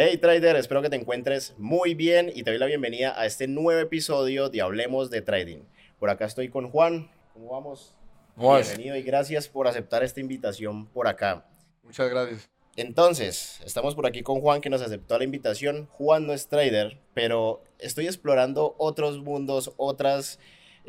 Hey 0.00 0.16
trader, 0.18 0.54
espero 0.54 0.80
que 0.80 0.90
te 0.90 0.94
encuentres 0.94 1.54
muy 1.58 1.94
bien 1.94 2.30
y 2.32 2.44
te 2.44 2.50
doy 2.50 2.60
la 2.60 2.66
bienvenida 2.66 3.20
a 3.20 3.26
este 3.26 3.48
nuevo 3.48 3.80
episodio 3.80 4.48
de 4.48 4.62
Hablemos 4.62 5.10
de 5.10 5.22
Trading. 5.22 5.64
Por 5.98 6.08
acá 6.08 6.24
estoy 6.24 6.48
con 6.50 6.70
Juan. 6.70 7.10
¿Cómo 7.32 7.50
vamos? 7.50 7.96
Bienvenido 8.36 8.94
y 8.94 9.02
gracias 9.02 9.48
por 9.48 9.66
aceptar 9.66 10.04
esta 10.04 10.20
invitación 10.20 10.86
por 10.86 11.08
acá. 11.08 11.48
Muchas 11.82 12.08
gracias. 12.10 12.48
Entonces, 12.76 13.60
estamos 13.66 13.96
por 13.96 14.06
aquí 14.06 14.22
con 14.22 14.40
Juan 14.40 14.60
que 14.60 14.70
nos 14.70 14.82
aceptó 14.82 15.18
la 15.18 15.24
invitación. 15.24 15.88
Juan 15.90 16.28
no 16.28 16.32
es 16.32 16.46
trader, 16.46 17.00
pero 17.12 17.64
estoy 17.80 18.06
explorando 18.06 18.76
otros 18.78 19.18
mundos, 19.18 19.72
otras 19.78 20.38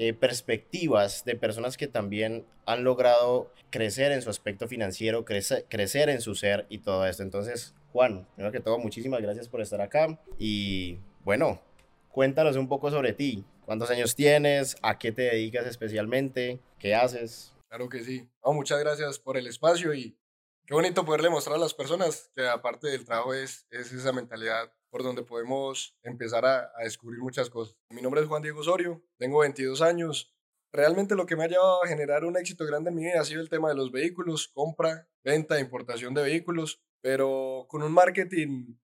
eh, 0.02 0.14
perspectivas 0.14 1.26
de 1.26 1.36
personas 1.36 1.76
que 1.76 1.86
también 1.86 2.46
han 2.66 2.86
logrado 2.86 3.52
crecer 3.70 4.14
en 4.14 4.22
su 4.22 4.30
aspecto 4.30 4.66
financiero, 4.66 5.26
crecer 5.26 6.10
en 6.10 6.22
su 6.22 6.36
ser 6.36 6.66
y 6.70 6.78
todo 6.78 7.06
esto. 7.06 7.22
Entonces, 7.22 7.76
Juan, 7.92 8.26
primero 8.34 8.54
que 8.54 8.62
todo, 8.62 8.78
muchísimas 8.78 9.22
gracias 9.22 9.50
por 9.50 9.60
estar 9.60 9.82
acá. 9.82 10.18
Y 10.38 11.00
bueno, 11.26 11.62
cuéntanos 12.07 12.56
un 12.56 12.70
poco 12.70 12.90
sobre 12.90 13.12
ti. 13.12 13.43
¿Cuántos 13.66 13.90
años 13.90 14.16
tienes? 14.16 14.78
¿A 14.84 14.98
qué 14.98 15.12
te 15.12 15.24
dedicas 15.24 15.66
especialmente? 15.66 16.62
¿Qué 16.79 16.96
haces? 16.96 17.54
Claro 17.68 17.90
que 17.90 18.02
sí. 18.02 18.26
muchas 18.46 18.79
gracias 18.79 19.20
por 19.20 19.36
el 19.36 19.48
espacio 19.48 19.93
y 19.93 20.18
qué 20.66 20.76
bonito 20.76 21.04
poderle 21.04 21.29
mostrar 21.29 21.57
a 21.57 21.60
las 21.60 21.74
personas 21.74 22.32
que 22.34 22.48
aparte 22.48 22.88
del 22.88 23.04
trabajo 23.04 23.34
es, 23.34 23.68
es 23.70 23.92
esa 23.92 24.14
mentalidad 24.14 24.71
por 24.89 25.04
donde 25.04 25.24
podemos 25.24 25.98
empezar 26.04 26.46
a, 26.46 26.71
a 26.75 26.84
descubrir 26.84 27.20
muchas 27.20 27.50
cosas. 27.50 27.75
Mi 27.92 28.02
nombre 28.02 28.21
es 28.21 28.28
Juan 28.28 28.42
Diego 28.42 28.60
Osorio, 28.60 29.04
tengo 29.18 29.39
22 29.39 29.82
años. 29.82 30.36
Realmente 30.71 31.15
lo 31.15 31.25
que 31.25 31.36
me 31.36 31.46
ha 31.46 31.48
llevado 31.48 31.84
a 31.84 31.88
generar 31.88 32.25
un 32.25 32.38
éxito 32.38 32.66
grande 32.66 32.89
en 32.89 32.95
mi 32.95 33.03
vida 33.03 33.22
ha 33.22 33.25
sido 33.25 33.42
el 33.42 33.50
tema 33.50 33.70
de 33.70 33.75
los 33.75 33.92
vehículos, 33.92 34.48
compra, 34.48 35.09
venta, 35.23 35.59
importación 35.59 36.14
de 36.14 36.23
vehículos 36.23 36.84
pero 37.02 37.66
con 37.70 37.84
un 37.84 37.92
marketing 37.92 38.75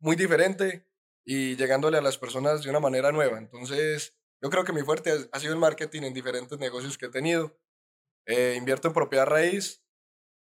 muy 0.00 0.16
diferente 0.16 0.86
y 1.24 1.56
llegándole 1.56 1.98
a 1.98 2.02
las 2.02 2.18
personas 2.18 2.62
de 2.62 2.70
una 2.70 2.80
manera 2.80 3.12
nueva. 3.12 3.38
Entonces, 3.38 4.16
yo 4.40 4.50
creo 4.50 4.64
que 4.64 4.72
mi 4.72 4.82
fuerte 4.82 5.12
ha 5.30 5.38
sido 5.38 5.52
el 5.52 5.60
marketing 5.60 6.02
en 6.02 6.14
diferentes 6.14 6.58
negocios 6.58 6.98
que 6.98 7.06
he 7.06 7.10
tenido. 7.10 7.56
Eh, 8.26 8.54
invierto 8.56 8.88
en 8.88 8.94
propiedad 8.94 9.26
raíz, 9.26 9.84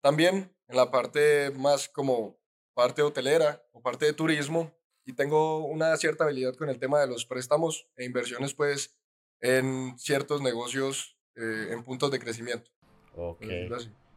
también 0.03 0.55
en 0.69 0.77
la 0.77 0.91
parte 0.91 1.51
más 1.51 1.89
como 1.89 2.39
parte 2.75 3.03
hotelera 3.03 3.63
o 3.73 3.83
parte 3.83 4.07
de 4.07 4.13
turismo 4.13 4.75
y 5.11 5.13
tengo 5.13 5.67
una 5.67 5.97
cierta 5.97 6.25
habilidad 6.25 6.55
con 6.55 6.69
el 6.69 6.79
tema 6.79 7.01
de 7.01 7.09
los 7.09 7.27
préstamos 7.27 7.89
e 7.97 8.05
inversiones 8.05 8.55
pues 8.55 8.97
en 9.41 9.99
ciertos 9.99 10.41
negocios 10.41 11.19
eh, 11.35 11.69
en 11.73 11.83
puntos 11.83 12.13
de 12.13 12.21
crecimiento. 12.21 12.71
Ok. 13.17 13.45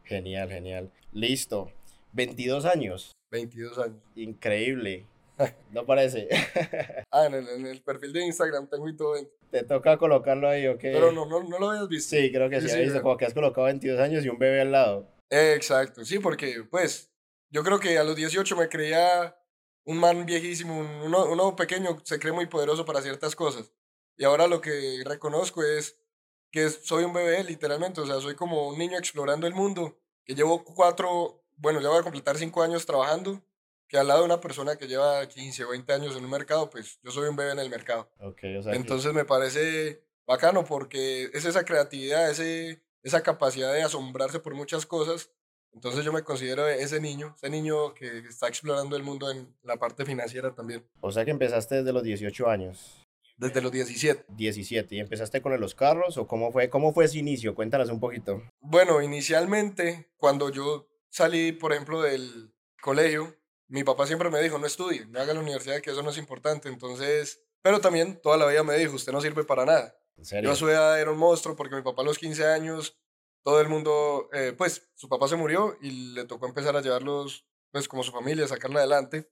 Genial, 0.04 0.48
genial. 0.48 0.92
Listo. 1.12 1.72
22 2.12 2.64
años. 2.64 3.16
22 3.32 3.78
años. 3.78 3.96
Increíble. 4.14 5.06
¿No 5.72 5.84
parece? 5.84 6.28
ah, 7.10 7.26
en 7.26 7.34
el, 7.34 7.48
en 7.48 7.66
el, 7.66 7.82
perfil 7.82 8.12
de 8.12 8.24
Instagram 8.24 8.68
tengo 8.68 8.88
y 8.88 8.96
todo. 8.96 9.16
Te 9.50 9.64
toca 9.64 9.96
colocarlo 9.96 10.48
ahí, 10.48 10.68
¿ok? 10.68 10.80
Pero 10.80 11.10
no, 11.10 11.26
no, 11.26 11.42
no 11.42 11.58
lo 11.58 11.70
habías 11.70 11.88
visto. 11.88 12.14
Sí, 12.16 12.30
creo 12.30 12.48
que 12.48 12.60
sí, 12.60 12.68
sí, 12.68 12.80
visto, 12.82 13.02
como 13.02 13.16
que 13.16 13.24
has 13.24 13.34
colocado 13.34 13.66
22 13.66 13.98
años 13.98 14.24
y 14.24 14.28
un 14.28 14.38
bebé 14.38 14.60
al 14.60 14.70
lado. 14.70 15.08
exacto, 15.30 16.04
sí, 16.04 16.20
porque 16.20 16.62
pues 16.70 17.10
yo 17.50 17.64
creo 17.64 17.80
que 17.80 17.98
a 17.98 18.04
los 18.04 18.14
18 18.14 18.56
me 18.56 18.68
creía 18.68 19.36
un 19.84 19.98
man 19.98 20.26
viejísimo, 20.26 20.78
uno, 21.04 21.26
uno 21.26 21.56
pequeño 21.56 22.00
se 22.04 22.18
cree 22.18 22.32
muy 22.32 22.46
poderoso 22.46 22.84
para 22.84 23.02
ciertas 23.02 23.36
cosas. 23.36 23.72
Y 24.16 24.24
ahora 24.24 24.46
lo 24.46 24.60
que 24.60 25.02
reconozco 25.04 25.62
es 25.62 25.98
que 26.50 26.70
soy 26.70 27.04
un 27.04 27.12
bebé, 27.12 27.42
literalmente, 27.42 28.00
o 28.00 28.06
sea, 28.06 28.20
soy 28.20 28.36
como 28.36 28.68
un 28.68 28.78
niño 28.78 28.96
explorando 28.96 29.46
el 29.46 29.54
mundo, 29.54 29.98
que 30.24 30.34
llevo 30.34 30.64
cuatro, 30.64 31.44
bueno, 31.56 31.80
ya 31.80 31.88
voy 31.88 31.98
a 31.98 32.02
completar 32.02 32.38
cinco 32.38 32.62
años 32.62 32.86
trabajando, 32.86 33.42
que 33.88 33.98
al 33.98 34.06
lado 34.06 34.20
de 34.20 34.26
una 34.26 34.40
persona 34.40 34.76
que 34.76 34.86
lleva 34.86 35.26
15 35.28 35.64
o 35.64 35.70
20 35.70 35.92
años 35.92 36.16
en 36.16 36.24
un 36.24 36.30
mercado, 36.30 36.70
pues 36.70 36.98
yo 37.02 37.10
soy 37.10 37.28
un 37.28 37.36
bebé 37.36 37.52
en 37.52 37.58
el 37.58 37.70
mercado. 37.70 38.08
Okay, 38.18 38.56
o 38.56 38.62
sea 38.62 38.72
Entonces 38.74 39.12
me 39.12 39.24
parece 39.24 40.04
bacano 40.26 40.64
porque 40.64 41.24
es 41.32 41.44
esa 41.44 41.64
creatividad, 41.64 42.30
ese, 42.30 42.82
esa 43.02 43.22
capacidad 43.22 43.72
de 43.72 43.82
asombrarse 43.82 44.40
por 44.40 44.54
muchas 44.54 44.86
cosas. 44.86 45.30
Entonces 45.74 46.04
yo 46.04 46.12
me 46.12 46.22
considero 46.22 46.68
ese 46.68 47.00
niño, 47.00 47.34
ese 47.36 47.50
niño 47.50 47.94
que 47.94 48.18
está 48.18 48.48
explorando 48.48 48.96
el 48.96 49.02
mundo 49.02 49.30
en 49.30 49.54
la 49.62 49.76
parte 49.76 50.04
financiera 50.04 50.54
también. 50.54 50.84
O 51.00 51.10
sea 51.10 51.24
que 51.24 51.32
empezaste 51.32 51.76
desde 51.76 51.92
los 51.92 52.02
18 52.02 52.48
años. 52.48 53.04
Desde 53.36 53.60
los 53.60 53.72
17. 53.72 54.26
17. 54.28 54.94
¿Y 54.94 55.00
empezaste 55.00 55.42
con 55.42 55.58
los 55.60 55.74
carros 55.74 56.16
o 56.16 56.26
cómo 56.26 56.52
fue, 56.52 56.70
cómo 56.70 56.92
fue 56.92 57.06
ese 57.06 57.18
inicio? 57.18 57.54
Cuéntanos 57.54 57.90
un 57.90 57.98
poquito. 57.98 58.42
Bueno, 58.60 59.02
inicialmente, 59.02 60.12
cuando 60.16 60.50
yo 60.50 60.88
salí, 61.10 61.50
por 61.50 61.72
ejemplo, 61.72 62.02
del 62.02 62.54
colegio, 62.80 63.34
mi 63.66 63.82
papá 63.82 64.06
siempre 64.06 64.30
me 64.30 64.40
dijo, 64.40 64.58
no 64.58 64.66
estudie, 64.66 65.06
no 65.06 65.20
haga 65.20 65.34
la 65.34 65.40
universidad, 65.40 65.80
que 65.80 65.90
eso 65.90 66.02
no 66.02 66.10
es 66.10 66.18
importante. 66.18 66.68
Entonces, 66.68 67.42
pero 67.60 67.80
también 67.80 68.20
toda 68.22 68.36
la 68.36 68.46
vida 68.46 68.62
me 68.62 68.76
dijo, 68.76 68.94
usted 68.94 69.12
no 69.12 69.20
sirve 69.20 69.42
para 69.42 69.64
nada. 69.64 69.96
¿En 70.16 70.24
serio? 70.24 70.48
Yo 70.48 70.52
a 70.52 70.56
su 70.56 70.68
edad 70.68 71.00
era 71.00 71.10
un 71.10 71.18
monstruo 71.18 71.56
porque 71.56 71.74
mi 71.74 71.82
papá 71.82 72.02
a 72.02 72.04
los 72.04 72.18
15 72.18 72.46
años, 72.46 72.96
todo 73.44 73.60
el 73.60 73.68
mundo, 73.68 74.30
eh, 74.32 74.54
pues 74.56 74.90
su 74.94 75.08
papá 75.08 75.28
se 75.28 75.36
murió 75.36 75.76
y 75.82 76.14
le 76.14 76.24
tocó 76.24 76.46
empezar 76.46 76.74
a 76.76 76.80
llevarlos, 76.80 77.46
pues 77.70 77.86
como 77.86 78.02
su 78.02 78.10
familia, 78.10 78.48
sacarla 78.48 78.80
adelante. 78.80 79.30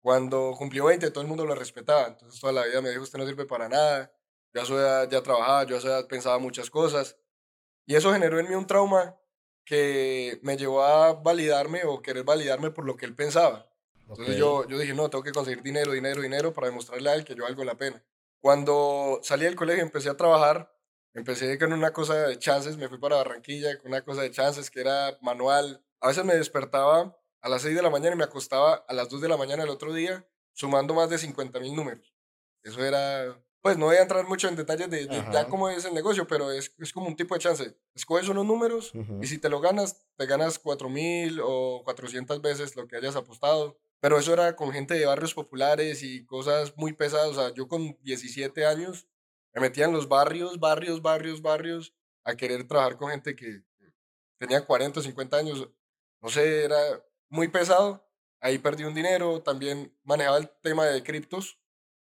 Cuando 0.00 0.54
cumplió 0.56 0.86
20, 0.86 1.10
todo 1.10 1.20
el 1.20 1.28
mundo 1.28 1.44
lo 1.44 1.54
respetaba. 1.54 2.08
Entonces 2.08 2.40
toda 2.40 2.52
la 2.54 2.64
vida 2.64 2.80
me 2.80 2.88
dijo, 2.88 3.02
usted 3.02 3.18
no 3.18 3.26
sirve 3.26 3.44
para 3.44 3.68
nada. 3.68 4.10
Yo 4.54 4.62
a 4.62 4.64
su 4.64 4.76
edad 4.76 5.08
ya 5.08 5.22
trabajaba, 5.22 5.64
yo 5.64 5.76
a 5.76 5.80
su 5.80 5.86
edad 5.86 6.08
pensaba 6.08 6.38
muchas 6.38 6.70
cosas. 6.70 7.18
Y 7.86 7.94
eso 7.94 8.12
generó 8.12 8.40
en 8.40 8.48
mí 8.48 8.54
un 8.54 8.66
trauma 8.66 9.18
que 9.64 10.40
me 10.42 10.56
llevó 10.56 10.82
a 10.82 11.12
validarme 11.12 11.84
o 11.84 12.00
querer 12.00 12.24
validarme 12.24 12.70
por 12.70 12.86
lo 12.86 12.96
que 12.96 13.04
él 13.04 13.14
pensaba. 13.14 13.70
Entonces 14.08 14.36
yo, 14.36 14.66
yo 14.66 14.78
dije, 14.78 14.94
no, 14.94 15.10
tengo 15.10 15.22
que 15.22 15.32
conseguir 15.32 15.62
dinero, 15.62 15.92
dinero, 15.92 16.22
dinero 16.22 16.52
para 16.52 16.68
demostrarle 16.68 17.10
a 17.10 17.14
él 17.14 17.24
que 17.24 17.34
yo 17.34 17.44
valgo 17.44 17.64
la 17.64 17.76
pena. 17.76 18.02
Cuando 18.40 19.20
salí 19.22 19.44
del 19.44 19.56
colegio 19.56 19.82
empecé 19.82 20.08
a 20.08 20.16
trabajar, 20.16 20.74
empecé 21.14 21.58
con 21.58 21.72
una 21.72 21.92
cosa 21.92 22.26
de 22.26 22.38
chances, 22.38 22.76
me 22.76 22.88
fui 22.88 22.98
para 22.98 23.16
Barranquilla 23.16 23.78
con 23.78 23.90
una 23.90 24.02
cosa 24.02 24.22
de 24.22 24.30
chances 24.30 24.70
que 24.70 24.80
era 24.80 25.18
manual. 25.20 25.84
A 26.00 26.08
veces 26.08 26.24
me 26.24 26.34
despertaba 26.34 27.16
a 27.40 27.48
las 27.48 27.62
6 27.62 27.74
de 27.76 27.82
la 27.82 27.90
mañana 27.90 28.14
y 28.14 28.18
me 28.18 28.24
acostaba 28.24 28.84
a 28.86 28.92
las 28.92 29.08
2 29.08 29.20
de 29.20 29.28
la 29.28 29.36
mañana 29.36 29.62
el 29.62 29.70
otro 29.70 29.92
día 29.92 30.26
sumando 30.52 30.94
más 30.94 31.10
de 31.10 31.18
50 31.18 31.60
mil 31.60 31.74
números. 31.74 32.14
Eso 32.62 32.84
era 32.84 33.42
pues 33.62 33.78
no 33.78 33.86
voy 33.86 33.96
a 33.96 34.02
entrar 34.02 34.26
mucho 34.26 34.48
en 34.48 34.56
detalles 34.56 34.90
de, 34.90 35.06
ya 35.32 35.46
cómo 35.46 35.68
es 35.68 35.84
el 35.84 35.94
negocio, 35.94 36.26
pero 36.26 36.50
es, 36.50 36.74
es, 36.78 36.92
como 36.92 37.06
un 37.06 37.14
tipo 37.14 37.34
de 37.34 37.40
chance. 37.40 37.76
Escoges 37.94 38.28
unos 38.28 38.44
números 38.44 38.92
y 39.20 39.26
si 39.28 39.38
te 39.38 39.48
lo 39.48 39.60
ganas, 39.60 40.04
te 40.16 40.26
ganas 40.26 40.58
4 40.58 40.88
mil 40.88 41.40
o 41.40 41.82
400 41.84 42.42
veces 42.42 42.74
lo 42.74 42.88
que 42.88 42.96
hayas 42.96 43.14
apostado. 43.14 43.78
Pero 44.00 44.18
eso 44.18 44.32
era 44.32 44.56
con 44.56 44.72
gente 44.72 44.94
de 44.94 45.06
barrios 45.06 45.32
populares 45.32 46.02
y 46.02 46.26
cosas 46.26 46.76
muy 46.76 46.92
pesadas. 46.92 47.28
O 47.28 47.34
sea, 47.34 47.54
yo 47.54 47.68
con 47.68 47.96
17 48.02 48.66
años 48.66 49.06
me 49.54 49.60
metía 49.60 49.84
en 49.84 49.92
los 49.92 50.08
barrios, 50.08 50.58
barrios, 50.58 51.02
barrios, 51.02 51.42
barrios, 51.42 51.94
a 52.24 52.34
querer 52.36 52.66
trabajar 52.66 52.96
con 52.96 53.10
gente 53.10 53.34
que 53.34 53.62
tenía 54.38 54.64
40 54.64 55.00
o 55.00 55.02
50 55.02 55.36
años. 55.36 55.68
No 56.20 56.28
sé, 56.28 56.64
era 56.64 56.78
muy 57.28 57.48
pesado. 57.48 58.08
Ahí 58.40 58.58
perdí 58.58 58.84
un 58.84 58.94
dinero. 58.94 59.42
También 59.42 59.96
manejaba 60.04 60.38
el 60.38 60.48
tema 60.62 60.86
de 60.86 61.02
criptos 61.02 61.62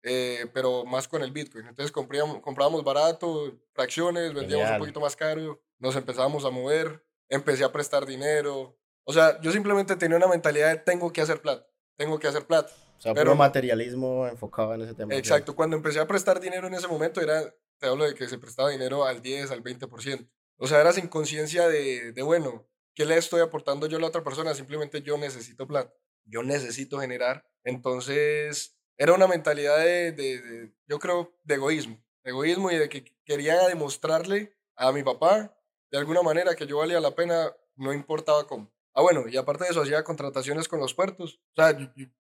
eh, 0.03 0.47
pero 0.55 0.85
más 0.85 1.09
con 1.09 1.23
el 1.23 1.31
Bitcoin. 1.31 1.67
Entonces 1.67 1.93
comprábamos, 1.93 2.41
comprábamos 2.41 2.85
barato, 2.85 3.61
fracciones, 3.75 4.33
vendíamos 4.33 4.71
un 4.71 4.79
poquito 4.79 5.01
más 5.01 5.15
caro, 5.15 5.63
nos 5.79 5.95
empezábamos 5.97 6.45
a 6.45 6.51
mover, 6.51 7.05
empecé 7.29 7.65
a 7.65 7.73
prestar 7.73 8.07
dinero. 8.07 8.79
O 9.05 9.13
sea, 9.13 9.41
yo 9.41 9.53
simplemente 9.53 9.97
tenía 9.97 10.17
una 10.17 10.27
mentalidad 10.27 10.71
de 10.71 10.77
tengo 10.77 11.13
que 11.13 11.21
hacer 11.21 11.43
plata, 11.43 11.67
tengo 12.01 12.19
que 12.19 12.29
hacer 12.29 12.47
plata. 12.47 12.73
O 12.97 13.01
sea, 13.03 13.13
pero 13.13 13.35
materialismo 13.35 14.27
enfocado 14.27 14.73
en 14.73 14.81
ese 14.81 14.95
tema. 14.95 15.15
Exacto, 15.15 15.55
cuando 15.55 15.77
empecé 15.77 16.01
a 16.01 16.07
prestar 16.07 16.41
dinero 16.41 16.67
en 16.67 16.73
ese 16.73 16.89
momento 16.89 17.21
era, 17.21 17.55
te 17.79 17.89
hablo 17.89 18.05
de 18.05 18.15
que 18.15 18.27
se 18.27 18.39
prestaba 18.39 18.71
dinero 18.71 19.05
al 19.05 19.21
10, 19.21 19.51
al 19.51 19.63
20%. 19.63 20.27
O 20.57 20.67
sea, 20.67 20.81
era 20.81 20.95
sin 20.95 21.09
conciencia 21.09 21.69
de, 21.69 22.13
de, 22.13 22.23
bueno, 22.23 22.67
¿qué 22.95 23.05
le 23.05 23.19
estoy 23.19 23.43
aportando 23.43 23.87
yo 23.87 23.99
a 23.99 24.01
la 24.01 24.07
otra 24.07 24.25
persona? 24.25 24.55
Simplemente 24.55 25.03
yo 25.03 25.19
necesito 25.19 25.67
plata, 25.67 25.93
yo 26.25 26.43
necesito 26.43 26.99
generar. 26.99 27.45
Entonces, 27.65 28.79
era 28.97 29.13
una 29.13 29.27
mentalidad 29.27 29.77
de, 29.79 30.73
yo 30.87 30.99
creo, 30.99 31.39
de 31.45 31.57
egoísmo. 31.57 32.03
egoísmo 32.25 32.71
y 32.71 32.77
de 32.77 32.89
que 32.89 33.05
quería 33.27 33.69
demostrarle 33.69 34.57
a 34.75 34.91
mi 34.91 35.03
papá, 35.03 35.55
de 35.91 35.99
alguna 35.99 36.23
manera, 36.23 36.55
que 36.55 36.67
yo 36.67 36.79
valía 36.79 36.99
la 36.99 37.15
pena, 37.15 37.55
no 37.77 37.93
importaba 37.93 38.47
cómo. 38.47 38.73
Ah, 39.01 39.03
bueno, 39.03 39.27
y 39.27 39.35
aparte 39.39 39.65
de 39.65 39.71
eso, 39.71 39.81
hacía 39.81 40.05
contrataciones 40.05 40.69
con 40.69 40.79
los 40.79 40.93
puertos. 40.93 41.41
O 41.57 41.63
sea, 41.63 41.75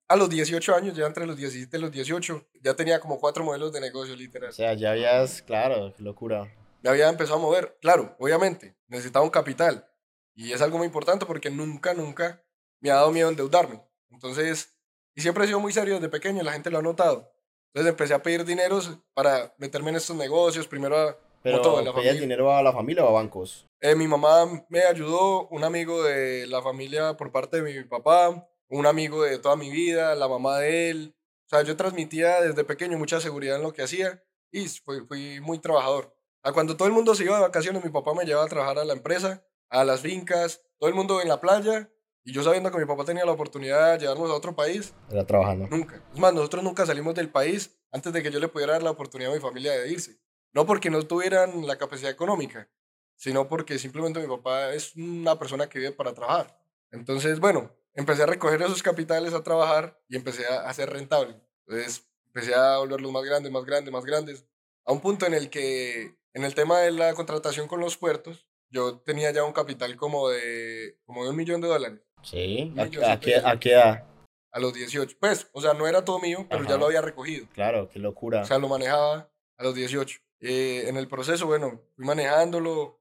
a 0.08 0.16
los 0.16 0.30
18 0.30 0.74
años, 0.74 0.96
ya 0.96 1.04
entre 1.04 1.26
los 1.26 1.36
17 1.36 1.76
y 1.76 1.80
los 1.80 1.92
18, 1.92 2.46
ya 2.62 2.74
tenía 2.74 3.00
como 3.00 3.20
cuatro 3.20 3.44
modelos 3.44 3.70
de 3.70 3.82
negocio, 3.82 4.16
literal. 4.16 4.48
O 4.48 4.52
sea, 4.52 4.72
ya 4.72 4.92
habías, 4.92 5.42
claro, 5.42 5.92
qué 5.94 6.02
locura. 6.02 6.50
Ya 6.82 6.92
había 6.92 7.10
empezado 7.10 7.38
a 7.38 7.42
mover. 7.42 7.76
Claro, 7.82 8.16
obviamente, 8.18 8.78
necesitaba 8.88 9.22
un 9.22 9.30
capital. 9.30 9.86
Y 10.34 10.52
es 10.52 10.62
algo 10.62 10.78
muy 10.78 10.86
importante 10.86 11.26
porque 11.26 11.50
nunca, 11.50 11.92
nunca 11.92 12.42
me 12.80 12.90
ha 12.90 12.94
dado 12.94 13.10
miedo 13.10 13.28
endeudarme. 13.28 13.82
Entonces, 14.08 14.74
y 15.14 15.20
siempre 15.20 15.44
he 15.44 15.48
sido 15.48 15.60
muy 15.60 15.74
serio 15.74 15.96
desde 15.96 16.08
pequeño, 16.08 16.42
la 16.42 16.52
gente 16.52 16.70
lo 16.70 16.78
ha 16.78 16.82
notado. 16.82 17.30
Entonces 17.74 17.90
empecé 17.90 18.14
a 18.14 18.22
pedir 18.22 18.46
dinero 18.46 18.80
para 19.12 19.54
meterme 19.58 19.90
en 19.90 19.96
estos 19.96 20.16
negocios, 20.16 20.66
primero 20.66 20.96
a... 20.96 21.18
¿Pero 21.42 21.60
todo, 21.62 21.94
pedías 21.94 22.20
dinero 22.20 22.52
a 22.52 22.62
la 22.62 22.72
familia 22.72 23.04
o 23.04 23.08
a 23.08 23.12
bancos? 23.12 23.66
Eh, 23.80 23.94
mi 23.94 24.06
mamá 24.06 24.66
me 24.68 24.82
ayudó, 24.82 25.48
un 25.48 25.64
amigo 25.64 26.02
de 26.02 26.46
la 26.46 26.60
familia 26.60 27.16
por 27.16 27.32
parte 27.32 27.62
de 27.62 27.82
mi 27.82 27.84
papá, 27.84 28.46
un 28.68 28.86
amigo 28.86 29.22
de 29.22 29.38
toda 29.38 29.56
mi 29.56 29.70
vida, 29.70 30.14
la 30.14 30.28
mamá 30.28 30.58
de 30.58 30.90
él. 30.90 31.14
O 31.46 31.48
sea, 31.48 31.62
yo 31.62 31.76
transmitía 31.76 32.40
desde 32.40 32.64
pequeño 32.64 32.98
mucha 32.98 33.20
seguridad 33.20 33.56
en 33.56 33.62
lo 33.62 33.72
que 33.72 33.82
hacía 33.82 34.22
y 34.52 34.68
fui, 34.68 35.00
fui 35.06 35.40
muy 35.40 35.58
trabajador. 35.58 36.14
A 36.42 36.52
cuando 36.52 36.76
todo 36.76 36.88
el 36.88 36.94
mundo 36.94 37.14
se 37.14 37.24
iba 37.24 37.36
de 37.36 37.42
vacaciones, 37.42 37.84
mi 37.84 37.90
papá 37.90 38.14
me 38.14 38.24
llevaba 38.24 38.46
a 38.46 38.48
trabajar 38.48 38.78
a 38.78 38.84
la 38.84 38.92
empresa, 38.92 39.44
a 39.68 39.84
las 39.84 40.00
fincas, 40.00 40.62
todo 40.78 40.88
el 40.88 40.94
mundo 40.94 41.20
en 41.20 41.28
la 41.28 41.40
playa. 41.40 41.90
Y 42.22 42.32
yo 42.32 42.42
sabiendo 42.42 42.70
que 42.70 42.78
mi 42.78 42.84
papá 42.84 43.04
tenía 43.04 43.24
la 43.24 43.32
oportunidad 43.32 43.94
de 43.94 44.00
llevarnos 44.00 44.30
a 44.30 44.34
otro 44.34 44.54
país. 44.54 44.94
Era 45.10 45.26
trabajando. 45.26 45.68
Nunca. 45.68 46.02
Es 46.12 46.18
más, 46.18 46.34
nosotros 46.34 46.62
nunca 46.62 46.84
salimos 46.84 47.14
del 47.14 47.30
país 47.30 47.78
antes 47.92 48.12
de 48.12 48.22
que 48.22 48.30
yo 48.30 48.40
le 48.40 48.48
pudiera 48.48 48.74
dar 48.74 48.82
la 48.82 48.90
oportunidad 48.90 49.32
a 49.32 49.34
mi 49.34 49.40
familia 49.40 49.72
de 49.72 49.90
irse. 49.90 50.18
No 50.52 50.66
porque 50.66 50.90
no 50.90 51.02
tuvieran 51.02 51.66
la 51.66 51.78
capacidad 51.78 52.10
económica, 52.10 52.68
sino 53.16 53.48
porque 53.48 53.78
simplemente 53.78 54.20
mi 54.20 54.26
papá 54.26 54.72
es 54.72 54.96
una 54.96 55.38
persona 55.38 55.68
que 55.68 55.78
vive 55.78 55.92
para 55.92 56.14
trabajar. 56.14 56.58
Entonces, 56.90 57.38
bueno, 57.38 57.72
empecé 57.94 58.22
a 58.24 58.26
recoger 58.26 58.60
esos 58.62 58.82
capitales 58.82 59.34
a 59.34 59.42
trabajar 59.42 60.00
y 60.08 60.16
empecé 60.16 60.46
a, 60.46 60.68
a 60.68 60.74
ser 60.74 60.90
rentable. 60.90 61.40
Entonces, 61.66 62.10
empecé 62.26 62.54
a 62.54 62.78
volverlos 62.78 63.12
más 63.12 63.24
grandes, 63.24 63.52
más 63.52 63.64
grandes, 63.64 63.92
más 63.92 64.04
grandes, 64.04 64.46
a 64.84 64.92
un 64.92 65.00
punto 65.00 65.26
en 65.26 65.34
el 65.34 65.50
que, 65.50 66.16
en 66.32 66.44
el 66.44 66.54
tema 66.54 66.80
de 66.80 66.92
la 66.92 67.14
contratación 67.14 67.68
con 67.68 67.80
los 67.80 67.96
puertos, 67.96 68.46
yo 68.70 68.98
tenía 69.00 69.30
ya 69.32 69.44
un 69.44 69.52
capital 69.52 69.96
como 69.96 70.28
de, 70.28 70.98
como 71.04 71.24
de 71.24 71.30
un 71.30 71.36
millón 71.36 71.60
de 71.60 71.68
dólares. 71.68 72.00
Sí, 72.22 72.72
¿a, 72.76 72.88
qué, 73.18 73.36
a 73.36 73.58
qué 73.58 73.72
edad? 73.72 74.04
A 74.52 74.60
los 74.60 74.72
18. 74.74 75.16
Pues, 75.20 75.48
o 75.52 75.60
sea, 75.60 75.74
no 75.74 75.86
era 75.86 76.04
todo 76.04 76.20
mío, 76.20 76.46
pero 76.48 76.64
ya 76.64 76.76
lo 76.76 76.86
había 76.86 77.00
recogido. 77.00 77.46
Claro, 77.52 77.88
qué 77.88 77.98
locura. 77.98 78.42
O 78.42 78.44
sea, 78.44 78.58
lo 78.58 78.68
manejaba 78.68 79.30
a 79.56 79.62
los 79.64 79.74
18. 79.74 80.20
Eh, 80.40 80.84
en 80.88 80.96
el 80.96 81.08
proceso, 81.08 81.46
bueno, 81.46 81.82
fui 81.96 82.04
manejándolo, 82.04 82.98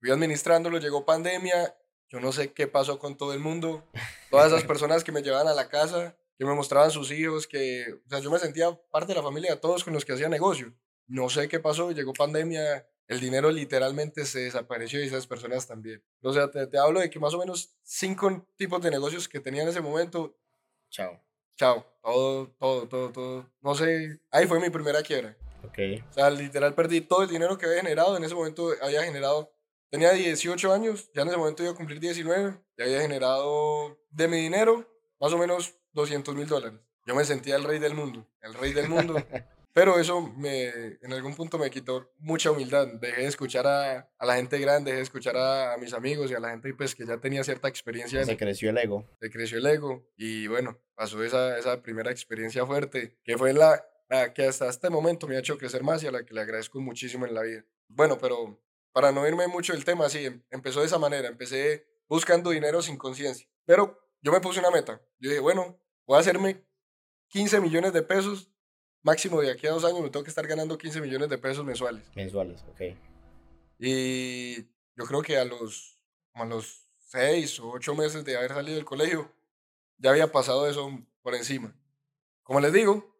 fui 0.00 0.10
administrándolo, 0.10 0.78
llegó 0.78 1.04
pandemia, 1.04 1.74
yo 2.08 2.20
no 2.20 2.32
sé 2.32 2.52
qué 2.52 2.66
pasó 2.66 2.98
con 2.98 3.16
todo 3.16 3.32
el 3.32 3.40
mundo, 3.40 3.88
todas 4.30 4.48
esas 4.48 4.64
personas 4.64 5.02
que 5.02 5.12
me 5.12 5.22
llevaban 5.22 5.48
a 5.48 5.54
la 5.54 5.68
casa, 5.68 6.16
que 6.38 6.44
me 6.44 6.54
mostraban 6.54 6.90
sus 6.90 7.10
hijos, 7.10 7.46
que, 7.46 8.00
o 8.06 8.08
sea, 8.08 8.18
yo 8.18 8.30
me 8.30 8.38
sentía 8.38 8.70
parte 8.90 9.12
de 9.12 9.14
la 9.14 9.22
familia 9.22 9.52
de 9.52 9.60
todos 9.60 9.84
con 9.84 9.92
los 9.94 10.04
que 10.04 10.12
hacía 10.12 10.28
negocio. 10.28 10.72
No 11.06 11.28
sé 11.28 11.48
qué 11.48 11.60
pasó, 11.60 11.92
llegó 11.92 12.12
pandemia, 12.12 12.86
el 13.08 13.20
dinero 13.20 13.50
literalmente 13.50 14.24
se 14.24 14.40
desapareció 14.40 15.02
y 15.02 15.06
esas 15.06 15.26
personas 15.26 15.66
también. 15.66 16.02
O 16.22 16.32
sea, 16.32 16.50
te, 16.50 16.66
te 16.66 16.78
hablo 16.78 17.00
de 17.00 17.10
que 17.10 17.18
más 17.18 17.34
o 17.34 17.38
menos 17.38 17.74
cinco 17.82 18.46
tipos 18.56 18.82
de 18.82 18.90
negocios 18.90 19.28
que 19.28 19.40
tenía 19.40 19.62
en 19.62 19.68
ese 19.68 19.80
momento, 19.80 20.36
Chao. 20.90 21.18
chao, 21.56 21.86
todo, 22.02 22.48
todo, 22.58 22.88
todo, 22.88 23.12
todo. 23.12 23.50
No 23.62 23.74
sé, 23.74 24.20
ahí 24.30 24.46
fue 24.46 24.60
mi 24.60 24.68
primera 24.68 25.02
quiebra. 25.02 25.36
Ok. 25.64 25.78
O 26.10 26.12
sea, 26.12 26.30
literal 26.30 26.74
perdí 26.74 27.00
todo 27.00 27.22
el 27.22 27.28
dinero 27.28 27.58
que 27.58 27.66
había 27.66 27.80
generado. 27.80 28.16
En 28.16 28.24
ese 28.24 28.34
momento 28.34 28.70
había 28.82 29.02
generado, 29.02 29.54
tenía 29.90 30.12
18 30.12 30.72
años, 30.72 31.10
ya 31.14 31.22
en 31.22 31.28
ese 31.28 31.36
momento 31.36 31.62
iba 31.62 31.72
a 31.72 31.76
cumplir 31.76 32.00
19, 32.00 32.54
y 32.78 32.82
había 32.82 33.00
generado 33.00 33.98
de 34.10 34.28
mi 34.28 34.38
dinero 34.38 34.88
más 35.20 35.32
o 35.32 35.38
menos 35.38 35.74
200 35.92 36.34
mil 36.34 36.46
dólares. 36.46 36.80
Yo 37.06 37.14
me 37.14 37.24
sentía 37.24 37.56
el 37.56 37.64
rey 37.64 37.78
del 37.78 37.94
mundo, 37.94 38.26
el 38.42 38.54
rey 38.54 38.72
del 38.72 38.88
mundo. 38.88 39.14
Pero 39.74 39.98
eso 39.98 40.20
me, 40.20 40.66
en 41.00 41.12
algún 41.12 41.34
punto 41.34 41.56
me 41.58 41.70
quitó 41.70 42.12
mucha 42.18 42.50
humildad. 42.50 42.86
Dejé 43.00 43.22
de 43.22 43.26
escuchar 43.28 43.66
a, 43.66 44.10
a 44.18 44.26
la 44.26 44.36
gente 44.36 44.58
grande, 44.58 44.90
dejé 44.90 44.98
de 44.98 45.02
escuchar 45.02 45.36
a, 45.36 45.72
a 45.72 45.78
mis 45.78 45.94
amigos 45.94 46.30
y 46.30 46.34
a 46.34 46.40
la 46.40 46.50
gente 46.50 46.74
pues, 46.74 46.94
que 46.94 47.06
ya 47.06 47.18
tenía 47.18 47.42
cierta 47.42 47.68
experiencia 47.68 48.20
en, 48.20 48.26
Se 48.26 48.36
creció 48.36 48.68
el 48.68 48.76
ego. 48.76 49.08
se 49.18 49.30
creció 49.30 49.58
el 49.58 49.66
ego 49.66 50.06
y 50.16 50.46
bueno, 50.46 50.78
pasó 50.94 51.24
esa, 51.24 51.56
esa 51.56 51.82
primera 51.82 52.10
experiencia 52.10 52.66
fuerte, 52.66 53.16
que 53.24 53.38
fue 53.38 53.54
la, 53.54 53.82
la 54.12 54.32
que 54.34 54.46
hasta 54.46 54.68
este 54.68 54.90
momento 54.90 55.26
me 55.26 55.36
ha 55.36 55.40
hecho 55.40 55.56
crecer 55.58 55.82
más 55.82 56.02
y 56.02 56.06
a 56.06 56.10
la 56.12 56.24
que 56.24 56.34
le 56.34 56.40
agradezco 56.42 56.80
muchísimo 56.80 57.26
en 57.26 57.34
la 57.34 57.42
vida. 57.42 57.64
Bueno, 57.88 58.18
pero 58.18 58.60
para 58.92 59.10
no 59.12 59.26
irme 59.26 59.46
mucho 59.48 59.72
del 59.72 59.84
tema, 59.84 60.08
sí, 60.08 60.26
em- 60.26 60.42
empezó 60.50 60.80
de 60.80 60.86
esa 60.86 60.98
manera, 60.98 61.28
empecé 61.28 61.86
buscando 62.08 62.50
dinero 62.50 62.82
sin 62.82 62.96
conciencia, 62.96 63.48
pero 63.64 63.98
yo 64.20 64.30
me 64.32 64.40
puse 64.40 64.60
una 64.60 64.70
meta, 64.70 65.00
yo 65.18 65.30
dije, 65.30 65.40
bueno, 65.40 65.80
voy 66.06 66.16
a 66.16 66.20
hacerme 66.20 66.64
15 67.28 67.60
millones 67.60 67.92
de 67.94 68.02
pesos, 68.02 68.50
máximo 69.02 69.40
de 69.40 69.50
aquí 69.50 69.66
a 69.66 69.70
dos 69.70 69.84
años 69.84 70.00
me 70.02 70.10
tengo 70.10 70.24
que 70.24 70.30
estar 70.30 70.46
ganando 70.46 70.76
15 70.76 71.00
millones 71.00 71.28
de 71.30 71.38
pesos 71.38 71.64
mensuales. 71.64 72.04
Mensuales, 72.14 72.62
ok. 72.68 72.80
Y 73.78 74.62
yo 74.96 75.04
creo 75.06 75.22
que 75.22 75.38
a 75.38 75.44
los, 75.44 75.98
como 76.32 76.44
a 76.44 76.46
los 76.46 76.86
seis 76.98 77.58
o 77.60 77.70
ocho 77.70 77.94
meses 77.94 78.24
de 78.24 78.36
haber 78.36 78.52
salido 78.52 78.76
del 78.76 78.84
colegio, 78.84 79.32
ya 79.98 80.10
había 80.10 80.30
pasado 80.30 80.68
eso 80.68 80.90
por 81.22 81.34
encima. 81.34 81.74
Como 82.42 82.60
les 82.60 82.72
digo, 82.72 83.11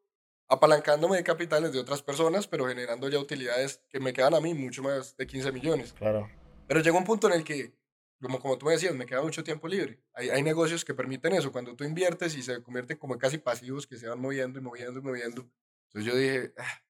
apalancándome 0.48 1.16
de 1.16 1.24
capitales 1.24 1.72
de 1.72 1.78
otras 1.78 2.02
personas, 2.02 2.46
pero 2.46 2.66
generando 2.66 3.08
ya 3.08 3.18
utilidades 3.18 3.82
que 3.88 4.00
me 4.00 4.12
quedan 4.12 4.34
a 4.34 4.40
mí 4.40 4.54
mucho 4.54 4.82
más 4.82 5.16
de 5.16 5.26
15 5.26 5.52
millones. 5.52 5.92
Claro. 5.94 6.28
Pero 6.68 6.80
llegó 6.80 6.98
un 6.98 7.04
punto 7.04 7.26
en 7.28 7.34
el 7.34 7.44
que, 7.44 7.74
como, 8.20 8.38
como 8.38 8.58
tú 8.58 8.66
me 8.66 8.72
decías, 8.72 8.94
me 8.94 9.06
queda 9.06 9.22
mucho 9.22 9.42
tiempo 9.42 9.68
libre. 9.68 10.00
Hay, 10.14 10.30
hay 10.30 10.42
negocios 10.42 10.84
que 10.84 10.94
permiten 10.94 11.32
eso, 11.32 11.52
cuando 11.52 11.74
tú 11.74 11.84
inviertes 11.84 12.36
y 12.36 12.42
se 12.42 12.62
convierten 12.62 12.98
como 12.98 13.18
casi 13.18 13.38
pasivos 13.38 13.86
que 13.86 13.96
se 13.96 14.08
van 14.08 14.20
moviendo 14.20 14.58
y 14.58 14.62
moviendo 14.62 15.00
y 15.00 15.02
moviendo. 15.02 15.48
Entonces 15.88 16.12
yo 16.12 16.18
dije, 16.18 16.52
"Ah, 16.58 16.82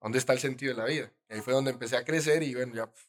¿dónde 0.00 0.18
está 0.18 0.32
el 0.32 0.38
sentido 0.40 0.74
de 0.74 0.80
la 0.80 0.86
vida? 0.86 1.12
Y 1.28 1.34
ahí 1.34 1.40
fue 1.40 1.52
donde 1.52 1.70
empecé 1.70 1.96
a 1.96 2.04
crecer 2.04 2.42
y 2.42 2.54
bueno, 2.54 2.74
ya 2.74 2.86
pf, 2.86 3.06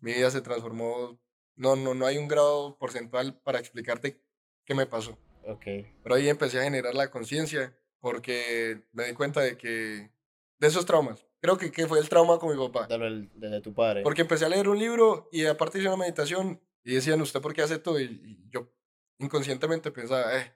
mi 0.00 0.12
vida 0.12 0.30
se 0.30 0.40
transformó. 0.40 1.18
No, 1.56 1.76
no, 1.76 1.94
no 1.94 2.06
hay 2.06 2.18
un 2.18 2.28
grado 2.28 2.78
porcentual 2.78 3.38
para 3.40 3.58
explicarte 3.58 4.22
qué 4.64 4.74
me 4.74 4.86
pasó. 4.86 5.18
Ok. 5.44 5.64
Pero 6.02 6.14
ahí 6.14 6.28
empecé 6.28 6.60
a 6.60 6.64
generar 6.64 6.94
la 6.94 7.10
conciencia 7.10 7.76
porque 8.00 8.82
me 8.92 9.04
di 9.06 9.14
cuenta 9.14 9.40
de 9.40 9.56
que, 9.56 10.10
de 10.58 10.66
esos 10.66 10.84
traumas. 10.86 11.26
Creo 11.40 11.56
que, 11.56 11.70
que 11.72 11.86
fue 11.86 11.98
el 11.98 12.08
trauma 12.08 12.38
con 12.38 12.54
mi 12.56 12.66
papá. 12.68 12.86
El- 12.94 13.30
desde 13.34 13.60
tu 13.60 13.72
padre. 13.72 14.02
Porque 14.02 14.22
empecé 14.22 14.44
a 14.44 14.48
leer 14.48 14.68
un 14.68 14.78
libro 14.78 15.28
y 15.32 15.46
aparte 15.46 15.78
hice 15.78 15.88
una 15.88 15.96
meditación 15.96 16.60
y 16.84 16.94
decían, 16.94 17.20
¿usted 17.20 17.40
por 17.40 17.54
qué 17.54 17.62
hace 17.62 17.78
todo? 17.78 17.98
Y, 18.00 18.04
y 18.04 18.50
yo 18.50 18.70
inconscientemente 19.18 19.90
pensaba, 19.90 20.36
eh, 20.38 20.52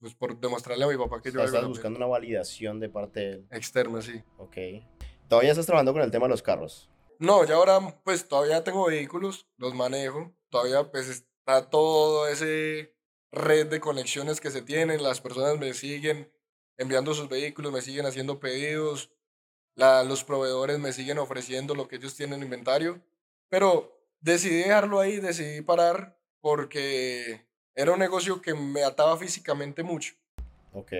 pues 0.00 0.14
por 0.14 0.38
demostrarle 0.38 0.84
a 0.84 0.88
mi 0.88 0.96
papá 0.96 1.22
que 1.22 1.28
O 1.28 1.32
yo 1.32 1.38
sea, 1.38 1.42
hago 1.48 1.56
estás 1.56 1.68
buscando 1.68 1.96
una 1.98 2.06
validación 2.06 2.80
de 2.80 2.88
parte 2.88 3.20
de 3.20 3.30
él. 3.32 3.46
externa, 3.50 4.02
sí. 4.02 4.22
Ok. 4.38 4.56
Todavía 5.28 5.50
estás 5.52 5.66
trabajando 5.66 5.92
con 5.92 6.02
el 6.02 6.10
tema 6.10 6.26
de 6.26 6.30
los 6.30 6.42
carros. 6.42 6.90
No, 7.18 7.44
ya 7.46 7.54
ahora 7.54 7.80
pues 8.04 8.26
todavía 8.28 8.64
tengo 8.64 8.86
vehículos, 8.86 9.46
los 9.56 9.74
manejo, 9.74 10.34
todavía 10.50 10.90
pues 10.90 11.08
está 11.08 11.70
todo 11.70 12.26
ese 12.28 12.96
red 13.30 13.68
de 13.68 13.80
conexiones 13.80 14.40
que 14.40 14.50
se 14.50 14.60
tienen, 14.60 15.02
las 15.02 15.20
personas 15.20 15.58
me 15.58 15.72
siguen 15.72 16.30
enviando 16.78 17.14
sus 17.14 17.28
vehículos, 17.28 17.72
me 17.72 17.82
siguen 17.82 18.06
haciendo 18.06 18.40
pedidos, 18.40 19.10
la- 19.74 20.04
los 20.04 20.24
proveedores 20.24 20.78
me 20.78 20.92
siguen 20.92 21.18
ofreciendo 21.18 21.74
lo 21.74 21.88
que 21.88 21.96
ellos 21.96 22.14
tienen 22.14 22.38
en 22.38 22.44
inventario, 22.44 23.00
pero 23.48 23.98
decidí 24.20 24.56
dejarlo 24.58 25.00
ahí, 25.00 25.18
decidí 25.18 25.60
parar 25.62 26.18
porque 26.40 27.46
era 27.74 27.92
un 27.92 27.98
negocio 27.98 28.40
que 28.42 28.54
me 28.54 28.84
ataba 28.84 29.16
físicamente 29.16 29.82
mucho. 29.82 30.14
Ok. 30.72 30.92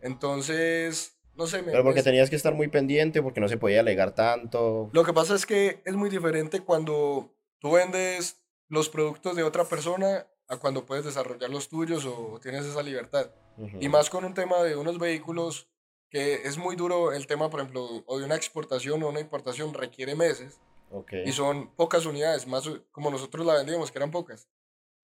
Entonces, 0.00 1.16
no 1.34 1.46
sé, 1.46 1.62
me, 1.62 1.72
Pero 1.72 1.84
porque 1.84 2.02
tenías 2.02 2.30
que 2.30 2.36
estar 2.36 2.54
muy 2.54 2.68
pendiente, 2.68 3.22
porque 3.22 3.40
no 3.40 3.48
se 3.48 3.56
podía 3.56 3.80
alegar 3.80 4.14
tanto. 4.14 4.90
Lo 4.92 5.04
que 5.04 5.12
pasa 5.12 5.34
es 5.34 5.46
que 5.46 5.82
es 5.84 5.94
muy 5.94 6.10
diferente 6.10 6.60
cuando 6.60 7.34
tú 7.60 7.72
vendes 7.72 8.40
los 8.68 8.88
productos 8.88 9.36
de 9.36 9.42
otra 9.42 9.64
persona 9.64 10.26
a 10.48 10.56
cuando 10.56 10.86
puedes 10.86 11.04
desarrollar 11.04 11.50
los 11.50 11.68
tuyos 11.68 12.04
o 12.06 12.38
tienes 12.42 12.64
esa 12.64 12.82
libertad. 12.82 13.30
Ujú. 13.56 13.78
Y 13.80 13.88
más 13.88 14.10
con 14.10 14.24
un 14.24 14.34
tema 14.34 14.62
de 14.62 14.76
unos 14.76 14.98
vehículos 14.98 15.68
que 16.10 16.34
es 16.44 16.56
muy 16.56 16.74
duro 16.74 17.12
el 17.12 17.26
tema, 17.26 17.50
por 17.50 17.60
ejemplo, 17.60 18.02
o 18.06 18.18
de 18.18 18.24
una 18.24 18.34
exportación 18.34 19.02
o 19.02 19.08
una 19.08 19.20
importación 19.20 19.74
requiere 19.74 20.14
meses 20.14 20.58
Ok. 20.90 21.12
y 21.26 21.32
son 21.32 21.74
pocas 21.74 22.06
unidades, 22.06 22.46
más 22.46 22.64
como 22.90 23.10
nosotros 23.10 23.44
la 23.44 23.54
vendíamos, 23.54 23.90
que 23.90 23.98
eran 23.98 24.10
pocas. 24.10 24.48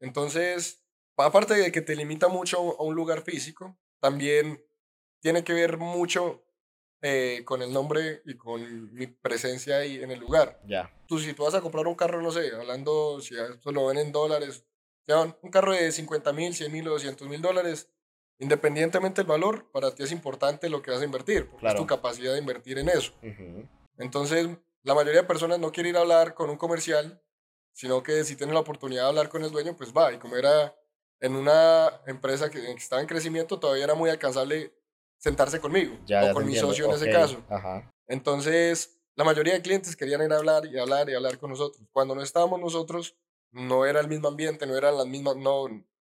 Entonces, 0.01 0.83
aparte 1.17 1.55
de 1.55 1.71
que 1.71 1.83
te 1.83 1.95
limita 1.95 2.29
mucho 2.29 2.81
a 2.81 2.83
un 2.83 2.95
lugar 2.95 3.23
físico, 3.23 3.77
también 4.01 4.65
tiene 5.21 5.45
que 5.45 5.53
ver 5.53 5.77
mucho 5.77 6.43
eh, 7.03 7.43
con 7.45 7.61
el 7.61 7.71
nombre 7.71 8.23
y 8.25 8.35
con 8.35 8.95
mi 8.95 9.07
presencia 9.07 9.77
ahí 9.79 10.03
en 10.03 10.11
el 10.11 10.21
lugar. 10.21 10.61
Ya. 10.67 10.91
Tú, 11.07 11.19
si 11.19 11.35
tú 11.35 11.45
vas 11.45 11.55
a 11.55 11.61
comprar 11.61 11.87
un 11.87 11.95
carro, 11.95 12.23
no 12.23 12.31
sé, 12.31 12.51
hablando, 12.55 13.21
si 13.21 13.35
esto 13.39 13.73
lo 13.73 13.87
ven 13.87 13.99
en 13.99 14.11
dólares, 14.13 14.65
dan 15.07 15.37
un 15.43 15.51
carro 15.51 15.73
de 15.73 15.91
50 15.91 16.33
mil, 16.33 16.55
100 16.55 16.73
mil 16.73 16.89
o 16.89 16.93
200 16.93 17.29
mil 17.29 17.43
dólares, 17.43 17.89
independientemente 18.39 19.21
del 19.21 19.29
valor, 19.29 19.71
para 19.71 19.95
ti 19.95 20.03
es 20.03 20.13
importante 20.13 20.69
lo 20.69 20.83
que 20.83 20.91
vas 20.91 21.01
a 21.01 21.05
invertir, 21.05 21.49
porque 21.49 21.61
Claro. 21.61 21.77
es 21.77 21.83
tu 21.83 21.87
capacidad 21.87 22.33
de 22.33 22.39
invertir 22.39 22.79
en 22.79 22.89
eso. 22.89 23.13
Ujú. 23.23 23.69
Entonces, 23.99 24.49
la 24.83 24.95
mayoría 24.95 25.23
de 25.23 25.27
personas 25.27 25.59
no 25.59 25.73
quiere 25.73 25.91
ir 25.91 25.97
a 25.97 26.01
hablar 26.01 26.35
con 26.35 26.51
un 26.51 26.57
comercial, 26.57 27.23
sino 27.73 28.03
que 28.03 28.25
si 28.25 28.37
tiene 28.37 28.53
la 28.53 28.61
oportunidad 28.61 29.03
de 29.03 29.09
hablar 29.09 29.29
con 29.29 29.43
el 29.45 29.51
dueño, 29.51 29.77
pues 29.77 29.93
va. 29.93 30.13
Y 30.13 30.19
como 30.19 30.37
era 30.37 30.75
en 31.21 31.35
una 31.37 32.01
empresa 32.07 32.51
que, 32.51 32.71
estaba 32.73 33.01
en 33.01 33.09
crecimiento, 33.09 33.59
todavía 33.59 33.85
era 33.85 33.95
muy 33.95 34.11
alcanzable 34.11 34.75
sentarse 35.19 35.59
conmigo 35.61 35.97
Ya, 36.05 36.23
o 36.23 36.27
ya 36.27 36.33
con 36.33 36.47
mi 36.47 36.55
socio 36.55 36.87
en 36.87 36.93
ese 36.93 37.11
caso. 37.11 37.43
Ajá. 37.49 37.91
Entonces, 38.07 39.01
la 39.17 39.25
mayoría 39.25 39.55
de 39.55 39.63
clientes 39.63 39.97
querían 39.97 40.23
ir 40.23 40.33
a 40.33 40.37
hablar 40.37 40.67
y 40.67 40.79
hablar 40.79 41.09
y 41.09 41.15
hablar 41.15 41.39
con 41.39 41.51
nosotros. 41.51 41.83
Cuando 41.93 42.15
no 42.15 42.23
estábamos 42.23 42.61
nosotros, 42.61 43.17
no 43.55 43.87
era 43.87 44.01
el 44.01 44.09
mismo 44.09 44.29
ambiente, 44.29 44.67
no 44.67 44.77
eran 44.77 44.97
las 44.97 45.07
mismas, 45.07 45.37
no. 45.37 45.67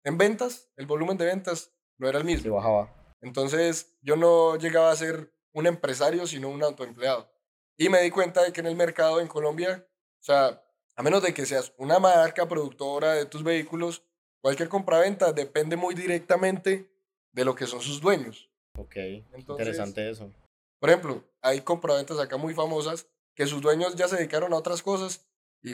En 0.03 0.17
ventas, 0.17 0.69
el 0.77 0.85
volumen 0.85 1.17
de 1.17 1.25
ventas 1.25 1.73
no 1.97 2.07
era 2.07 2.19
el 2.19 2.25
Se 2.25 2.31
mismo. 2.31 2.55
bajaba. 2.55 2.93
Entonces, 3.21 3.97
yo 4.01 4.15
no 4.15 4.57
llegaba 4.57 4.91
a 4.91 4.95
ser 4.95 5.33
un 5.53 5.67
empresario, 5.67 6.27
sino 6.27 6.49
un 6.49 6.63
autoempleado. 6.63 7.31
Y 7.77 7.89
me 7.89 8.01
di 8.01 8.11
cuenta 8.11 8.43
de 8.43 8.51
que 8.53 8.59
en 8.61 8.67
el 8.67 8.75
mercado 8.75 9.19
en 9.19 9.27
Colombia, 9.27 9.87
o 10.19 10.23
sea, 10.23 10.63
a 10.95 11.03
menos 11.03 11.23
de 11.23 11.33
que 11.33 11.45
seas 11.45 11.73
una 11.77 11.97
marca 11.99 12.47
productora 12.47 13.13
de 13.13 13.25
tus 13.25 13.43
vehículos, 13.43 14.03
cualquier 14.41 14.67
compraventa 14.69 15.31
depende 15.31 15.75
muy 15.75 15.95
directamente 15.95 16.91
de 17.31 17.45
lo 17.45 17.55
que 17.55 17.67
son 17.67 17.81
sus 17.81 18.01
dueños. 18.01 18.49
Ok, 18.77 18.95
interesante 19.37 20.09
eso. 20.09 20.31
Por 20.79 20.89
ejemplo, 20.89 21.23
hay 21.41 21.61
compraventas 21.61 22.19
acá 22.19 22.37
muy 22.37 22.53
famosas 22.53 23.07
que 23.35 23.47
sus 23.47 23.61
dueños 23.61 23.95
ya 23.95 24.07
se 24.07 24.17
dedicaron 24.17 24.53
a 24.53 24.57
otras 24.57 24.81
cosas 24.81 25.25
y 25.61 25.73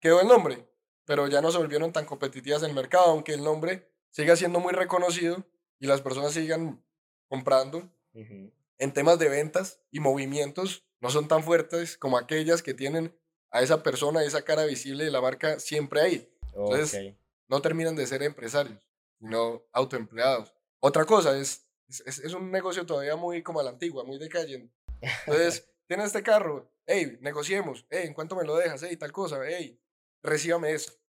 quedó 0.00 0.20
el 0.20 0.28
nombre, 0.28 0.68
pero 1.12 1.26
ya 1.26 1.42
no 1.42 1.52
se 1.52 1.58
volvieron 1.58 1.92
tan 1.92 2.06
competitivas 2.06 2.62
en 2.62 2.70
el 2.70 2.74
mercado, 2.74 3.10
aunque 3.10 3.34
el 3.34 3.44
nombre 3.44 3.86
siga 4.12 4.34
siendo 4.34 4.60
muy 4.60 4.72
reconocido 4.72 5.44
y 5.78 5.86
las 5.86 6.00
personas 6.00 6.32
sigan 6.32 6.82
comprando. 7.28 7.86
En 8.14 8.94
temas 8.94 9.18
de 9.18 9.28
ventas 9.28 9.82
y 9.90 10.00
movimientos 10.00 10.86
no 11.02 11.10
son 11.10 11.28
tan 11.28 11.44
fuertes 11.44 11.98
como 11.98 12.16
aquellas 12.16 12.62
que 12.62 12.72
tienen 12.72 13.14
a 13.50 13.60
esa 13.60 13.82
persona, 13.82 14.24
esa 14.24 14.40
cara 14.40 14.64
visible 14.64 15.04
de 15.04 15.10
la 15.10 15.20
marca 15.20 15.60
siempre 15.60 16.00
ahí. 16.00 16.34
Entonces, 16.54 17.14
no 17.46 17.60
terminan 17.60 17.94
de 17.94 18.06
ser 18.06 18.22
empresarios, 18.22 18.82
sino 19.20 19.64
autoempleados. 19.74 20.54
Otra 20.80 21.04
cosa 21.04 21.36
es, 21.36 21.68
es, 21.88 22.20
es, 22.20 22.32
un 22.32 22.50
negocio 22.50 22.86
todavía 22.86 23.16
muy 23.16 23.42
como 23.42 23.60
a 23.60 23.64
la 23.64 23.68
antigua, 23.68 24.02
muy 24.02 24.16
de 24.16 24.30
calle. 24.30 24.70
Entonces, 25.26 25.68
tiene 25.86 26.04
este 26.04 26.22
carro, 26.22 26.72
hey, 26.86 27.18
negociemos, 27.20 27.84
hey, 27.90 28.04
¿en 28.06 28.14
cuánto 28.14 28.34
me 28.34 28.44
lo 28.44 28.56
dejas? 28.56 28.82
Hey, 28.82 28.96
tal 28.96 29.12
cosa, 29.12 29.38
hey, 29.46 29.78
recíbame 30.22 30.72
eso. 30.72 31.01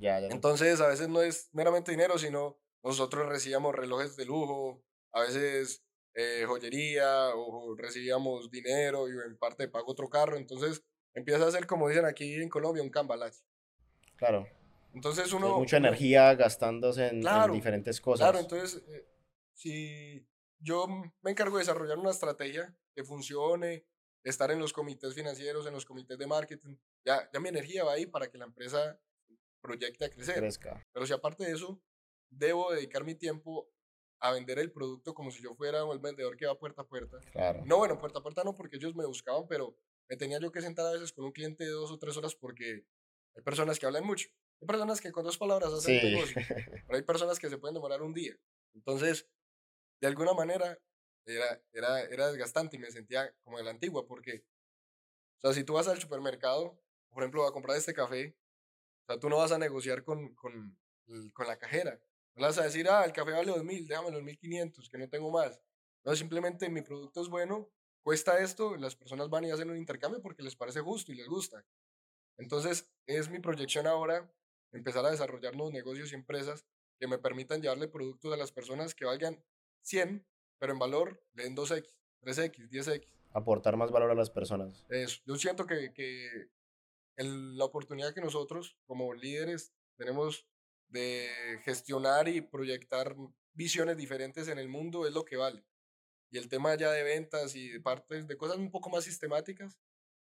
Ya, 0.00 0.20
ya. 0.20 0.28
Entonces, 0.28 0.80
a 0.80 0.88
veces 0.88 1.08
no 1.08 1.22
es 1.22 1.48
meramente 1.52 1.90
dinero, 1.90 2.18
sino 2.18 2.58
nosotros 2.82 3.26
recibíamos 3.26 3.74
relojes 3.74 4.16
de 4.16 4.24
lujo, 4.24 4.84
a 5.12 5.22
veces 5.22 5.84
eh, 6.14 6.44
joyería, 6.46 7.30
o 7.34 7.74
recibíamos 7.76 8.50
dinero 8.50 9.08
y 9.08 9.12
en 9.12 9.36
parte 9.38 9.68
pago 9.68 9.90
otro 9.90 10.08
carro. 10.08 10.36
Entonces, 10.36 10.84
empieza 11.14 11.46
a 11.46 11.50
ser, 11.50 11.66
como 11.66 11.88
dicen 11.88 12.04
aquí 12.04 12.34
en 12.34 12.48
Colombia, 12.48 12.82
un 12.82 12.90
cambalache. 12.90 13.42
Claro. 14.16 14.46
Entonces 14.94 15.32
uno... 15.32 15.58
mucha 15.58 15.76
energía 15.76 16.34
gastándose 16.34 17.08
en, 17.08 17.22
diferentes 17.52 18.00
cosas. 18.00 18.30
Claro, 18.30 18.40
entonces, 18.40 18.82
eh, 18.88 19.06
si 19.52 20.26
yo 20.58 20.86
me 21.22 21.30
encargo 21.30 21.56
de 21.56 21.62
desarrollar 21.62 21.98
una 21.98 22.10
estrategia 22.10 22.76
que 22.94 23.04
funcione, 23.04 23.86
estar 24.24 24.50
en 24.50 24.58
los 24.58 24.72
comités 24.72 25.14
financieros, 25.14 25.66
en 25.66 25.74
los 25.74 25.84
comités 25.84 26.18
de 26.18 26.26
marketing, 26.26 26.76
ya, 27.04 27.28
ya 27.32 27.40
mi 27.40 27.48
energía 27.48 27.84
va 27.84 27.92
ahí 27.92 28.06
para 28.06 28.30
que 28.30 28.38
la 28.38 28.46
empresa 28.46 28.98
proyecte 29.60 30.04
a 30.04 30.10
crecer. 30.10 30.42
Pero 30.92 31.06
si 31.06 31.12
aparte 31.12 31.44
de 31.44 31.52
eso, 31.52 31.80
debo 32.30 32.72
dedicar 32.72 33.04
mi 33.04 33.14
tiempo 33.14 33.70
a 34.20 34.32
vender 34.32 34.58
el 34.58 34.72
producto 34.72 35.14
como 35.14 35.30
si 35.30 35.42
yo 35.42 35.54
fuera 35.54 35.80
el 35.90 35.98
vendedor 35.98 36.36
que 36.36 36.46
va 36.46 36.58
puerta 36.58 36.82
a 36.82 36.86
puerta. 36.86 37.18
Claro. 37.32 37.62
No, 37.64 37.78
bueno, 37.78 37.98
puerta 37.98 38.18
a 38.18 38.22
puerta 38.22 38.42
no, 38.44 38.54
porque 38.54 38.76
ellos 38.76 38.94
me 38.94 39.06
buscaban, 39.06 39.46
pero 39.48 39.76
me 40.08 40.16
tenía 40.16 40.40
yo 40.40 40.50
que 40.50 40.60
sentar 40.60 40.86
a 40.86 40.92
veces 40.92 41.12
con 41.12 41.24
un 41.24 41.32
cliente 41.32 41.64
de 41.64 41.70
dos 41.70 41.90
o 41.90 41.98
tres 41.98 42.16
horas 42.16 42.34
porque 42.34 42.84
hay 43.36 43.42
personas 43.42 43.78
que 43.78 43.86
hablan 43.86 44.04
mucho. 44.04 44.28
Hay 44.60 44.66
personas 44.66 45.00
que 45.00 45.12
con 45.12 45.24
dos 45.24 45.38
palabras 45.38 45.72
hacen 45.72 46.00
sí. 46.00 46.06
negocio, 46.06 46.34
pero 46.86 46.96
hay 46.96 47.02
personas 47.02 47.38
que 47.38 47.48
se 47.48 47.58
pueden 47.58 47.74
demorar 47.74 48.02
un 48.02 48.12
día. 48.12 48.36
Entonces, 48.74 49.28
de 50.00 50.08
alguna 50.08 50.32
manera, 50.32 50.78
era, 51.26 51.62
era, 51.72 52.00
era 52.02 52.28
desgastante 52.28 52.76
y 52.76 52.80
me 52.80 52.90
sentía 52.90 53.32
como 53.44 53.58
de 53.58 53.64
la 53.64 53.70
antigua, 53.70 54.06
porque, 54.06 54.44
o 55.38 55.40
sea, 55.40 55.52
si 55.52 55.62
tú 55.62 55.74
vas 55.74 55.86
al 55.86 56.00
supermercado, 56.00 56.80
por 57.10 57.22
ejemplo, 57.22 57.46
a 57.46 57.52
comprar 57.52 57.76
este 57.76 57.94
café, 57.94 58.36
o 59.08 59.12
sea, 59.12 59.18
tú 59.18 59.30
no 59.30 59.38
vas 59.38 59.52
a 59.52 59.58
negociar 59.58 60.04
con, 60.04 60.34
con, 60.34 60.78
con 61.32 61.46
la 61.46 61.56
cajera. 61.56 61.98
No 62.34 62.42
vas 62.42 62.58
a 62.58 62.64
decir, 62.64 62.86
ah, 62.90 63.04
el 63.06 63.12
café 63.12 63.32
vale 63.32 63.50
2.000, 63.50 63.86
déjame 63.86 64.10
los 64.10 64.22
1.500, 64.22 64.90
que 64.90 64.98
no 64.98 65.08
tengo 65.08 65.30
más. 65.30 65.58
No, 66.04 66.14
simplemente 66.14 66.68
mi 66.68 66.82
producto 66.82 67.22
es 67.22 67.28
bueno, 67.28 67.70
cuesta 68.02 68.38
esto, 68.40 68.76
las 68.76 68.96
personas 68.96 69.30
van 69.30 69.44
y 69.44 69.50
hacen 69.50 69.70
un 69.70 69.78
intercambio 69.78 70.20
porque 70.20 70.42
les 70.42 70.56
parece 70.56 70.80
justo 70.80 71.10
y 71.10 71.14
les 71.16 71.26
gusta. 71.26 71.64
Entonces, 72.36 72.92
es 73.06 73.30
mi 73.30 73.40
proyección 73.40 73.86
ahora 73.86 74.30
empezar 74.72 75.06
a 75.06 75.10
desarrollar 75.10 75.56
nuevos 75.56 75.72
negocios 75.72 76.12
y 76.12 76.14
empresas 76.14 76.66
que 77.00 77.08
me 77.08 77.18
permitan 77.18 77.62
llevarle 77.62 77.88
productos 77.88 78.34
a 78.34 78.36
las 78.36 78.52
personas 78.52 78.94
que 78.94 79.06
valgan 79.06 79.42
100, 79.84 80.22
pero 80.58 80.74
en 80.74 80.78
valor 80.78 81.24
le 81.32 81.44
den 81.44 81.56
2X, 81.56 81.94
3X, 82.20 82.68
10X. 82.68 83.08
Aportar 83.32 83.78
más 83.78 83.90
valor 83.90 84.10
a 84.10 84.14
las 84.14 84.28
personas. 84.28 84.84
Eso. 84.90 85.22
Yo 85.24 85.36
siento 85.36 85.66
que, 85.66 85.94
que 85.94 86.50
la 87.26 87.64
oportunidad 87.64 88.14
que 88.14 88.20
nosotros 88.20 88.76
como 88.86 89.12
líderes 89.14 89.72
tenemos 89.96 90.46
de 90.88 91.28
gestionar 91.64 92.28
y 92.28 92.40
proyectar 92.40 93.14
visiones 93.52 93.96
diferentes 93.96 94.48
en 94.48 94.58
el 94.58 94.68
mundo 94.68 95.06
es 95.06 95.12
lo 95.12 95.24
que 95.24 95.36
vale. 95.36 95.64
Y 96.30 96.38
el 96.38 96.48
tema 96.48 96.74
ya 96.76 96.90
de 96.92 97.02
ventas 97.02 97.54
y 97.54 97.68
de 97.68 97.80
partes, 97.80 98.26
de 98.26 98.36
cosas 98.36 98.58
un 98.58 98.70
poco 98.70 98.90
más 98.90 99.04
sistemáticas, 99.04 99.78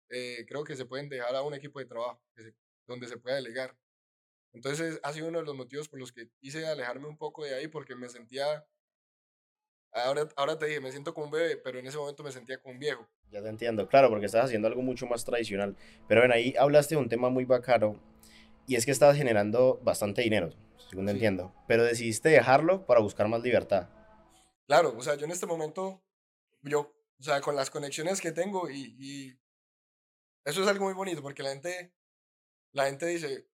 eh, 0.10 0.46
creo 0.48 0.64
que 0.64 0.76
se 0.76 0.86
pueden 0.86 1.10
dejar 1.10 1.36
a 1.36 1.42
un 1.44 1.54
equipo 1.54 1.80
de 1.80 1.86
trabajo, 1.86 2.22
donde 2.88 3.08
se 3.08 3.18
pueda 3.18 3.36
delegar. 3.36 3.78
Entonces 4.54 5.00
ha 5.04 5.14
sido 5.14 5.28
uno 5.28 5.40
de 5.40 5.46
los 5.46 5.56
motivos 5.56 5.90
por 5.90 6.00
los 6.00 6.12
que 6.12 6.30
quise 6.40 6.66
alejarme 6.66 7.08
un 7.08 7.18
poco 7.18 7.44
de 7.44 7.56
ahí, 7.56 7.68
porque 7.68 7.96
me 7.96 8.10
sentía, 8.10 8.66
ahora, 9.92 10.28
ahora 10.36 10.58
te 10.58 10.68
dije, 10.68 10.80
me 10.80 10.92
siento 10.92 11.14
como 11.14 11.26
un 11.26 11.32
bebé, 11.32 11.58
pero 11.58 11.80
en 11.80 11.88
ese 11.88 11.98
momento 11.98 12.24
me 12.24 12.32
sentía 12.32 12.62
como 12.62 12.74
un 12.74 12.80
viejo. 12.80 13.08
Ya 13.32 13.42
te 13.42 13.50
entiendo, 13.50 13.88
claro, 13.88 14.10
porque 14.10 14.26
estás 14.26 14.46
haciendo 14.46 14.68
algo 14.68 14.82
mucho 14.82 15.06
más 15.06 15.24
tradicional. 15.26 15.76
Pero 16.08 16.22
bueno, 16.22 16.34
ahí 16.34 16.54
hablaste 16.58 16.96
de 16.96 17.02
un 17.02 17.10
tema 17.10 17.30
muy 17.30 17.46
bacano, 17.46 18.00
y 18.68 18.76
es 18.76 18.86
que 18.86 18.92
estabas 18.92 19.18
generando 19.18 19.80
bastante 19.84 20.22
dinero, 20.22 20.52
según 20.90 21.08
sí. 21.08 21.14
entiendo, 21.14 21.56
pero 21.68 21.84
decidiste 21.84 22.30
dejarlo 22.30 22.86
para 22.86 23.00
buscar 23.00 23.28
más 23.28 23.42
libertad. 23.42 23.90
Claro, 24.68 24.94
o 24.96 25.02
sea, 25.02 25.16
yo 25.16 25.26
en 25.26 25.32
este 25.32 25.48
momento, 25.48 26.04
yo, 26.62 26.82
o 27.20 27.24
sea, 27.24 27.42
con 27.42 27.56
las 27.56 27.72
conexiones 27.72 28.22
que 28.22 28.32
tengo 28.32 28.70
y, 28.70 28.96
y 29.00 29.40
eso 30.46 30.62
es 30.62 30.68
algo 30.68 30.86
muy 30.86 30.94
bonito 30.94 31.24
porque 31.24 31.42
la 31.42 31.50
gente, 31.50 31.94
la 32.72 32.86
gente 32.86 33.08
dice, 33.08 33.48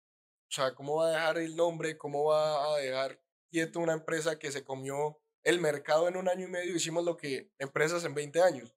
o 0.49 0.51
sea, 0.51 0.75
¿cómo 0.75 0.97
va 0.97 1.09
a 1.09 1.11
dejar 1.11 1.39
el 1.39 1.55
nombre? 1.57 1.97
¿Cómo 1.97 2.25
va 2.25 2.75
a 2.75 2.79
dejar 2.79 3.21
quieto 3.51 3.79
una 3.79 3.93
empresa 3.93 4.39
que 4.39 4.51
se 4.51 4.65
comió 4.65 5.21
el 5.45 5.61
mercado 5.61 6.09
en 6.09 6.17
un 6.17 6.29
año 6.29 6.47
y 6.47 6.51
medio? 6.51 6.75
Hicimos 6.75 7.05
lo 7.05 7.17
que 7.17 7.53
empresas 7.59 8.05
en 8.05 8.15
20 8.15 8.43
años. 8.43 8.75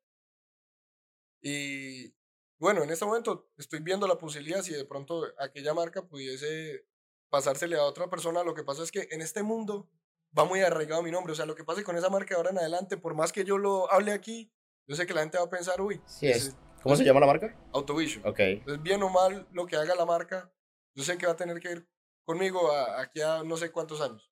Y 1.42 2.14
bueno, 2.60 2.84
en 2.84 2.90
este 2.90 3.06
momento 3.06 3.50
estoy 3.58 3.80
viendo 3.80 4.08
la 4.08 4.18
posibilidad 4.18 4.62
si 4.62 4.74
de 4.74 4.86
pronto 4.86 5.26
aquella 5.40 5.74
marca 5.74 6.06
pudiese 6.06 6.86
pasársele 7.30 7.78
a 7.78 7.84
otra 7.84 8.10
persona. 8.10 8.44
Lo 8.44 8.54
que 8.54 8.64
pasa 8.64 8.84
es 8.84 8.92
que 8.92 9.08
en 9.12 9.22
este 9.22 9.44
mundo 9.44 9.90
va 10.38 10.46
muy 10.46 10.62
arraigado 10.62 11.04
mi 11.04 11.12
nombre. 11.12 11.34
O 11.34 11.36
sea, 11.36 11.46
lo 11.46 11.56
que 11.56 11.64
pase 11.64 11.84
con 11.84 11.98
esa 11.98 12.10
marca 12.10 12.36
ahora 12.36 12.52
en 12.52 12.58
adelante, 12.58 12.98
por 12.98 13.16
más 13.16 13.32
que 13.32 13.44
yo 13.44 13.58
lo 13.58 13.92
hable 13.92 14.12
aquí, 14.12 14.52
yo 14.88 14.96
sé 14.96 15.06
que 15.06 15.14
la 15.14 15.22
gente 15.22 15.38
va 15.38 15.46
a 15.46 15.50
pensar, 15.50 15.82
uy. 15.82 16.02
Sí, 16.06 16.28
es. 16.28 16.56
¿Cómo 16.82 16.96
se 16.96 17.04
llama 17.04 17.20
la 17.20 17.28
marca? 17.28 17.56
Autovision. 17.74 18.26
Ok. 18.26 18.40
Entonces, 18.40 18.82
bien 18.82 19.04
o 19.04 19.10
mal 19.10 19.48
lo 19.52 19.66
que 19.66 19.76
haga 19.76 19.96
la 19.96 20.06
marca, 20.06 20.52
yo 20.96 21.04
sé 21.04 21.18
que 21.18 21.26
va 21.26 21.34
a 21.34 21.36
tener 21.36 21.60
que 21.60 21.72
ir 21.72 21.88
conmigo 22.24 22.72
a, 22.72 23.02
aquí 23.02 23.22
a 23.22 23.44
no 23.44 23.58
sé 23.58 23.72
cuántos 23.72 24.00
años. 24.00 24.32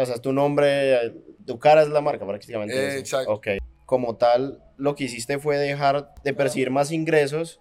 O 0.00 0.06
sea, 0.06 0.18
tu 0.18 0.32
nombre, 0.32 1.14
tu 1.44 1.58
cara 1.58 1.82
es 1.82 1.88
la 1.88 2.00
marca 2.00 2.26
prácticamente. 2.26 2.74
Eh, 2.74 2.98
exacto. 2.98 3.32
Ok. 3.32 3.48
Como 3.84 4.16
tal, 4.16 4.62
lo 4.76 4.94
que 4.94 5.04
hiciste 5.04 5.38
fue 5.38 5.56
dejar 5.56 6.14
de 6.22 6.34
percibir 6.34 6.70
más 6.70 6.92
ingresos 6.92 7.60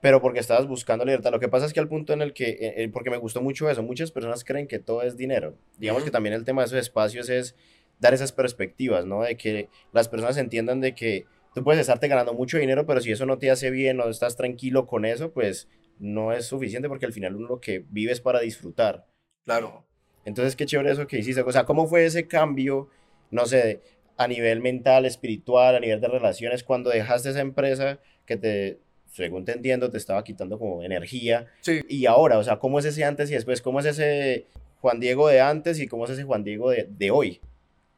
pero 0.00 0.20
porque 0.20 0.38
estabas 0.38 0.68
buscando 0.68 1.04
libertad. 1.04 1.32
Lo 1.32 1.40
que 1.40 1.48
pasa 1.48 1.66
es 1.66 1.72
que 1.72 1.80
al 1.80 1.88
punto 1.88 2.12
en 2.12 2.22
el 2.22 2.32
que, 2.32 2.50
eh, 2.50 2.74
eh, 2.76 2.88
porque 2.92 3.10
me 3.10 3.16
gustó 3.16 3.42
mucho 3.42 3.68
eso, 3.68 3.82
muchas 3.82 4.12
personas 4.12 4.44
creen 4.44 4.68
que 4.68 4.78
todo 4.78 5.02
es 5.02 5.16
dinero. 5.16 5.58
Digamos 5.78 6.04
que 6.04 6.10
también 6.10 6.34
el 6.34 6.44
tema 6.44 6.62
de 6.62 6.66
esos 6.66 6.78
espacios 6.78 7.28
es 7.28 7.56
dar 7.98 8.14
esas 8.14 8.32
perspectivas, 8.32 9.06
¿no? 9.06 9.22
De 9.22 9.36
que 9.36 9.68
las 9.92 10.08
personas 10.08 10.36
entiendan 10.36 10.80
de 10.80 10.94
que 10.94 11.26
tú 11.54 11.64
puedes 11.64 11.80
estarte 11.80 12.08
ganando 12.08 12.34
mucho 12.34 12.58
dinero, 12.58 12.86
pero 12.86 13.00
si 13.00 13.10
eso 13.10 13.26
no 13.26 13.38
te 13.38 13.50
hace 13.50 13.70
bien 13.70 14.00
o 14.00 14.08
estás 14.08 14.36
tranquilo 14.36 14.86
con 14.86 15.04
eso, 15.04 15.32
pues 15.32 15.68
no 15.98 16.32
es 16.32 16.46
suficiente 16.46 16.88
porque 16.88 17.06
al 17.06 17.12
final 17.12 17.34
uno 17.34 17.48
lo 17.48 17.60
que 17.60 17.84
vive 17.88 18.12
es 18.12 18.20
para 18.20 18.40
disfrutar. 18.40 19.06
Claro. 19.44 19.85
Entonces, 20.26 20.56
qué 20.56 20.66
chévere 20.66 20.92
eso 20.92 21.06
que 21.06 21.18
hiciste. 21.18 21.40
O 21.40 21.52
sea, 21.52 21.64
¿cómo 21.64 21.86
fue 21.86 22.04
ese 22.04 22.28
cambio, 22.28 22.90
no 23.30 23.46
sé, 23.46 23.80
a 24.18 24.28
nivel 24.28 24.60
mental, 24.60 25.06
espiritual, 25.06 25.76
a 25.76 25.80
nivel 25.80 26.00
de 26.00 26.08
relaciones, 26.08 26.62
cuando 26.62 26.90
dejaste 26.90 27.30
esa 27.30 27.40
empresa 27.40 27.98
que 28.26 28.36
te 28.36 28.78
según 29.16 29.44
te 29.46 29.52
entiendo, 29.52 29.90
te 29.90 29.96
estaba 29.96 30.22
quitando 30.24 30.58
como 30.58 30.82
energía. 30.82 31.46
Sí. 31.60 31.80
Y 31.88 32.04
ahora, 32.04 32.38
o 32.38 32.44
sea, 32.44 32.58
¿cómo 32.58 32.78
es 32.78 32.84
ese 32.84 33.04
antes 33.04 33.30
y 33.30 33.34
después? 33.34 33.62
¿Cómo 33.62 33.80
es 33.80 33.86
ese 33.86 34.46
Juan 34.80 35.00
Diego 35.00 35.28
de 35.28 35.40
antes 35.40 35.80
y 35.80 35.88
cómo 35.88 36.04
es 36.04 36.10
ese 36.10 36.24
Juan 36.24 36.44
Diego 36.44 36.70
de, 36.70 36.86
de 36.90 37.10
hoy? 37.10 37.40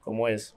¿Cómo 0.00 0.28
es? 0.28 0.54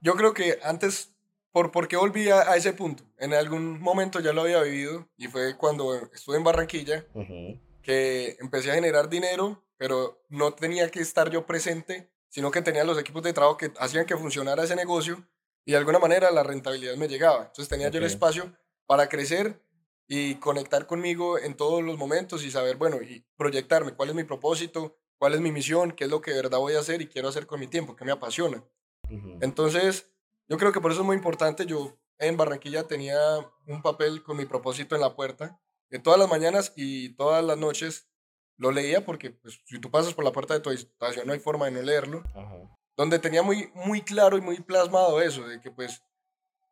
Yo 0.00 0.14
creo 0.14 0.34
que 0.34 0.58
antes, 0.62 1.12
¿por, 1.50 1.72
¿por 1.72 1.88
qué 1.88 1.96
volví 1.96 2.30
a, 2.30 2.42
a, 2.42 2.56
ese 2.56 2.72
punto? 2.72 3.02
En 3.18 3.34
algún 3.34 3.80
momento 3.80 4.20
ya 4.20 4.32
lo 4.32 4.42
había 4.42 4.62
vivido 4.62 5.08
y 5.16 5.26
fue 5.26 5.56
cuando 5.56 5.94
estuve 6.14 6.36
en 6.36 6.44
Barranquilla 6.44 7.04
uh 7.14 7.22
-huh. 7.22 7.60
que 7.82 8.36
empecé 8.40 8.70
a 8.70 8.74
generar 8.74 9.08
dinero, 9.08 9.64
pero 9.78 10.22
no 10.28 10.52
tenía 10.52 10.90
que 10.90 11.00
estar 11.00 11.30
yo 11.30 11.46
presente, 11.46 12.10
sino 12.28 12.50
que 12.50 12.60
tenía 12.60 12.84
los 12.84 12.98
equipos 12.98 13.22
de 13.22 13.32
trabajo 13.32 13.56
que 13.56 13.72
hacían 13.78 14.04
que 14.04 14.16
funcionara 14.16 14.64
ese 14.64 14.76
negocio 14.76 15.26
y 15.64 15.72
de 15.72 15.78
alguna 15.78 15.98
manera 15.98 16.30
la 16.30 16.42
rentabilidad 16.42 16.96
me 16.96 17.08
llegaba. 17.08 17.38
Entonces 17.46 17.68
tenía 17.68 17.88
okay. 17.88 18.00
yo 18.00 18.04
el 18.04 18.12
espacio 18.12 18.52
para 18.86 19.08
crecer 19.08 19.62
y 20.06 20.36
conectar 20.36 20.86
conmigo 20.86 21.38
en 21.38 21.56
todos 21.56 21.82
los 21.82 21.96
momentos 21.96 22.44
y 22.44 22.50
saber, 22.50 22.76
bueno, 22.76 23.00
y 23.02 23.24
proyectarme 23.36 23.94
cuál 23.94 24.10
es 24.10 24.14
mi 24.14 24.24
propósito, 24.24 24.98
cuál 25.18 25.34
es 25.34 25.40
mi 25.40 25.52
misión, 25.52 25.92
qué 25.92 26.04
es 26.04 26.10
lo 26.10 26.20
que 26.20 26.32
de 26.32 26.38
verdad 26.42 26.58
voy 26.58 26.74
a 26.74 26.80
hacer 26.80 27.02
y 27.02 27.06
quiero 27.06 27.28
hacer 27.28 27.46
con 27.46 27.60
mi 27.60 27.66
tiempo, 27.66 27.94
que 27.94 28.04
me 28.04 28.12
apasiona. 28.12 28.64
Uh 29.08 29.14
-huh. 29.14 29.38
Entonces, 29.42 30.10
yo 30.48 30.56
creo 30.56 30.72
que 30.72 30.80
por 30.80 30.90
eso 30.90 31.02
es 31.02 31.06
muy 31.06 31.16
importante. 31.16 31.66
Yo 31.66 31.98
en 32.18 32.36
Barranquilla 32.36 32.84
tenía 32.88 33.18
un 33.66 33.82
papel 33.82 34.22
con 34.22 34.36
mi 34.36 34.46
propósito 34.46 34.94
en 34.94 35.02
la 35.02 35.14
puerta, 35.14 35.60
que 35.90 35.98
todas 35.98 36.18
las 36.18 36.28
mañanas 36.28 36.72
y 36.76 37.10
todas 37.10 37.44
las 37.44 37.58
noches 37.58 38.08
lo 38.58 38.70
leía 38.70 39.04
porque 39.04 39.30
pues, 39.30 39.60
si 39.64 39.80
tú 39.80 39.90
pasas 39.90 40.14
por 40.14 40.24
la 40.24 40.32
puerta 40.32 40.54
de 40.54 40.60
tu 40.60 40.68
habitación 40.68 41.26
no 41.26 41.32
hay 41.32 41.40
forma 41.40 41.66
de 41.66 41.72
no 41.72 41.82
leerlo. 41.82 42.22
Donde 42.96 43.18
tenía 43.18 43.42
muy, 43.42 43.70
muy 43.74 44.02
claro 44.02 44.36
y 44.36 44.40
muy 44.40 44.60
plasmado 44.60 45.22
eso, 45.22 45.46
de 45.46 45.60
que 45.60 45.70
pues 45.70 46.02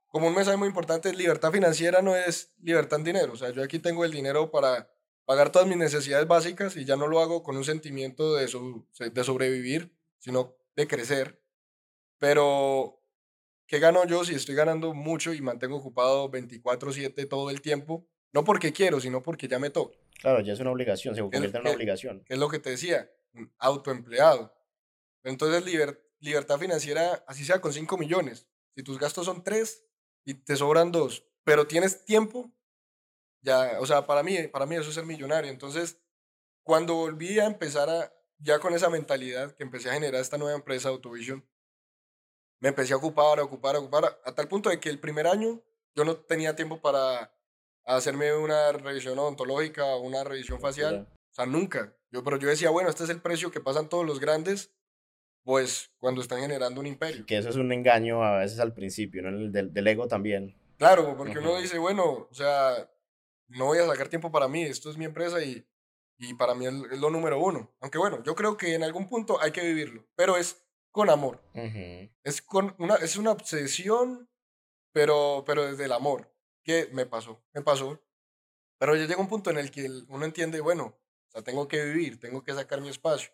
como 0.08 0.28
un 0.28 0.34
mensaje 0.34 0.56
muy 0.56 0.68
importante, 0.68 1.12
libertad 1.12 1.52
financiera 1.52 2.02
no 2.02 2.16
es 2.16 2.54
libertad 2.62 2.98
en 2.98 3.04
dinero. 3.04 3.32
O 3.32 3.36
sea, 3.36 3.50
yo 3.50 3.62
aquí 3.62 3.78
tengo 3.78 4.04
el 4.04 4.12
dinero 4.12 4.50
para 4.50 4.90
pagar 5.26 5.50
todas 5.50 5.68
mis 5.68 5.76
necesidades 5.76 6.26
básicas 6.26 6.76
y 6.76 6.84
ya 6.84 6.96
no 6.96 7.06
lo 7.06 7.20
hago 7.20 7.42
con 7.42 7.56
un 7.56 7.64
sentimiento 7.64 8.34
de, 8.34 8.46
de 9.12 9.24
sobrevivir, 9.24 9.94
sino 10.18 10.56
de 10.74 10.86
crecer. 10.88 11.42
Pero, 12.18 13.02
¿qué 13.66 13.78
gano 13.78 14.06
yo 14.06 14.24
si 14.24 14.34
estoy 14.34 14.54
ganando 14.54 14.94
mucho 14.94 15.34
y 15.34 15.42
mantengo 15.42 15.76
ocupado 15.76 16.30
24/7 16.30 17.28
todo 17.28 17.50
el 17.50 17.60
tiempo? 17.60 18.08
No 18.36 18.44
porque 18.44 18.70
quiero, 18.70 19.00
sino 19.00 19.22
porque 19.22 19.48
ya 19.48 19.58
me 19.58 19.70
toca. 19.70 19.96
Claro, 20.20 20.40
ya 20.40 20.52
es 20.52 20.60
una 20.60 20.70
obligación, 20.70 21.14
se 21.14 21.22
convierte 21.22 21.56
en 21.56 21.62
una 21.62 21.70
obligación. 21.70 22.22
Es 22.28 22.36
lo 22.36 22.50
que 22.50 22.58
te 22.58 22.68
decía, 22.68 23.10
autoempleado. 23.56 24.54
Entonces, 25.24 25.64
libertad 26.20 26.58
financiera, 26.58 27.24
así 27.26 27.46
sea 27.46 27.62
con 27.62 27.72
5 27.72 27.96
millones. 27.96 28.46
Si 28.74 28.82
tus 28.82 28.98
gastos 28.98 29.24
son 29.24 29.42
3 29.42 29.86
y 30.26 30.34
te 30.34 30.54
sobran 30.54 30.92
2, 30.92 31.26
pero 31.44 31.66
tienes 31.66 32.04
tiempo, 32.04 32.52
ya, 33.40 33.80
o 33.80 33.86
sea, 33.86 34.06
para 34.06 34.22
mí, 34.22 34.48
para 34.48 34.66
mí 34.66 34.74
eso 34.74 34.90
es 34.90 34.94
ser 34.96 35.06
millonario. 35.06 35.50
Entonces, 35.50 35.98
cuando 36.62 36.94
volví 36.94 37.38
a 37.38 37.46
empezar 37.46 37.88
a, 37.88 38.12
ya 38.36 38.58
con 38.58 38.74
esa 38.74 38.90
mentalidad 38.90 39.56
que 39.56 39.64
empecé 39.64 39.88
a 39.88 39.94
generar 39.94 40.20
esta 40.20 40.36
nueva 40.36 40.58
empresa, 40.58 40.90
Autovision, 40.90 41.42
me 42.60 42.68
empecé 42.68 42.92
a 42.92 42.96
ocupar, 42.98 43.38
a 43.38 43.44
ocupar, 43.44 43.76
a 43.76 43.78
ocupar, 43.78 44.20
a 44.22 44.34
tal 44.34 44.46
punto 44.46 44.68
de 44.68 44.78
que 44.78 44.90
el 44.90 45.00
primer 45.00 45.26
año 45.26 45.62
yo 45.94 46.04
no 46.04 46.16
tenía 46.16 46.54
tiempo 46.54 46.82
para 46.82 47.32
hacerme 47.86 48.34
una 48.34 48.72
revisión 48.72 49.18
odontológica 49.18 49.84
o 49.84 50.00
una 50.00 50.24
revisión 50.24 50.60
facial. 50.60 51.08
O 51.12 51.34
sea, 51.34 51.46
nunca. 51.46 51.96
Yo, 52.10 52.22
pero 52.24 52.36
yo 52.38 52.48
decía, 52.48 52.70
bueno, 52.70 52.90
este 52.90 53.04
es 53.04 53.10
el 53.10 53.22
precio 53.22 53.50
que 53.50 53.60
pasan 53.60 53.88
todos 53.88 54.04
los 54.04 54.20
grandes, 54.20 54.72
pues 55.44 55.92
cuando 55.98 56.20
están 56.20 56.40
generando 56.40 56.80
un 56.80 56.86
imperio. 56.86 57.24
Que 57.26 57.38
eso 57.38 57.48
es 57.48 57.56
un 57.56 57.72
engaño 57.72 58.22
a 58.22 58.38
veces 58.38 58.58
al 58.58 58.74
principio, 58.74 59.22
¿no? 59.22 59.28
El 59.28 59.52
del, 59.52 59.86
ego 59.86 60.08
también. 60.08 60.56
Claro, 60.76 61.16
porque 61.16 61.38
uno 61.38 61.56
dice, 61.58 61.78
bueno, 61.78 62.28
o 62.30 62.34
sea, 62.34 62.90
no 63.48 63.66
voy 63.66 63.78
a 63.78 63.86
sacar 63.86 64.08
tiempo 64.08 64.30
para 64.30 64.48
mí, 64.48 64.62
esto 64.62 64.90
es 64.90 64.96
mi 64.96 65.04
empresa 65.04 65.42
y, 65.42 65.66
y 66.18 66.34
para 66.34 66.54
mí 66.54 66.66
es, 66.66 66.72
lo 66.72 67.10
número 67.10 67.38
uno. 67.40 67.74
Aunque 67.80 67.98
bueno, 67.98 68.22
yo 68.24 68.34
creo 68.34 68.56
que 68.56 68.74
en 68.74 68.82
algún 68.82 69.08
punto 69.08 69.40
hay 69.40 69.52
que 69.52 69.62
vivirlo, 69.62 70.04
pero 70.16 70.36
es 70.36 70.66
con 70.90 71.10
amor. 71.10 71.42
es, 72.24 72.42
con 72.42 72.74
una, 72.78 72.96
es 72.96 73.16
una 73.16 73.30
obsesión, 73.30 74.28
pero, 74.92 75.44
pero 75.46 75.64
desde 75.66 75.84
el 75.84 75.92
amor. 75.92 76.35
¿Qué 76.66 76.88
me 76.92 77.06
pasó? 77.06 77.40
Me 77.54 77.62
pasó. 77.62 78.02
Pero 78.78 78.96
ya 78.96 79.06
llega 79.06 79.20
un 79.20 79.28
punto 79.28 79.50
en 79.50 79.58
el 79.58 79.70
que 79.70 79.88
uno 80.08 80.24
entiende, 80.24 80.60
bueno, 80.60 80.98
o 81.28 81.30
sea, 81.30 81.40
tengo 81.42 81.68
que 81.68 81.84
vivir, 81.84 82.18
tengo 82.18 82.42
que 82.42 82.52
sacar 82.52 82.80
mi 82.80 82.88
espacio. 82.88 83.30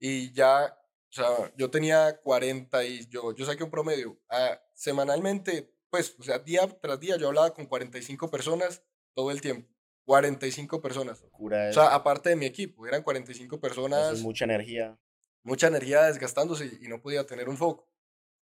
Y 0.00 0.32
ya, 0.32 0.74
o 1.10 1.12
sea, 1.12 1.52
yo 1.58 1.70
tenía 1.70 2.18
40 2.22 2.82
y 2.84 3.06
yo, 3.08 3.34
yo 3.34 3.44
saqué 3.44 3.62
un 3.62 3.70
promedio. 3.70 4.18
Ah, 4.30 4.58
semanalmente, 4.72 5.70
pues, 5.90 6.16
o 6.18 6.22
sea, 6.22 6.38
día 6.38 6.66
tras 6.80 6.98
día 6.98 7.18
yo 7.18 7.28
hablaba 7.28 7.52
con 7.52 7.66
45 7.66 8.30
personas 8.30 8.82
todo 9.14 9.30
el 9.30 9.42
tiempo. 9.42 9.70
45 10.06 10.80
personas. 10.80 11.20
Locura 11.20 11.68
o 11.68 11.72
sea, 11.74 11.94
aparte 11.94 12.30
de 12.30 12.36
mi 12.36 12.46
equipo, 12.46 12.86
eran 12.86 13.02
45 13.02 13.60
personas. 13.60 14.14
es 14.14 14.22
mucha 14.22 14.46
energía. 14.46 14.98
Mucha 15.42 15.66
energía 15.66 16.04
desgastándose 16.04 16.78
y 16.80 16.88
no 16.88 17.02
podía 17.02 17.26
tener 17.26 17.50
un 17.50 17.58
foco. 17.58 17.86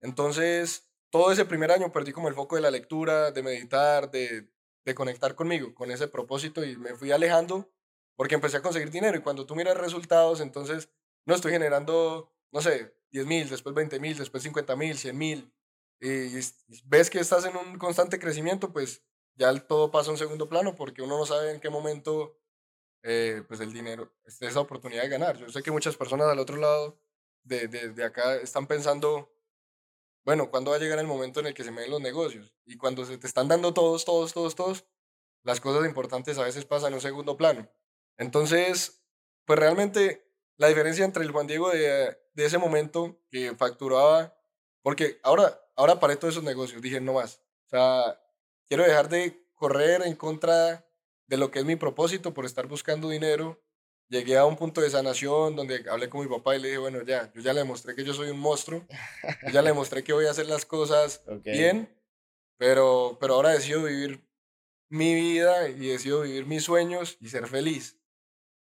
Entonces, 0.01 0.88
todo 1.11 1.33
ese 1.33 1.45
primer 1.45 1.71
año 1.71 1.93
perdí 1.93 2.13
como 2.13 2.29
el 2.29 2.35
foco 2.35 2.57
de 2.57 2.63
la 2.63 2.71
lectura, 2.71 3.31
de 3.31 3.43
meditar, 3.43 4.11
de, 4.11 4.49
de 4.85 4.95
conectar 4.95 5.35
conmigo, 5.35 5.75
con 5.75 5.91
ese 5.91 6.09
propósito 6.09 6.65
y 6.65 6.77
me 6.77 6.95
fui 6.95 7.13
alejando 7.13 7.71
porque 8.17 8.35
empecé 8.35 8.57
a 8.57 8.63
conseguir 8.63 8.91
dinero 8.91 9.17
y 9.17 9.23
cuando 9.23 9.47
tú 9.47 9.55
miras 9.55 9.77
resultados, 9.77 10.41
entonces 10.41 10.91
no 11.25 11.35
estoy 11.35 11.53
generando, 11.53 12.33
no 12.51 12.61
sé, 12.61 12.95
10 13.11 13.27
mil, 13.27 13.49
después 13.49 13.75
20 13.75 14.01
mil, 14.01 14.19
después 14.19 14.43
50 14.43 14.77
mil, 14.77 14.99
100 14.99 15.17
mil 15.17 15.53
y, 16.01 16.39
ves 16.85 17.11
que 17.11 17.21
estás 17.21 17.45
en 17.45 17.57
un 17.57 17.79
constante 17.79 18.19
crecimiento, 18.19 18.73
pues 18.73 19.03
ya 19.35 19.55
todo 19.67 19.91
pasa 19.91 20.11
a 20.11 20.13
un 20.13 20.19
segundo 20.19 20.49
plano 20.49 20.75
porque 20.75 21.03
uno 21.03 21.19
no 21.19 21.27
sabe 21.27 21.53
en 21.53 21.61
qué 21.61 21.71
momento 21.71 22.39
eh, 23.03 23.43
pues 23.47 23.61
el 23.61 23.73
dinero, 23.73 24.13
esa 24.25 24.61
oportunidad 24.61 25.03
de 25.03 25.09
ganar. 25.09 25.37
Yo 25.39 25.49
sé 25.49 25.63
que 25.63 25.71
muchas 25.71 25.97
personas 25.97 26.29
al 26.29 26.39
otro 26.39 26.57
lado 26.57 27.01
de, 27.43 27.69
de, 27.69 27.91
de 27.91 28.05
acá 28.05 28.37
están 28.37 28.67
pensando 28.67 29.31
bueno, 30.29 30.51
¿cuándo 30.51 30.73
va 30.73 30.77
a 30.77 30.79
llegar 30.79 30.99
el 30.99 31.07
momento 31.07 31.41
en 31.41 31.47
el 31.47 31.55
que 31.55 31.65
se 31.65 31.71
me 31.71 31.81
den 31.81 31.91
los 31.91 32.03
negocios? 32.03 32.53
Y 32.67 32.77
cuando 32.77 33.07
se 33.07 33.17
te 33.17 33.27
están 33.27 33.49
dando 33.49 33.73
todos, 33.73 34.05
todos, 34.05 34.35
todos, 34.35 34.55
todos, 34.55 34.85
las 35.43 35.59
cosas 35.59 35.87
importantes 35.87 36.37
a 36.37 36.45
veces 36.45 36.67
pasan 36.67 36.89
en 36.89 36.97
un 36.97 37.01
segundo 37.01 37.39
plano. 37.39 37.67
Entonces, 38.19 39.03
pues 39.47 39.59
realmente 39.59 40.31
la 40.59 40.69
diferencia 40.69 41.07
entre 41.07 41.25
el 41.25 41.31
Juan 41.31 41.47
Diego 41.47 41.71
de, 41.71 42.15
de 42.35 42.45
ese 42.45 42.59
momento 42.59 43.19
que 43.31 43.57
facturaba, 43.57 44.37
porque 44.83 45.19
ahora, 45.23 45.63
ahora 45.77 45.99
paré 45.99 46.17
todos 46.17 46.35
esos 46.35 46.45
negocios, 46.45 46.83
dije 46.83 47.01
no 47.01 47.15
más. 47.15 47.41
O 47.65 47.71
sea, 47.71 48.21
quiero 48.67 48.83
dejar 48.83 49.09
de 49.09 49.49
correr 49.55 50.03
en 50.03 50.15
contra 50.15 50.87
de 51.27 51.37
lo 51.39 51.51
que 51.51 51.61
es 51.61 51.65
mi 51.65 51.77
propósito 51.77 52.35
por 52.35 52.45
estar 52.45 52.67
buscando 52.67 53.09
dinero 53.09 53.63
llegué 54.09 54.37
a 54.37 54.45
un 54.45 54.57
punto 54.57 54.81
de 54.81 54.91
sanación 54.91 55.55
donde 55.57 55.85
hablé 55.91 56.09
con 56.09 56.23
mi 56.23 56.29
papá 56.29 56.57
y 56.57 56.61
le 56.61 56.69
dije, 56.69 56.79
bueno, 56.79 57.03
ya, 57.03 57.33
yo 57.35 57.41
ya 57.41 57.53
le 57.53 57.61
demostré 57.61 57.95
que 57.95 58.05
yo 58.05 58.15
soy 58.15 58.31
un 58.31 58.39
monstruo, 58.39 58.87
yo 59.45 59.53
ya 59.53 59.63
le 59.63 59.71
demostré 59.71 60.03
que 60.03 60.13
voy 60.13 60.27
a 60.27 60.31
hacer 60.31 60.47
las 60.47 60.65
cosas 60.65 61.23
bien, 61.45 61.95
pero, 62.57 63.19
pero 63.21 63.35
ahora 63.35 63.51
decido 63.51 63.85
vivir 63.85 64.27
mi 64.91 65.15
vida 65.15 65.69
y 65.69 65.89
decido 65.89 66.23
vivir 66.23 66.47
mis 66.47 66.65
sueños 66.65 67.19
y 67.21 67.29
ser 67.29 67.47
feliz. 67.47 68.01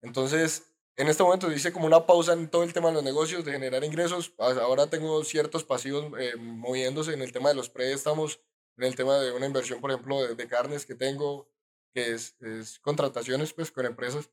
Entonces, 0.00 0.74
en 0.96 1.08
este 1.08 1.24
momento 1.24 1.50
hice 1.50 1.72
como 1.72 1.86
una 1.86 2.06
pausa 2.06 2.34
en 2.34 2.48
todo 2.48 2.62
el 2.62 2.72
tema 2.72 2.88
de 2.88 2.94
los 2.94 3.04
negocios, 3.04 3.44
de 3.44 3.52
generar 3.52 3.82
ingresos. 3.82 4.32
Ahora 4.38 4.88
tengo 4.88 5.24
ciertos 5.24 5.64
pasivos 5.64 6.12
eh, 6.20 6.36
moviéndose 6.38 7.14
en 7.14 7.22
el 7.22 7.32
tema 7.32 7.48
de 7.48 7.56
los 7.56 7.68
préstamos, 7.68 8.40
en 8.76 8.84
el 8.84 8.94
tema 8.94 9.18
de 9.18 9.32
una 9.32 9.46
inversión, 9.46 9.80
por 9.80 9.90
ejemplo, 9.90 10.22
de, 10.22 10.34
de 10.36 10.46
carnes 10.46 10.86
que 10.86 10.94
tengo, 10.94 11.48
que 11.92 12.12
es, 12.12 12.36
es 12.40 12.78
contrataciones 12.78 13.52
pues 13.52 13.72
con 13.72 13.86
empresas 13.86 14.30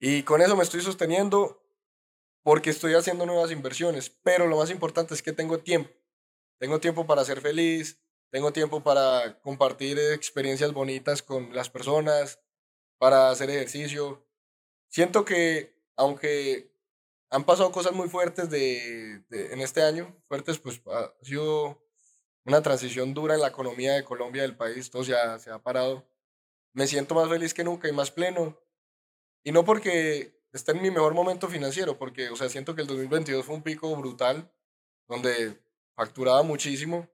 y 0.00 0.22
con 0.22 0.40
eso 0.40 0.56
me 0.56 0.62
estoy 0.62 0.80
sosteniendo 0.80 1.62
porque 2.42 2.70
estoy 2.70 2.94
haciendo 2.94 3.26
nuevas 3.26 3.50
inversiones. 3.50 4.10
Pero 4.22 4.46
lo 4.46 4.56
más 4.56 4.70
importante 4.70 5.14
es 5.14 5.22
que 5.22 5.32
tengo 5.32 5.58
tiempo. 5.58 5.90
Tengo 6.58 6.80
tiempo 6.80 7.06
para 7.06 7.24
ser 7.24 7.40
feliz, 7.40 8.00
tengo 8.30 8.52
tiempo 8.52 8.82
para 8.82 9.40
compartir 9.40 9.98
experiencias 9.98 10.72
bonitas 10.72 11.22
con 11.22 11.54
las 11.54 11.70
personas, 11.70 12.40
para 12.98 13.30
hacer 13.30 13.50
ejercicio. 13.50 14.26
Siento 14.88 15.24
que 15.24 15.76
aunque 15.96 16.72
han 17.30 17.44
pasado 17.44 17.72
cosas 17.72 17.92
muy 17.92 18.08
fuertes 18.08 18.50
de, 18.50 19.24
en 19.30 19.60
este 19.60 19.82
año, 19.82 20.16
fuertes, 20.28 20.58
pues 20.58 20.80
ha 20.86 21.12
sido 21.22 21.82
una 22.44 22.62
transición 22.62 23.14
dura 23.14 23.34
en 23.34 23.40
la 23.40 23.48
economía 23.48 23.92
de 23.94 24.04
Colombia, 24.04 24.42
del 24.42 24.56
país, 24.56 24.90
todo 24.90 25.04
se 25.04 25.14
se 25.38 25.50
ha 25.50 25.62
parado. 25.62 26.08
Me 26.72 26.86
siento 26.86 27.14
más 27.14 27.28
feliz 27.28 27.52
que 27.52 27.64
nunca 27.64 27.88
y 27.88 27.92
más 27.92 28.10
pleno. 28.10 28.58
Y 29.44 29.52
no 29.52 29.64
porque 29.64 30.38
esté 30.52 30.72
en 30.72 30.82
mi 30.82 30.90
mejor 30.90 31.14
momento 31.14 31.48
financiero, 31.48 31.98
porque, 31.98 32.28
o 32.30 32.36
sea, 32.36 32.48
siento 32.48 32.74
que 32.74 32.82
el 32.82 32.86
2022 32.86 33.44
fue 33.44 33.54
un 33.54 33.62
pico 33.62 33.94
brutal, 33.96 34.50
donde 35.08 35.58
facturaba 35.94 36.42
muchísimo 36.42 37.08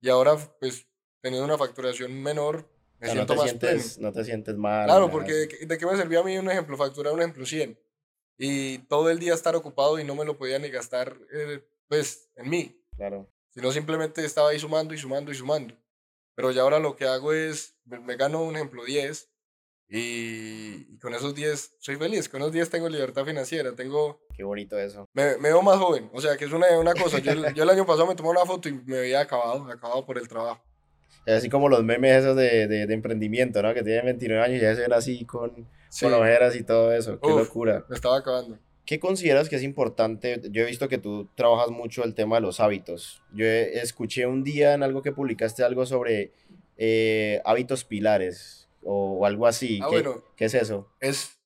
y 0.00 0.08
ahora, 0.08 0.36
pues, 0.60 0.86
teniendo 1.20 1.46
una 1.46 1.58
facturación 1.58 2.22
menor, 2.22 2.68
me 2.98 3.10
siento 3.10 3.34
no 3.34 3.40
más 3.42 3.50
sientes, 3.50 3.98
No 3.98 4.12
te 4.12 4.24
sientes 4.24 4.56
mal. 4.56 4.86
Claro, 4.86 5.10
porque 5.10 5.32
de, 5.32 5.78
qué 5.78 5.86
me 5.86 5.96
servía 5.96 6.20
a 6.20 6.22
mí 6.22 6.36
un 6.38 6.50
ejemplo? 6.50 6.76
Facturar 6.76 7.12
un 7.12 7.20
ejemplo 7.20 7.44
100 7.44 7.78
y 8.36 8.78
todo 8.78 9.10
el 9.10 9.18
día 9.18 9.34
estar 9.34 9.54
ocupado 9.54 9.98
y 9.98 10.04
no 10.04 10.14
me 10.14 10.24
lo 10.24 10.36
podía 10.36 10.58
ni 10.58 10.68
gastar, 10.68 11.16
eh, 11.32 11.64
pues, 11.88 12.30
en 12.36 12.50
mí. 12.50 12.84
Claro. 12.96 13.30
Sino 13.50 13.70
simplemente 13.72 14.24
estaba 14.24 14.50
ahí 14.50 14.58
sumando 14.58 14.94
y 14.94 14.98
sumando 14.98 15.30
y 15.30 15.34
sumando. 15.34 15.76
Pero 16.34 16.50
ya 16.50 16.62
ahora 16.62 16.80
lo 16.80 16.96
que 16.96 17.06
hago 17.06 17.32
es, 17.32 17.76
me, 17.84 18.00
me 18.00 18.16
gano 18.16 18.42
un 18.42 18.56
ejemplo 18.56 18.84
10 18.84 19.33
y, 19.88 20.96
con 20.98 21.14
esos 21.14 21.34
10 21.34 21.76
soy 21.78 21.96
feliz, 21.96 22.28
con 22.28 22.40
esos 22.40 22.52
10 22.52 22.70
tengo 22.70 22.88
libertad 22.88 23.24
financiera, 23.24 23.72
tengo... 23.72 24.20
Qué 24.34 24.42
bonito 24.42 24.78
eso. 24.78 25.08
Me, 25.12 25.36
me 25.36 25.50
veo 25.50 25.62
más 25.62 25.78
joven, 25.78 26.10
o 26.12 26.20
sea, 26.20 26.36
que 26.36 26.46
es 26.46 26.52
una, 26.52 26.66
una 26.78 26.94
cosa. 26.94 27.18
Yo, 27.18 27.32
yo, 27.54 27.62
el 27.62 27.70
año 27.70 27.86
pasado 27.86 28.06
me 28.06 28.14
tomé 28.14 28.30
una 28.30 28.44
foto 28.44 28.68
y 28.68 28.72
me 28.72 29.00
veía 29.00 29.20
acabado, 29.20 29.70
acabado 29.70 30.04
por 30.04 30.18
el 30.18 30.26
trabajo. 30.26 30.62
Es 31.26 31.34
así 31.34 31.48
como 31.48 31.68
los 31.68 31.82
memes 31.84 32.22
esos 32.22 32.36
de, 32.36 32.66
de, 32.66 32.92
emprendimiento, 32.92 33.62
¿no? 33.62 33.72
Que 33.72 33.82
tienen 33.82 34.04
29 34.04 34.44
años 34.44 34.58
y 34.58 34.62
ya 34.62 34.74
se 34.74 34.82
ven 34.82 34.92
así 34.92 35.24
con, 35.24 35.66
con 36.00 36.12
ojeras 36.12 36.54
y 36.54 36.62
todo 36.64 36.92
eso. 36.92 37.18
Qué 37.20 37.30
locura. 37.30 37.84
Me 37.88 37.96
estaba 37.96 38.18
acabando. 38.18 38.58
¿Qué 38.84 39.00
consideras 39.00 39.48
que 39.48 39.56
es 39.56 39.62
importante? 39.62 40.42
Yo 40.50 40.62
he 40.62 40.66
visto 40.66 40.88
que 40.88 40.98
tú 40.98 41.30
trabajas 41.34 41.70
mucho 41.70 42.04
el 42.04 42.14
tema 42.14 42.36
de 42.36 42.42
los 42.42 42.60
hábitos. 42.60 43.22
Yo 43.32 43.46
escuché 43.46 44.26
un 44.26 44.44
día 44.44 44.74
en 44.74 44.82
algo 44.82 45.00
que 45.00 45.12
publicaste 45.12 45.64
algo 45.64 45.86
sobre 45.86 46.32
eh, 46.76 47.40
hábitos 47.46 47.84
pilares 47.84 48.63
o, 48.84 49.24
algo 49.26 49.46
así. 49.46 49.80
Ah, 49.82 49.86
¿Qué, 49.90 50.02
bueno, 50.02 50.24
¿Qué 50.36 50.46
es 50.46 50.54
eso? 50.54 50.92
Es, 51.00 51.38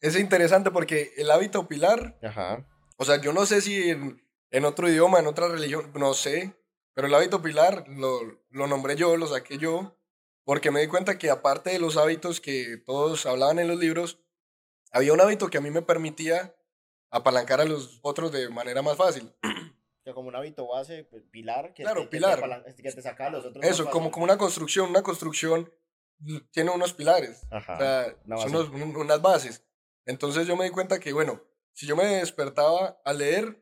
es 0.00 0.18
interesante 0.18 0.70
porque 0.70 1.12
el 1.16 1.30
hábito 1.30 1.68
pilar, 1.68 2.18
Ajá. 2.22 2.66
o 2.96 3.04
sea, 3.04 3.20
yo 3.20 3.32
no 3.32 3.46
sé 3.46 3.60
si 3.60 3.90
en, 3.90 4.22
en, 4.50 4.64
otro 4.64 4.88
idioma, 4.88 5.18
en 5.18 5.26
otra 5.26 5.48
religión, 5.48 5.92
no 5.94 6.14
sé, 6.14 6.54
pero 6.94 7.08
el 7.08 7.14
hábito 7.14 7.42
pilar 7.42 7.84
lo, 7.88 8.20
lo 8.50 8.66
nombré 8.66 8.96
yo, 8.96 9.16
lo 9.16 9.26
saqué 9.26 9.58
yo, 9.58 9.96
porque 10.44 10.70
me 10.70 10.80
di 10.80 10.86
cuenta 10.88 11.18
que 11.18 11.30
aparte 11.30 11.70
de 11.70 11.78
los 11.78 11.96
hábitos 11.96 12.40
que 12.40 12.76
todos 12.84 13.26
hablaban 13.26 13.58
en 13.58 13.68
los 13.68 13.78
libros, 13.78 14.20
había 14.92 15.12
un 15.12 15.20
hábito 15.20 15.48
que 15.48 15.58
a 15.58 15.60
mí 15.60 15.70
me 15.70 15.82
permitía 15.82 16.54
apalancar 17.10 17.60
a 17.60 17.64
los 17.64 17.98
otros 18.02 18.32
de 18.32 18.48
manera 18.48 18.82
más 18.82 18.96
fácil. 18.96 19.32
Que 20.04 20.12
como 20.12 20.28
un 20.28 20.36
hábito 20.36 20.66
base, 20.68 21.04
pues, 21.04 21.22
pilar, 21.30 21.72
que, 21.72 21.82
Claro, 21.82 22.02
te, 22.02 22.04
que 22.04 22.10
te 22.10 22.16
pilar. 22.18 22.64
que 22.76 22.92
te 22.92 23.00
saca 23.00 23.28
a 23.28 23.30
los 23.30 23.46
otros. 23.46 23.64
Eso, 23.64 23.84
más 23.84 23.92
como, 23.94 24.10
como 24.10 24.24
una 24.24 24.36
construcción, 24.36 24.90
una 24.90 25.02
construcción 25.02 25.72
tiene 26.50 26.70
unos 26.70 26.92
pilares, 26.94 27.46
Ajá. 27.50 27.74
o 27.74 27.78
sea, 27.78 28.16
una 28.26 28.36
son 28.38 28.52
base. 28.52 28.56
unos- 28.70 28.82
un- 28.82 28.96
unas 28.96 29.22
bases. 29.22 29.64
Entonces 30.06 30.46
yo 30.46 30.56
me 30.56 30.64
di 30.64 30.70
cuenta 30.70 30.98
que, 31.00 31.12
bueno, 31.12 31.42
si 31.72 31.86
yo 31.86 31.96
me 31.96 32.04
despertaba 32.06 33.00
a 33.04 33.12
leer, 33.12 33.60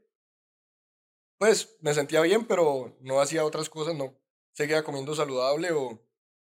pues 1.39 1.77
me 1.81 1.95
sentía 1.95 2.21
bien, 2.21 2.47
pero 2.47 2.97
no 3.01 3.21
hacía 3.21 3.45
otras 3.45 3.69
cosas, 3.69 3.95
no 3.95 4.17
seguía 4.53 4.85
comiendo 4.85 5.15
saludable 5.15 5.73
o 5.73 6.01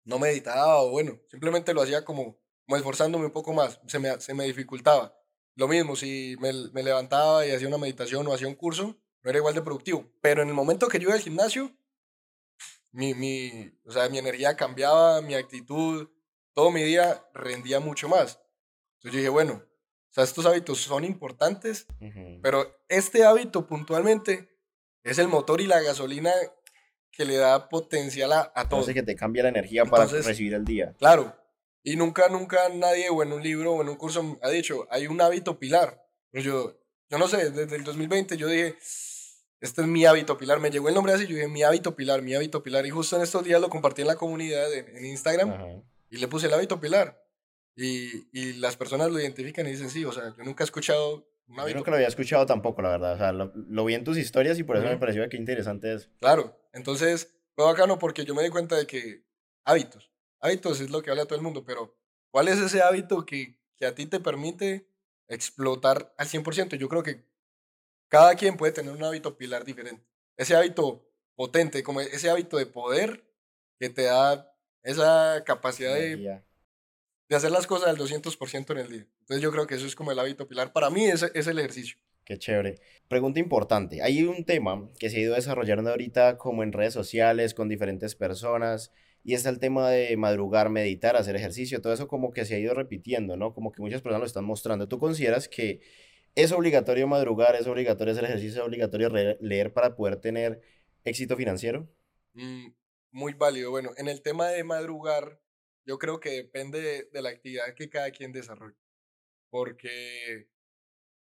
no 0.05 0.19
meditaba 0.19 0.81
o 0.83 0.90
bueno, 0.90 1.19
simplemente 1.31 1.73
lo 1.73 1.83
hacía 1.83 2.05
como, 2.05 2.38
como 2.67 2.77
esforzándome 2.77 3.27
un 3.27 3.31
poco 3.33 3.53
más, 3.53 3.81
se 3.87 3.99
me, 3.99 4.21
se 4.21 4.35
me 4.35 4.45
dificultaba. 4.45 5.17
Lo 5.57 5.69
mismo, 5.69 5.95
si 5.97 6.37
me, 6.40 6.53
me 6.73 6.83
levantaba 6.83 7.47
y 7.47 7.53
hacía 7.53 7.69
una 7.69 7.79
meditación 7.79 8.27
o 8.27 8.35
hacía 8.35 8.49
un 8.49 8.57
curso, 8.57 8.97
no 9.23 9.31
era 9.31 9.38
igual 9.38 9.55
de 9.55 9.62
productivo. 9.62 10.05
Pero 10.21 10.43
en 10.43 10.49
el 10.49 10.55
momento 10.55 10.88
que 10.88 10.99
yo 10.99 11.05
iba 11.09 11.14
al 11.14 11.21
gimnasio, 11.21 11.71
mi, 12.94 13.12
mi, 13.14 13.70
o 13.85 13.90
sea, 13.92 14.09
mi 14.09 14.18
energía 14.18 14.57
cambiaba, 14.57 15.20
mi 15.20 15.35
actitud, 15.35 16.09
todo 16.54 16.70
mi 16.70 16.83
día 16.83 17.24
rendía 17.35 17.80
mucho 17.80 18.09
más. 18.09 18.40
Entonces 18.98 19.12
yo 19.12 19.18
dije, 19.18 19.28
bueno, 19.28 19.54
o 19.64 20.12
sea, 20.14 20.22
estos 20.24 20.46
hábitos 20.46 20.78
son 20.80 21.04
importantes, 21.04 21.87
Ujú. 22.00 22.40
pero 22.42 22.64
este 22.88 23.24
hábito 23.24 23.66
puntualmente 23.66 24.48
es 25.02 25.18
el 25.18 25.26
motor 25.28 25.61
y 25.61 25.66
la 25.66 25.80
gasolina 25.83 26.33
que 27.11 27.24
le 27.24 27.37
da 27.37 27.68
potencial 27.68 28.33
a, 28.33 28.52
a 28.54 28.68
todo. 28.68 28.80
Hace 28.80 28.94
que 28.94 29.02
te 29.02 29.16
cambie 29.16 29.42
la 29.42 29.48
energía 29.48 29.85
para 29.85 30.04
Entonces- 30.04 30.26
recibir 30.26 30.54
el 30.54 30.64
día. 30.64 30.94
Claro. 30.98 31.37
Y 31.83 31.96
nunca, 31.96 32.28
nunca 32.28 32.68
nadie, 32.70 33.11
o 33.11 33.22
en 33.22 33.33
un 33.33 33.42
libro 33.42 33.72
o 33.74 33.83
en 33.83 33.88
un 33.88 33.96
curso, 33.96 34.38
ha 34.40 34.48
dicho, 34.50 34.87
hay 34.90 35.07
un 35.07 35.20
hábito 35.20 35.59
pilar. 35.59 36.00
Pues 36.30 36.42
yo, 36.44 36.80
yo 37.11 37.18
no 37.18 37.28
sé, 37.28 37.50
desde 37.50 37.76
el 37.76 37.85
2020 37.85 38.37
yo 38.37 38.46
dije, 38.48 38.76
este 39.61 39.83
es 39.83 39.87
mi 39.87 40.05
hábito 40.05 40.37
pilar. 40.37 40.61
Me 40.61 40.71
llegó 40.71 40.88
el 40.88 40.95
nombre 40.95 41.12
así, 41.12 41.27
yo 41.27 41.35
dije, 41.35 41.49
mi 41.49 41.62
hábito 41.62 41.95
pilar, 41.97 42.23
mi 42.23 42.35
hábito 42.35 42.62
pilar. 42.62 42.85
Y 42.87 42.90
justo 42.90 43.17
en 43.17 43.23
estos 43.23 43.45
días 43.45 43.61
lo 43.61 43.71
compartí 43.71 44.03
en 44.03 44.09
la 44.09 44.17
comunidad, 44.17 44.73
en, 44.73 45.05
Instagram, 45.05 45.51
Ajá. 45.51 45.67
y 46.11 46.19
le 46.19 46.29
puse 46.29 46.47
el 46.47 46.55
hábito 46.55 46.81
pilar. 46.81 47.21
Y, 47.77 48.29
y 48.33 48.53
las 48.55 48.77
personas 48.77 49.11
lo 49.11 49.19
identifican 49.19 49.67
y 49.67 49.71
dicen, 49.73 49.90
sí, 49.90 50.05
o 50.05 50.12
sea, 50.12 50.35
yo 50.37 50.45
nunca 50.45 50.62
he 50.62 50.67
escuchado 50.67 51.27
un 51.47 51.57
Yo 51.57 51.62
hábito 51.62 51.79
nunca 51.79 51.90
lo 51.90 51.97
había 51.97 52.09
escuchado 52.09 52.47
tampoco, 52.47 52.83
la 52.83 52.90
verdad. 52.90 53.14
O 53.14 53.19
sea, 53.19 53.33
lo, 53.33 53.53
lo 53.55 53.85
vi 53.85 53.95
en 53.95 54.05
tus 54.05 54.17
historias 54.17 54.59
y 54.59 54.62
por 54.64 54.77
eso 54.77 54.85
me 54.85 54.93
Ujú. 54.93 55.01
pareció 55.01 55.29
que 55.29 55.37
interesante 55.37 55.95
es. 55.95 56.09
Claro, 56.21 56.59
entonces 56.73 57.35
fue 57.55 57.64
bacano 57.64 57.99
porque 57.99 58.25
yo 58.25 58.35
me 58.35 58.43
di 58.43 58.51
cuenta 58.51 58.77
de 58.77 58.87
que 58.87 59.25
hábitos, 59.64 60.11
hábitos 60.40 60.81
es 60.81 60.90
lo 60.90 61.03
que 61.03 61.11
habla 61.11 61.27
todo 61.27 61.37
el 61.37 61.43
mundo, 61.45 61.64
pero 61.64 61.97
¿cuál 62.31 62.49
es 62.49 62.59
ese 62.59 62.83
hábito 62.83 63.25
que, 63.25 63.59
que 63.77 63.87
a 63.87 63.95
ti 63.95 64.07
te 64.07 64.21
permite 64.21 64.88
explotar 65.29 66.14
al 66.19 66.29
100%? 66.29 66.77
Yo 66.77 66.88
creo 66.88 67.03
que 67.03 67.25
cada 68.14 68.37
quien 68.37 68.57
puede 68.57 68.70
tener 68.70 68.92
un 68.92 69.03
hábito 69.03 69.37
pilar 69.37 69.64
diferente. 69.64 70.05
Ese 70.37 70.55
hábito 70.55 71.05
potente, 71.35 71.83
como 71.83 72.00
ese 72.00 72.31
hábito 72.31 72.59
de 72.59 72.66
poder 72.66 73.24
que 73.81 73.90
te 73.90 74.05
da 74.05 74.55
esa 74.85 75.42
capacidad 75.44 75.92
de, 75.96 76.40
de 77.29 77.37
hacer 77.37 77.50
las 77.50 77.66
cosas 77.66 77.88
al 77.88 77.96
200% 77.96 78.70
en 78.70 78.79
el 78.79 78.88
día. 78.88 79.07
Entonces 79.18 79.42
yo 79.42 79.50
creo 79.50 79.66
que 79.66 79.74
eso 79.74 79.85
es 79.85 79.96
como 79.96 80.12
el 80.12 80.20
hábito 80.20 80.46
pilar. 80.46 80.72
Para 80.72 80.90
mí 80.90 81.05
ese 81.07 81.33
es 81.35 81.48
el 81.48 81.59
ejercicio. 81.59 81.96
Qué 82.24 82.38
chévere. 82.38 82.81
Pregunta 83.09 83.40
importante. 83.40 84.00
Hay 84.00 84.22
un 84.22 84.44
tema 84.44 84.88
que 85.00 85.11
se 85.11 85.16
ha 85.16 85.20
ido 85.20 85.35
desarrollando 85.35 85.90
ahorita 85.90 86.38
como 86.38 86.62
en 86.62 86.72
redes 86.72 86.94
sociales 86.94 87.53
con 87.53 87.68
diferentes 87.68 88.14
personas 88.14 88.92
y 89.24 89.35
es 89.35 89.44
el 89.44 89.59
tema 89.59 89.90
de 89.90 90.16
madrugar, 90.16 90.70
meditar, 90.70 91.16
hacer 91.16 91.35
ejercicio. 91.35 91.83
Todo 91.83 91.92
eso 91.92 92.07
como 92.07 92.31
que 92.31 92.44
se 92.44 92.55
ha 92.55 92.59
ido 92.61 92.74
repitiendo, 92.74 93.37
¿no? 93.37 93.53
Como 93.55 93.72
que 93.72 93.83
muchas 93.83 94.03
personas 94.03 94.20
lo 94.20 94.27
están 94.27 94.44
mostrando. 94.44 94.87
¿Tú 94.87 95.00
consideras 95.00 95.48
que 95.48 95.81
es 96.35 96.53
obligatorio 96.53 97.07
madrugar, 97.07 97.55
es 97.57 97.66
obligatorio 97.66 98.12
hacer 98.12 98.25
ejercicio, 98.25 98.61
es 98.61 98.66
obligatorio 98.66 99.09
leer 99.40 99.73
para 99.73 99.94
poder 99.94 100.20
tener 100.20 100.61
éxito 101.05 101.37
financiero? 101.37 101.88
Mm, 102.33 102.68
muy 103.12 103.35
válido. 103.35 103.70
Bueno, 103.70 103.92
en 103.97 104.09
el 104.09 104.23
tema 104.23 104.49
de 104.49 104.64
madrugar, 104.64 105.40
yo 105.87 105.99
creo 105.99 106.18
que 106.18 106.31
depende 106.31 107.09
de, 107.12 107.23
la 107.23 107.31
actividad 107.31 107.75
que 107.75 107.88
cada 107.88 108.11
quien 108.11 108.33
desarrolle. 108.33 108.77
Porque 109.51 110.49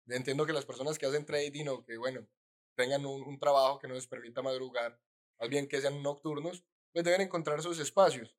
entiendo 0.08 0.46
que 0.46 0.54
las 0.54 0.66
personas 0.66 0.98
que 0.98 1.06
hacen 1.06 1.26
trading 1.26 1.68
o 1.68 1.84
que, 1.86 1.98
bueno, 1.98 2.28
tengan 2.76 3.06
un, 3.06 3.22
un 3.24 3.40
trabajo 3.40 3.80
que 3.80 3.88
no 3.88 3.94
les 3.94 4.08
permita 4.08 4.42
madrugar, 4.42 5.00
más 5.40 5.50
bien 5.50 5.68
que 5.68 5.80
sean 5.80 6.04
nocturnos, 6.04 6.66
pues 6.92 7.06
deben 7.06 7.22
encontrar 7.22 7.62
sus 7.62 7.80
espacios. 7.80 8.36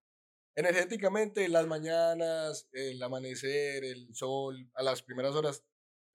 Energéticamente, 0.56 1.48
las 1.48 1.66
mañanas, 1.66 2.68
el 2.72 3.02
amanecer, 3.02 3.84
el 3.84 4.14
sol, 4.14 4.68
a 4.74 4.82
las 4.82 5.02
primeras 5.02 5.34
horas, 5.34 5.64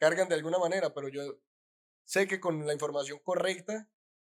cargan 0.05 0.29
de 0.29 0.35
alguna 0.35 0.59
manera, 0.59 0.93
pero 0.93 1.09
yo 1.09 1.39
sé 2.03 2.27
que 2.27 2.39
con 2.39 2.67
la 2.67 2.73
información 2.73 3.17
correcta, 3.23 3.89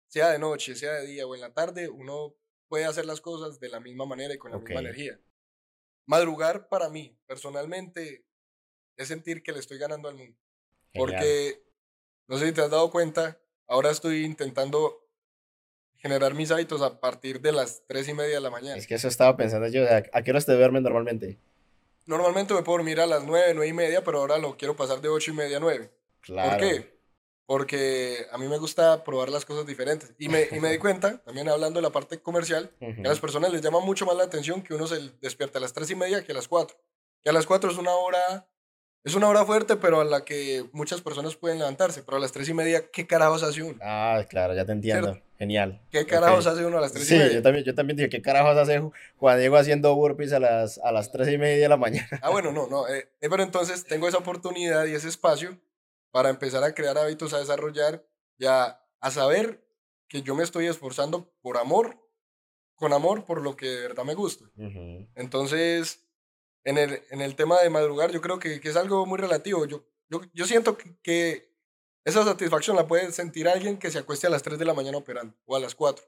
sea 0.06 0.30
de 0.30 0.38
noche, 0.38 0.74
sea 0.74 0.94
de 0.94 1.06
día 1.06 1.26
o 1.26 1.34
en 1.34 1.42
la 1.42 1.52
tarde, 1.52 1.90
uno 1.90 2.34
puede 2.68 2.86
hacer 2.86 3.04
las 3.04 3.20
cosas 3.20 3.60
de 3.60 3.68
la 3.68 3.78
misma 3.78 4.06
manera 4.06 4.32
y 4.32 4.38
con 4.38 4.50
la 4.50 4.58
misma 4.58 4.80
energía. 4.80 5.20
Madrugar 6.06 6.70
para 6.70 6.88
mí, 6.88 7.18
personalmente, 7.26 8.24
es 8.96 9.08
sentir 9.08 9.42
que 9.42 9.52
le 9.52 9.58
estoy 9.58 9.76
ganando 9.76 10.08
al 10.08 10.14
mundo. 10.14 10.38
Genial. 10.94 11.12
Porque, 11.12 11.62
no 12.28 12.38
sé 12.38 12.46
si 12.46 12.52
te 12.52 12.62
has 12.62 12.70
dado 12.70 12.90
cuenta, 12.90 13.38
ahora 13.66 13.90
estoy 13.90 14.24
intentando 14.24 15.06
generar 15.96 16.32
mis 16.32 16.50
hábitos 16.50 16.80
a 16.80 16.98
partir 16.98 17.42
de 17.42 17.52
las 17.52 17.84
tres 17.86 18.08
y 18.08 18.14
media 18.14 18.36
de 18.36 18.40
la 18.40 18.50
mañana. 18.50 18.78
Es 18.78 18.86
que 18.86 18.94
eso 18.94 19.08
estaba 19.08 19.36
pensando 19.36 19.68
yo. 19.68 19.84
¿A 19.86 20.22
qué 20.22 20.30
horas 20.30 20.46
te 20.46 20.54
duermes 20.54 20.80
normalmente? 20.80 21.38
Normalmente 22.08 22.54
me 22.54 22.62
puedo 22.62 22.78
dormir 22.78 23.00
a 23.00 23.06
las 23.06 23.22
nueve, 23.24 23.52
nueve 23.52 23.68
y 23.68 23.74
media, 23.74 24.02
pero 24.02 24.20
ahora 24.20 24.38
lo 24.38 24.56
quiero 24.56 24.74
pasar 24.74 25.02
de 25.02 25.10
ocho 25.10 25.30
y 25.30 25.34
media 25.34 25.58
a 25.58 25.60
nueve. 25.60 25.92
Claro. 26.22 26.50
¿Por 26.50 26.58
qué? 26.58 26.98
Porque 27.44 28.26
a 28.32 28.38
mí 28.38 28.48
me 28.48 28.56
gusta 28.56 29.04
probar 29.04 29.28
las 29.28 29.44
cosas 29.44 29.66
diferentes. 29.66 30.14
Y 30.18 30.30
me, 30.30 30.48
y 30.50 30.58
me 30.58 30.70
di 30.70 30.78
cuenta, 30.78 31.22
también 31.22 31.50
hablando 31.50 31.80
de 31.80 31.82
la 31.82 31.90
parte 31.90 32.18
comercial, 32.22 32.70
que 32.78 33.02
a 33.04 33.08
las 33.08 33.20
personas 33.20 33.52
les 33.52 33.60
llama 33.60 33.80
mucho 33.80 34.06
más 34.06 34.16
la 34.16 34.24
atención 34.24 34.62
que 34.62 34.72
uno 34.72 34.86
se 34.86 35.10
despierta 35.20 35.58
a 35.58 35.60
las 35.60 35.74
tres 35.74 35.90
y 35.90 35.96
media 35.96 36.24
que 36.24 36.32
a 36.32 36.34
las 36.34 36.48
cuatro. 36.48 36.78
Que 37.22 37.28
a 37.28 37.32
las 37.34 37.44
cuatro 37.44 37.70
es 37.70 37.76
una 37.76 37.92
hora, 37.92 38.48
es 39.04 39.14
una 39.14 39.28
hora 39.28 39.44
fuerte, 39.44 39.76
pero 39.76 40.00
a 40.00 40.04
la 40.06 40.24
que 40.24 40.64
muchas 40.72 41.02
personas 41.02 41.36
pueden 41.36 41.58
levantarse. 41.58 42.02
Pero 42.02 42.16
a 42.16 42.20
las 42.20 42.32
tres 42.32 42.48
y 42.48 42.54
media, 42.54 42.90
¿qué 42.90 43.06
carajos 43.06 43.42
hace 43.42 43.62
uno? 43.62 43.78
Ah, 43.82 44.24
claro, 44.30 44.54
ya 44.54 44.64
te 44.64 44.72
entiendo. 44.72 45.20
Genial. 45.38 45.80
¿Qué 45.90 46.04
carajos 46.04 46.46
hace 46.46 46.66
uno 46.66 46.78
a 46.78 46.80
las 46.80 46.92
tres 46.92 47.06
Sí, 47.06 47.14
y 47.14 47.18
media? 47.18 47.34
yo 47.34 47.42
también, 47.42 47.64
yo 47.64 47.74
también 47.74 47.96
dije, 47.96 48.08
¿qué 48.08 48.20
carajos 48.20 48.56
hace 48.56 48.80
Ju- 48.80 48.92
Juan 49.16 49.38
Diego 49.38 49.56
haciendo 49.56 49.94
burpees 49.94 50.32
a 50.32 50.40
las, 50.40 50.78
a 50.78 50.90
las 50.90 51.12
3 51.12 51.28
y 51.28 51.38
media 51.38 51.62
de 51.62 51.68
la 51.68 51.76
mañana? 51.76 52.08
Ah, 52.22 52.30
bueno, 52.30 52.50
no, 52.52 52.66
no. 52.66 52.88
eh, 52.88 53.08
eh, 53.20 53.28
pero 53.30 53.42
entonces 53.44 53.84
tengo 53.84 54.08
esa 54.08 54.18
oportunidad 54.18 54.86
y 54.86 54.94
ese 54.94 55.08
espacio 55.08 55.56
para 56.10 56.28
empezar 56.30 56.64
a 56.64 56.74
crear 56.74 56.98
hábitos, 56.98 57.32
a 57.34 57.38
desarrollar 57.38 58.04
y 58.36 58.46
a, 58.46 58.80
a 59.00 59.10
saber 59.12 59.64
que 60.08 60.22
yo 60.22 60.34
me 60.34 60.42
estoy 60.42 60.66
esforzando 60.66 61.32
por 61.40 61.56
amor, 61.58 61.98
con 62.74 62.92
amor 62.92 63.24
por 63.24 63.40
lo 63.42 63.56
que 63.56 63.66
de 63.66 63.82
verdad 63.82 64.04
me 64.04 64.14
gusta. 64.14 64.44
Ujú. 64.56 65.06
Entonces, 65.14 66.08
en 66.64 66.78
el, 66.78 67.02
en 67.10 67.20
el 67.20 67.36
tema 67.36 67.60
de 67.60 67.70
madrugar, 67.70 68.10
yo 68.10 68.20
creo 68.20 68.38
que, 68.40 68.60
que 68.60 68.68
es 68.70 68.76
algo 68.76 69.06
muy 69.06 69.18
relativo. 69.18 69.66
Yo, 69.66 69.84
yo, 70.08 70.20
yo 70.32 70.46
siento 70.46 70.76
que, 70.76 70.96
que 71.02 71.56
esa 72.08 72.24
satisfacción 72.24 72.74
la 72.74 72.86
puede 72.86 73.12
sentir 73.12 73.48
alguien 73.48 73.78
que 73.78 73.90
se 73.90 73.98
acueste 73.98 74.26
a 74.26 74.30
las 74.30 74.42
3 74.42 74.58
de 74.58 74.64
la 74.64 74.74
mañana 74.74 74.96
operando 74.96 75.36
o 75.44 75.56
a 75.56 75.60
las 75.60 75.74
4, 75.74 76.04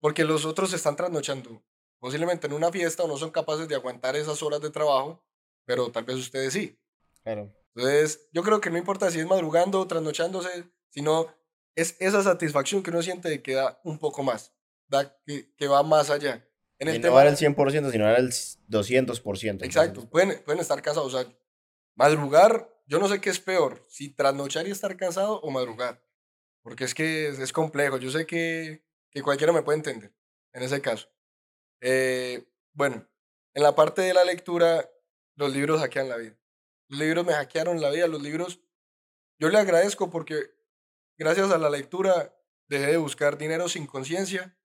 porque 0.00 0.24
los 0.24 0.46
otros 0.46 0.70
se 0.70 0.76
están 0.76 0.96
trasnochando, 0.96 1.62
posiblemente 1.98 2.46
en 2.46 2.54
una 2.54 2.72
fiesta 2.72 3.02
o 3.02 3.08
no 3.08 3.18
son 3.18 3.30
capaces 3.30 3.68
de 3.68 3.74
aguantar 3.74 4.16
esas 4.16 4.42
horas 4.42 4.60
de 4.62 4.70
trabajo, 4.70 5.22
pero 5.66 5.92
tal 5.92 6.04
vez 6.04 6.16
ustedes 6.16 6.54
sí. 6.54 6.78
Claro. 7.22 7.54
Entonces, 7.74 8.28
yo 8.32 8.42
creo 8.42 8.60
que 8.62 8.70
no 8.70 8.78
importa 8.78 9.10
si 9.10 9.20
es 9.20 9.26
madrugando 9.26 9.80
o 9.80 9.86
trasnochándose, 9.86 10.70
sino 10.88 11.26
es 11.74 11.96
esa 12.00 12.22
satisfacción 12.22 12.82
que 12.82 12.90
uno 12.90 13.02
siente 13.02 13.28
de 13.28 13.42
que 13.42 13.54
da 13.54 13.78
un 13.84 13.98
poco 13.98 14.22
más, 14.22 14.54
da, 14.88 15.14
que, 15.26 15.54
que 15.54 15.68
va 15.68 15.82
más 15.82 16.08
allá. 16.08 16.48
En 16.78 16.88
Y 16.88 16.92
no 16.94 17.00
tema 17.00 17.20
era 17.20 17.30
el 17.30 17.36
100%, 17.36 17.90
sino 17.90 18.08
era 18.08 18.16
el 18.16 18.30
200%. 18.30 19.64
Exacto, 19.64 20.08
pueden, 20.08 20.42
pueden 20.44 20.60
estar 20.60 20.80
cansados. 20.80 21.12
O 21.12 21.18
sea, 21.18 21.30
madrugar, 21.94 22.74
yo 22.86 22.98
no 22.98 23.08
sé 23.08 23.20
qué 23.20 23.30
es 23.30 23.40
peor, 23.40 23.84
si 23.88 24.10
trasnochar 24.10 24.66
y 24.66 24.70
estar 24.70 24.96
cansado 24.96 25.40
o 25.40 25.50
madrugar. 25.50 26.02
Porque 26.62 26.84
es 26.84 26.94
que 26.94 27.28
es, 27.28 27.52
complejo. 27.52 27.98
Yo 27.98 28.10
sé 28.10 28.26
que, 28.26 28.84
que 29.10 29.22
cualquiera 29.22 29.52
me 29.52 29.62
puede 29.62 29.78
entender 29.78 30.12
en 30.52 30.62
ese 30.62 30.80
caso. 30.80 31.08
Eh, 31.80 32.48
bueno, 32.72 33.08
en 33.54 33.62
la 33.62 33.74
parte 33.74 34.02
de 34.02 34.14
la 34.14 34.24
lectura, 34.24 34.90
los 35.34 35.52
libros 35.52 35.80
hackean 35.80 36.08
la 36.08 36.16
vida. 36.16 36.36
Los 36.88 37.00
libros 37.00 37.26
me 37.26 37.34
hackearon 37.34 37.80
la 37.80 37.90
vida. 37.90 38.06
Los 38.06 38.22
libros, 38.22 38.60
yo 39.38 39.48
le 39.48 39.58
agradezco 39.58 40.10
porque 40.10 40.54
gracias 41.18 41.50
a 41.50 41.58
la 41.58 41.70
lectura 41.70 42.34
dejé 42.68 42.86
de 42.86 42.96
buscar 42.96 43.38
dinero 43.38 43.68
sin 43.68 43.86
conciencia. 43.86 44.58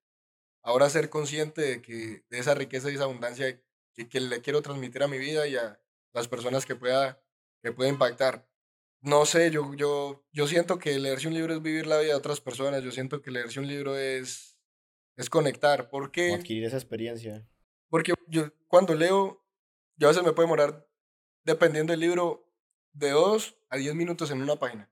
Ahora 0.63 0.89
ser 0.89 1.10
consciente 1.10 1.62
de 1.62 1.81
que 1.81 2.23
de 2.29 2.39
esa 2.39 2.53
riqueza 2.53 2.89
y 2.91 2.95
esa 2.95 3.05
abundancia 3.05 3.62
que, 3.93 4.07
que 4.07 4.19
le 4.19 4.41
quiero 4.41 4.62
transmitir 4.62 5.03
a 5.03 5.07
mi 5.07 5.17
vida 5.17 5.47
y 5.47 5.55
a 5.55 5.79
las 6.13 6.27
personas 6.27 6.65
que 6.65 6.75
pueda, 6.75 7.21
que 7.62 7.71
pueda 7.71 7.89
impactar. 7.89 8.47
No 9.02 9.26
sé, 9.26 9.50
yo, 9.50 9.74
yo, 9.74 10.24
yo 10.32 10.47
siento 10.47 10.78
que 10.78 11.00
leerse 11.00 11.28
un 11.28 11.34
libro 11.34 11.54
es 11.54 11.62
vivir 11.62 11.88
la 11.88 11.97
vida 11.97 12.10
de 12.10 12.15
otras 12.17 12.39
personas. 12.39 12.84
Yo 12.84 12.91
siento 12.91 13.21
que 13.21 13.32
leerse 13.32 13.60
un 13.60 13.67
libro 13.67 13.97
es, 13.97 14.60
es 15.15 15.30
conectar. 15.30 15.89
¿Por 15.89 16.04
Como 16.04 16.12
qué? 16.12 16.34
adquirir 16.34 16.65
esa 16.65 16.78
experiencia. 16.78 17.47
Porque 17.89 18.13
yo 18.28 18.52
cuando 18.67 18.93
leo, 18.93 19.43
yo 19.97 20.08
a 20.08 20.12
veces 20.12 20.24
me 20.24 20.34
puede 20.34 20.47
demorar, 20.47 20.88
dependiendo 21.43 21.91
del 21.91 22.00
libro, 22.00 22.47
de 22.93 23.12
2 23.12 23.56
a 23.69 23.78
10 23.78 23.95
minutos 23.95 24.30
en 24.32 24.41
una 24.41 24.58
página. 24.58 24.89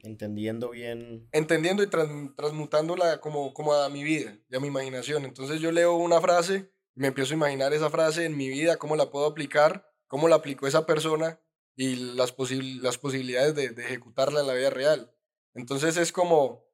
Entendiendo 0.00 0.70
bien. 0.70 1.28
Entendiendo 1.32 1.82
y 1.82 1.86
transmutándola 1.88 3.20
como, 3.20 3.54
como 3.54 3.74
a 3.74 3.88
mi 3.88 4.04
vida 4.04 4.38
y 4.48 4.56
a 4.56 4.60
mi 4.60 4.68
imaginación. 4.68 5.24
Entonces 5.24 5.60
yo 5.60 5.72
leo 5.72 5.94
una 5.96 6.20
frase 6.20 6.70
y 6.94 7.00
me 7.00 7.08
empiezo 7.08 7.34
a 7.34 7.36
imaginar 7.36 7.72
esa 7.72 7.90
frase 7.90 8.24
en 8.24 8.36
mi 8.36 8.48
vida, 8.48 8.76
cómo 8.76 8.96
la 8.96 9.10
puedo 9.10 9.26
aplicar, 9.26 9.88
cómo 10.06 10.28
la 10.28 10.36
aplicó 10.36 10.66
esa 10.66 10.86
persona 10.86 11.40
y 11.76 11.96
las, 12.14 12.34
las 12.80 12.98
posibilidades 12.98 13.54
de, 13.54 13.70
de 13.70 13.84
ejecutarla 13.84 14.40
en 14.40 14.46
la 14.46 14.54
vida 14.54 14.70
real. 14.70 15.12
Entonces 15.54 15.96
es 15.96 16.10
como 16.10 16.66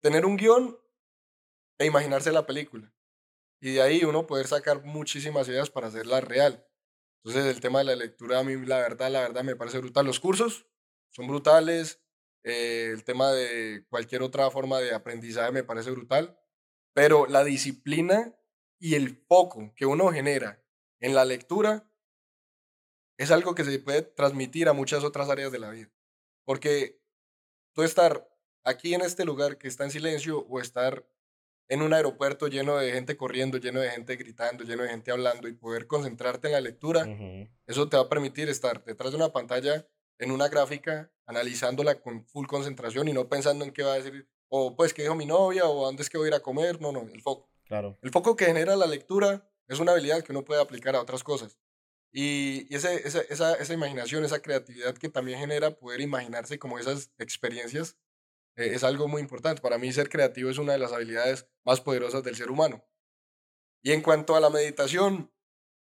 tener 0.00 0.26
un 0.26 0.36
guion 0.36 0.78
e 1.78 1.86
imaginarse 1.86 2.32
la 2.32 2.46
película. 2.46 2.92
Y 3.60 3.74
de 3.74 3.82
ahí 3.82 4.04
uno 4.04 4.26
poder 4.26 4.46
sacar 4.46 4.84
muchísimas 4.84 5.48
ideas 5.48 5.70
para 5.70 5.88
hacerla 5.88 6.20
real. 6.20 6.66
Entonces 7.22 7.54
el 7.54 7.60
tema 7.60 7.80
de 7.80 7.84
la 7.84 7.96
lectura 7.96 8.38
a 8.38 8.44
mí 8.44 8.56
la 8.66 8.78
verdad, 8.78 9.10
la 9.10 9.20
verdad 9.20 9.44
me 9.44 9.56
parece 9.56 9.78
brutal. 9.78 10.06
Los 10.06 10.20
cursos 10.20 10.66
son 11.10 11.28
brutales. 11.28 12.02
Eh, 12.42 12.90
el 12.92 13.04
tema 13.04 13.30
de 13.32 13.84
cualquier 13.88 14.22
otra 14.22 14.50
forma 14.50 14.78
de 14.78 14.94
aprendizaje 14.94 15.52
me 15.52 15.64
parece 15.64 15.90
brutal. 15.90 16.38
Pero 16.94 17.26
la 17.26 17.44
disciplina 17.44 18.34
y 18.78 18.94
el 18.94 19.16
foco 19.28 19.72
que 19.76 19.86
uno 19.86 20.08
genera 20.08 20.64
en 21.00 21.14
la 21.14 21.24
lectura 21.24 21.89
es 23.20 23.30
algo 23.30 23.54
que 23.54 23.64
se 23.64 23.78
puede 23.78 24.00
transmitir 24.00 24.66
a 24.66 24.72
muchas 24.72 25.04
otras 25.04 25.28
áreas 25.28 25.52
de 25.52 25.58
la 25.58 25.68
vida. 25.68 25.90
Porque 26.46 27.02
tú 27.74 27.82
estar 27.82 28.26
aquí 28.64 28.94
en 28.94 29.02
este 29.02 29.26
lugar 29.26 29.58
que 29.58 29.68
está 29.68 29.84
en 29.84 29.90
silencio 29.90 30.46
o 30.48 30.58
estar 30.58 31.06
en 31.68 31.82
un 31.82 31.92
aeropuerto 31.92 32.48
lleno 32.48 32.78
de 32.78 32.92
gente 32.92 33.18
corriendo, 33.18 33.58
lleno 33.58 33.80
de 33.80 33.90
gente 33.90 34.16
gritando, 34.16 34.64
lleno 34.64 34.84
de 34.84 34.88
gente 34.88 35.10
hablando 35.10 35.48
y 35.48 35.52
poder 35.52 35.86
concentrarte 35.86 36.48
en 36.48 36.54
la 36.54 36.62
lectura, 36.62 37.06
eso 37.66 37.90
te 37.90 37.98
va 37.98 38.04
a 38.04 38.08
permitir 38.08 38.48
estar 38.48 38.82
detrás 38.84 39.10
de 39.10 39.18
una 39.18 39.28
pantalla 39.28 39.86
en 40.18 40.30
una 40.30 40.48
gráfica, 40.48 41.12
analizándola 41.26 42.00
con 42.00 42.24
full 42.24 42.46
concentración 42.46 43.06
y 43.08 43.12
no 43.12 43.28
pensando 43.28 43.66
en 43.66 43.70
qué 43.70 43.82
va 43.82 43.92
a 43.92 44.00
decir, 44.00 44.26
o 44.48 44.74
pues 44.74 44.94
qué 44.94 45.02
dijo 45.02 45.14
mi 45.14 45.26
novia, 45.26 45.66
o 45.66 45.84
dónde 45.84 46.02
es 46.02 46.08
que 46.08 46.16
voy 46.16 46.28
a 46.28 46.28
ir 46.28 46.34
a 46.34 46.40
comer, 46.40 46.80
no, 46.80 46.90
no, 46.90 47.02
el 47.02 47.20
foco. 47.20 47.50
Claro. 47.66 47.98
El 48.00 48.10
foco 48.10 48.34
que 48.34 48.46
genera 48.46 48.76
la 48.76 48.86
lectura 48.86 49.46
es 49.68 49.78
una 49.78 49.92
habilidad 49.92 50.24
que 50.24 50.32
uno 50.32 50.42
puede 50.42 50.62
aplicar 50.62 50.96
a 50.96 51.02
otras 51.02 51.22
cosas. 51.22 51.60
Y, 52.12 52.74
ese, 52.74 53.06
esa, 53.06 53.20
esa, 53.22 53.54
esa 53.54 53.72
imaginación, 53.72 54.24
esa 54.24 54.42
creatividad 54.42 54.96
que 54.96 55.08
también 55.08 55.38
genera 55.38 55.70
poder 55.70 56.00
imaginarse 56.00 56.58
como 56.58 56.78
esas 56.78 57.10
experiencias, 57.18 57.96
eh, 58.56 58.72
es 58.74 58.84
algo 58.84 59.08
muy 59.08 59.22
importante. 59.22 59.62
Para 59.62 59.78
mí 59.78 59.92
ser 59.92 60.08
creativo 60.08 60.50
es 60.50 60.58
una 60.58 60.72
de 60.72 60.78
las 60.78 60.92
habilidades 60.92 61.46
más 61.64 61.80
poderosas 61.80 62.22
del 62.24 62.36
ser 62.36 62.50
humano. 62.50 62.84
Y 63.82 63.92
en 63.92 64.02
cuanto 64.02 64.36
a 64.36 64.40
la 64.40 64.50
meditación, 64.50 65.32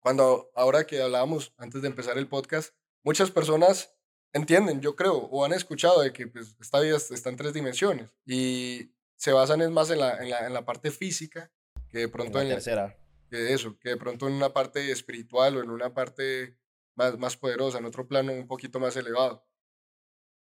cuando 0.01 0.51
ahora 0.55 0.87
que 0.87 1.03
hablábamos 1.03 1.55
antes 1.57 1.83
de 1.83 1.89
empezar 1.89 2.19
el 2.19 2.29
podcast, 2.29 2.75
muchas 3.03 3.31
personas 3.31 3.95
entienden, 4.33 4.81
yo 4.81 4.95
creo, 4.95 5.17
o 5.17 5.45
han 5.45 5.53
escuchado 5.53 6.03
de 6.03 6.13
que 6.13 6.27
pues, 6.27 6.57
esta 6.61 6.81
vida 6.81 6.97
está 6.97 7.31
en 7.31 7.37
tres 7.37 7.53
dimensiones 7.53 8.11
y 8.25 8.93
se 9.17 9.33
basan 9.33 9.61
es 9.61 9.71
más 9.71 9.91
en 9.91 9.99
la, 9.99 10.17
en 10.19 10.31
la, 10.31 10.47
en 10.47 10.55
la 10.55 10.65
parte 10.65 10.91
física 10.91 11.51
que 11.89 11.99
de 11.99 12.09
pronto 12.09 12.41
en 12.41 12.49
la 12.49 12.55
tercera. 12.55 12.97
Que 13.31 13.55
eso, 13.55 13.79
que 13.79 13.91
de 13.91 13.97
pronto 13.97 14.27
en 14.29 14.35
una 14.35 14.53
parte 14.53 14.91
espiritual 14.93 15.57
o 15.57 15.63
en 15.63 15.71
una 15.71 15.95
parte 15.95 16.59
más, 16.97 17.19
más 17.19 17.37
poderosa, 17.37 17.79
en 17.79 17.87
otro 17.87 18.07
plano 18.09 18.33
un 18.33 18.47
poquito 18.47 18.81
más 18.81 18.97
elevado. 18.97 19.47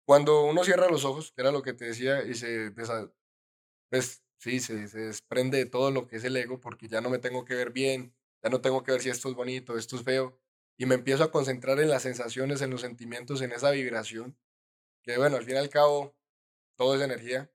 Cuando 0.06 0.44
uno 0.44 0.64
cierra 0.64 0.88
los 0.90 1.04
ojos, 1.04 1.32
que 1.32 1.40
era 1.42 1.50
lo 1.50 1.62
que 1.62 1.72
te 1.72 1.86
decía, 1.86 2.22
y 2.24 2.34
se, 2.34 2.72
pues, 3.90 4.22
sí, 4.38 4.60
se, 4.60 4.88
se 4.88 4.98
desprende 5.00 5.58
de 5.58 5.66
todo 5.66 5.90
lo 5.90 6.06
que 6.06 6.16
es 6.16 6.24
el 6.24 6.36
ego, 6.36 6.60
porque 6.60 6.88
ya 6.88 7.00
no 7.00 7.10
me 7.10 7.18
tengo 7.18 7.44
que 7.44 7.54
ver 7.54 7.70
bien, 7.70 8.14
ya 8.42 8.50
no 8.50 8.60
tengo 8.60 8.82
que 8.82 8.92
ver 8.92 9.00
si 9.00 9.10
esto 9.10 9.28
es 9.28 9.34
bonito, 9.34 9.78
esto 9.78 9.96
es 9.96 10.02
feo, 10.02 10.38
y 10.76 10.86
me 10.86 10.96
empiezo 10.96 11.24
a 11.24 11.30
concentrar 11.30 11.80
en 11.80 11.88
las 11.88 12.02
sensaciones, 12.02 12.60
en 12.60 12.70
los 12.70 12.82
sentimientos, 12.82 13.40
en 13.40 13.52
esa 13.52 13.70
vibración, 13.70 14.36
que 15.02 15.18
bueno, 15.18 15.36
al 15.36 15.44
fin 15.44 15.56
y 15.56 15.58
al 15.58 15.70
cabo, 15.70 16.16
todo 16.76 16.96
es 16.96 17.02
energía, 17.02 17.52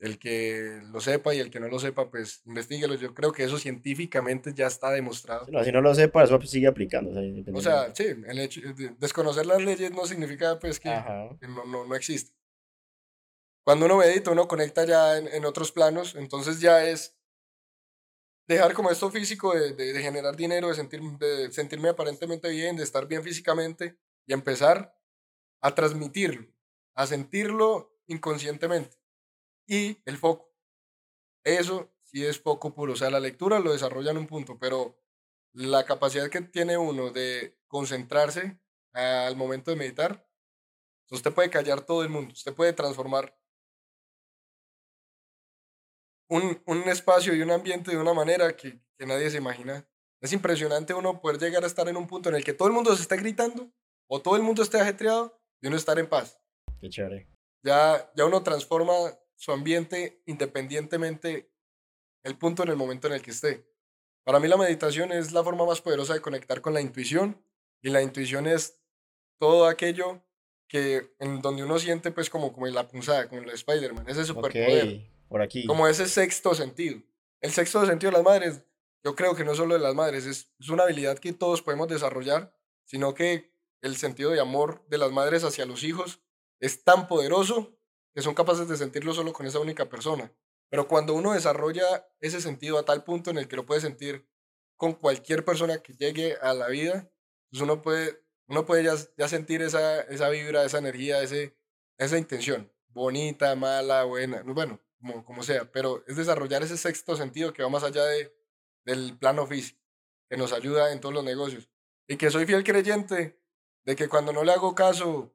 el 0.00 0.18
que 0.18 0.80
lo 0.90 1.00
sepa 1.00 1.34
y 1.34 1.40
el 1.40 1.50
que 1.50 1.60
no 1.60 1.68
lo 1.68 1.78
sepa, 1.78 2.10
pues 2.10 2.40
investiguelo. 2.46 2.94
Yo 2.94 3.14
creo 3.14 3.32
que 3.32 3.44
eso 3.44 3.58
científicamente 3.58 4.52
ya 4.54 4.66
está 4.66 4.90
demostrado. 4.90 5.46
si 5.62 5.72
no 5.72 5.82
lo 5.82 5.94
sepa, 5.94 6.24
eso 6.24 6.40
sigue 6.40 6.66
aplicando. 6.66 7.10
O 7.52 7.60
sea, 7.60 7.94
sí, 7.94 8.04
el 8.04 8.38
hecho, 8.38 8.60
desconocer 8.98 9.44
las 9.44 9.60
leyes 9.60 9.92
no 9.92 10.06
significa 10.06 10.58
pues 10.58 10.80
que, 10.80 10.88
no, 10.88 11.64
no, 11.66 11.86
no, 11.86 11.94
existe. 11.94 12.32
Cuando 13.62 13.84
uno 13.84 13.98
medita, 13.98 14.30
uno 14.30 14.48
conecta 14.48 14.86
ya 14.86 15.18
en, 15.18 15.28
en, 15.28 15.44
otros 15.44 15.70
planos, 15.70 16.14
entonces 16.14 16.60
ya 16.60 16.88
es 16.88 17.14
dejar 18.48 18.72
como 18.72 18.90
esto 18.90 19.10
físico 19.10 19.54
de, 19.54 19.74
de, 19.74 19.92
de 19.92 20.02
generar 20.02 20.34
dinero, 20.34 20.68
de, 20.68 20.74
sentir, 20.74 21.02
de 21.02 21.52
sentirme 21.52 21.90
aparentemente 21.90 22.48
bien, 22.48 22.76
de 22.76 22.84
estar 22.84 23.06
bien 23.06 23.22
físicamente 23.22 23.98
y 24.26 24.32
empezar 24.32 24.98
a 25.60 25.74
transmitirlo, 25.74 26.48
a 26.94 27.06
sentirlo 27.06 27.94
inconscientemente 28.06 28.99
y 29.70 30.02
el 30.04 30.18
foco. 30.18 30.52
Eso 31.44 31.94
sí 32.02 32.26
es 32.26 32.40
poco 32.40 32.74
puro. 32.74 32.94
O 32.94 32.96
sea, 32.96 33.08
la 33.08 33.20
lectura 33.20 33.60
lo 33.60 33.72
desarrolla 33.72 34.10
en 34.10 34.18
un 34.18 34.26
punto, 34.26 34.58
pero 34.58 35.00
la 35.52 35.84
capacidad 35.84 36.28
que 36.28 36.42
tiene 36.42 36.76
uno 36.76 37.10
de 37.10 37.56
concentrarse 37.68 38.60
al 38.92 39.36
momento 39.36 39.70
de 39.70 39.76
meditar, 39.76 40.28
usted 41.10 41.32
puede 41.32 41.50
callar 41.50 41.82
todo 41.82 42.02
el 42.02 42.08
mundo, 42.08 42.32
usted 42.32 42.52
puede 42.52 42.72
transformar 42.72 43.38
un, 46.28 46.60
un 46.66 46.82
espacio 46.88 47.34
y 47.34 47.42
un 47.42 47.52
ambiente 47.52 47.92
de 47.92 47.96
una 47.96 48.12
manera 48.12 48.56
que, 48.56 48.80
que 48.98 49.06
nadie 49.06 49.30
se 49.30 49.38
imagina. 49.38 49.88
Es 50.20 50.32
impresionante 50.32 50.94
uno 50.94 51.20
poder 51.20 51.40
llegar 51.40 51.62
a 51.62 51.68
estar 51.68 51.88
en 51.88 51.96
un 51.96 52.08
punto 52.08 52.28
en 52.28 52.34
el 52.34 52.44
que 52.44 52.54
todo 52.54 52.66
el 52.66 52.74
mundo 52.74 52.94
se 52.96 53.02
está 53.02 53.14
gritando 53.14 53.72
o 54.08 54.20
todo 54.20 54.34
el 54.34 54.42
mundo 54.42 54.64
esté 54.64 54.80
ajetreado 54.80 55.40
y 55.60 55.68
uno 55.68 55.76
estar 55.76 55.98
en 56.00 56.08
paz. 56.08 56.40
Qué 56.80 56.88
chévere. 56.88 57.28
Ya, 57.62 58.10
ya 58.16 58.24
uno 58.24 58.42
transforma 58.42 58.94
su 59.40 59.52
ambiente 59.52 60.22
independientemente 60.26 61.50
el 62.24 62.36
punto 62.36 62.62
en 62.62 62.68
el 62.68 62.76
momento 62.76 63.06
en 63.06 63.14
el 63.14 63.22
que 63.22 63.30
esté. 63.30 63.66
Para 64.22 64.38
mí 64.38 64.46
la 64.48 64.58
meditación 64.58 65.12
es 65.12 65.32
la 65.32 65.42
forma 65.42 65.64
más 65.64 65.80
poderosa 65.80 66.12
de 66.12 66.20
conectar 66.20 66.60
con 66.60 66.74
la 66.74 66.82
intuición 66.82 67.42
y 67.80 67.88
la 67.88 68.02
intuición 68.02 68.46
es 68.46 68.78
todo 69.38 69.66
aquello 69.66 70.22
que 70.68 71.14
en 71.18 71.40
donde 71.40 71.64
uno 71.64 71.78
siente 71.78 72.10
pues 72.10 72.28
como, 72.28 72.52
como 72.52 72.66
la 72.66 72.86
punzada, 72.86 73.30
como 73.30 73.40
el 73.40 73.48
Spider-Man, 73.48 74.04
ese 74.10 74.26
superpoder. 74.26 75.10
por 75.26 75.40
aquí. 75.40 75.66
Como 75.66 75.88
ese 75.88 76.06
sexto 76.06 76.54
sentido. 76.54 77.00
El 77.40 77.50
sexto 77.50 77.86
sentido 77.86 78.12
de 78.12 78.18
las 78.18 78.26
madres, 78.26 78.62
yo 79.02 79.16
creo 79.16 79.34
que 79.34 79.44
no 79.44 79.54
solo 79.54 79.72
de 79.72 79.80
las 79.80 79.94
madres, 79.94 80.26
es, 80.26 80.52
es 80.60 80.68
una 80.68 80.82
habilidad 80.82 81.18
que 81.18 81.32
todos 81.32 81.62
podemos 81.62 81.88
desarrollar, 81.88 82.54
sino 82.84 83.14
que 83.14 83.54
el 83.80 83.96
sentido 83.96 84.32
de 84.32 84.40
amor 84.40 84.84
de 84.88 84.98
las 84.98 85.12
madres 85.12 85.44
hacia 85.44 85.64
los 85.64 85.82
hijos 85.82 86.20
es 86.60 86.84
tan 86.84 87.08
poderoso 87.08 87.79
que 88.14 88.22
son 88.22 88.34
capaces 88.34 88.68
de 88.68 88.76
sentirlo 88.76 89.14
solo 89.14 89.32
con 89.32 89.46
esa 89.46 89.60
única 89.60 89.88
persona. 89.88 90.32
Pero 90.68 90.86
cuando 90.86 91.14
uno 91.14 91.32
desarrolla 91.32 92.08
ese 92.20 92.40
sentido 92.40 92.78
a 92.78 92.84
tal 92.84 93.04
punto 93.04 93.30
en 93.30 93.38
el 93.38 93.48
que 93.48 93.56
lo 93.56 93.66
puede 93.66 93.80
sentir 93.80 94.28
con 94.76 94.94
cualquier 94.94 95.44
persona 95.44 95.82
que 95.82 95.94
llegue 95.94 96.36
a 96.40 96.54
la 96.54 96.68
vida, 96.68 97.10
pues 97.50 97.62
uno 97.62 97.82
puede, 97.82 98.22
uno 98.46 98.64
puede 98.64 98.84
ya, 98.84 98.94
ya 99.16 99.28
sentir 99.28 99.62
esa, 99.62 100.00
esa 100.02 100.28
vibra, 100.28 100.64
esa 100.64 100.78
energía, 100.78 101.22
ese, 101.22 101.56
esa 101.98 102.16
intención, 102.16 102.72
bonita, 102.88 103.54
mala, 103.56 104.04
buena, 104.04 104.42
bueno, 104.42 104.80
como, 104.98 105.24
como 105.24 105.42
sea, 105.42 105.70
pero 105.70 106.04
es 106.06 106.16
desarrollar 106.16 106.62
ese 106.62 106.76
sexto 106.76 107.16
sentido 107.16 107.52
que 107.52 107.62
va 107.62 107.68
más 107.68 107.82
allá 107.82 108.04
de, 108.04 108.32
del 108.84 109.18
plano 109.18 109.46
físico, 109.46 109.80
que 110.28 110.36
nos 110.36 110.52
ayuda 110.52 110.92
en 110.92 111.00
todos 111.00 111.14
los 111.14 111.24
negocios. 111.24 111.68
Y 112.06 112.16
que 112.16 112.30
soy 112.30 112.46
fiel 112.46 112.64
creyente 112.64 113.40
de 113.84 113.96
que 113.96 114.08
cuando 114.08 114.32
no 114.32 114.44
le 114.44 114.52
hago 114.52 114.74
caso 114.74 115.34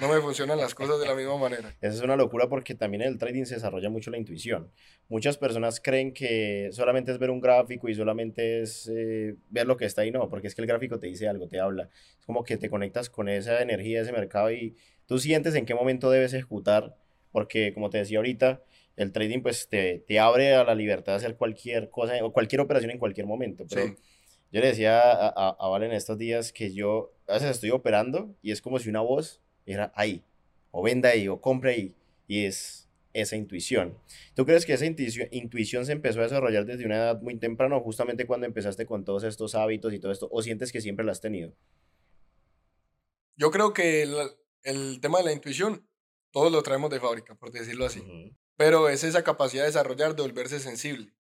no 0.00 0.08
me 0.08 0.20
funcionan 0.20 0.58
las 0.58 0.74
cosas 0.74 0.98
de 1.00 1.06
la 1.06 1.14
misma 1.14 1.36
manera. 1.36 1.74
Esa 1.80 1.94
es 1.94 2.00
una 2.00 2.16
locura 2.16 2.48
porque 2.48 2.74
también 2.74 3.02
en 3.02 3.08
el 3.08 3.18
trading 3.18 3.44
se 3.44 3.56
desarrolla 3.56 3.90
mucho 3.90 4.10
la 4.10 4.18
intuición. 4.18 4.70
Muchas 5.08 5.36
personas 5.36 5.80
creen 5.80 6.12
que 6.12 6.70
solamente 6.72 7.12
es 7.12 7.18
ver 7.18 7.30
un 7.30 7.40
gráfico 7.40 7.88
y 7.88 7.94
solamente 7.94 8.62
es 8.62 8.88
eh, 8.88 9.36
ver 9.50 9.66
lo 9.66 9.76
que 9.76 9.84
está 9.84 10.02
ahí. 10.02 10.10
No, 10.10 10.28
porque 10.28 10.48
es 10.48 10.54
que 10.54 10.62
el 10.62 10.66
gráfico 10.66 10.98
te 10.98 11.08
dice 11.08 11.28
algo, 11.28 11.46
te 11.46 11.60
habla. 11.60 11.90
Es 12.18 12.24
como 12.24 12.42
que 12.42 12.56
te 12.56 12.70
conectas 12.70 13.10
con 13.10 13.28
esa 13.28 13.60
energía 13.60 14.00
ese 14.00 14.12
mercado 14.12 14.50
y 14.50 14.76
tú 15.06 15.18
sientes 15.18 15.54
en 15.54 15.66
qué 15.66 15.74
momento 15.74 16.10
debes 16.10 16.32
ejecutar. 16.32 16.96
Porque 17.30 17.72
como 17.72 17.90
te 17.90 17.98
decía 17.98 18.18
ahorita, 18.18 18.62
el 18.96 19.12
trading 19.12 19.40
pues 19.40 19.68
te, 19.68 20.04
te 20.06 20.18
abre 20.18 20.54
a 20.54 20.64
la 20.64 20.74
libertad 20.74 21.12
de 21.12 21.16
hacer 21.16 21.36
cualquier 21.36 21.90
cosa 21.90 22.12
o 22.22 22.32
cualquier 22.32 22.60
operación 22.60 22.90
en 22.90 22.98
cualquier 22.98 23.26
momento. 23.26 23.64
Pero 23.68 23.94
yo 24.50 24.60
le 24.60 24.66
decía 24.66 25.00
a, 25.00 25.28
a, 25.28 25.56
a 25.58 25.68
Valen 25.68 25.92
estos 25.92 26.18
días 26.18 26.52
que 26.52 26.72
yo 26.72 27.14
a 27.26 27.34
veces 27.34 27.50
estoy 27.50 27.70
operando 27.70 28.34
y 28.42 28.52
es 28.52 28.60
como 28.60 28.78
si 28.78 28.90
una 28.90 29.00
voz 29.00 29.40
era 29.66 29.92
ahí, 29.94 30.22
o 30.70 30.82
venda 30.82 31.10
ahí, 31.10 31.28
o 31.28 31.40
compre 31.40 31.72
ahí, 31.72 31.94
y 32.26 32.44
es 32.44 32.88
esa 33.12 33.36
intuición. 33.36 33.98
¿Tú 34.34 34.46
crees 34.46 34.64
que 34.64 34.72
esa 34.72 34.86
intuición, 34.86 35.86
se 35.86 35.92
empezó 35.92 36.20
a 36.20 36.24
desarrollar 36.24 36.64
desde 36.64 36.86
una 36.86 36.96
edad 36.96 37.20
muy 37.20 37.36
temprana, 37.38 37.78
justamente 37.80 38.26
cuando 38.26 38.46
empezaste 38.46 38.86
con 38.86 39.04
todos 39.04 39.24
estos 39.24 39.54
hábitos 39.54 39.92
y 39.92 39.98
todo 39.98 40.12
esto, 40.12 40.28
o 40.30 40.42
sientes 40.42 40.72
que 40.72 40.80
siempre 40.80 41.04
la 41.04 41.12
has 41.12 41.20
tenido? 41.20 41.54
Yo 43.36 43.50
creo 43.50 43.72
que 43.72 44.02
el, 44.62 45.00
tema 45.00 45.18
de 45.18 45.24
la 45.24 45.32
intuición, 45.32 45.86
todos 46.30 46.50
lo 46.52 46.62
traemos 46.62 46.90
de 46.90 47.00
fábrica, 47.00 47.34
por 47.34 47.50
decirlo 47.50 47.86
así. 47.86 48.02
Pero 48.56 48.88
es 48.88 49.04
esa 49.04 49.24
capacidad 49.24 49.62
de 49.62 49.68
desarrollar, 49.68 50.14
de 50.14 50.22
volverse 50.22 50.60
sensible. 50.60 51.12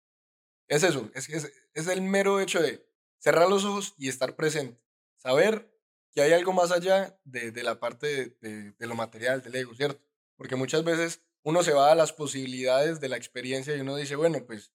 Es 0.67 0.83
eso, 0.83 1.09
es, 1.13 1.29
es, 1.29 1.51
es 1.73 1.87
el 1.87 2.01
mero 2.01 2.39
hecho 2.39 2.61
de 2.61 2.85
cerrar 3.17 3.49
los 3.49 3.65
ojos 3.65 3.95
y 3.97 4.07
estar 4.07 4.35
presente. 4.35 4.79
Saber 5.17 5.70
que 6.11 6.21
hay 6.21 6.33
algo 6.33 6.53
más 6.53 6.71
allá 6.71 7.17
de, 7.23 7.51
de 7.51 7.63
la 7.63 7.79
parte 7.79 8.35
de, 8.41 8.73
de, 8.73 8.87
lo 8.87 8.95
material, 8.95 9.41
del 9.41 9.55
ego, 9.55 9.73
¿cierto? 9.75 10.01
Porque 10.35 10.55
muchas 10.55 10.83
veces 10.83 11.21
uno 11.43 11.63
se 11.63 11.73
va 11.73 11.91
a 11.91 11.95
las 11.95 12.13
posibilidades 12.13 12.99
de 12.99 13.09
la 13.09 13.17
experiencia 13.17 13.75
y 13.75 13.81
uno 13.81 13.95
dice, 13.95 14.15
bueno, 14.15 14.45
pues, 14.45 14.73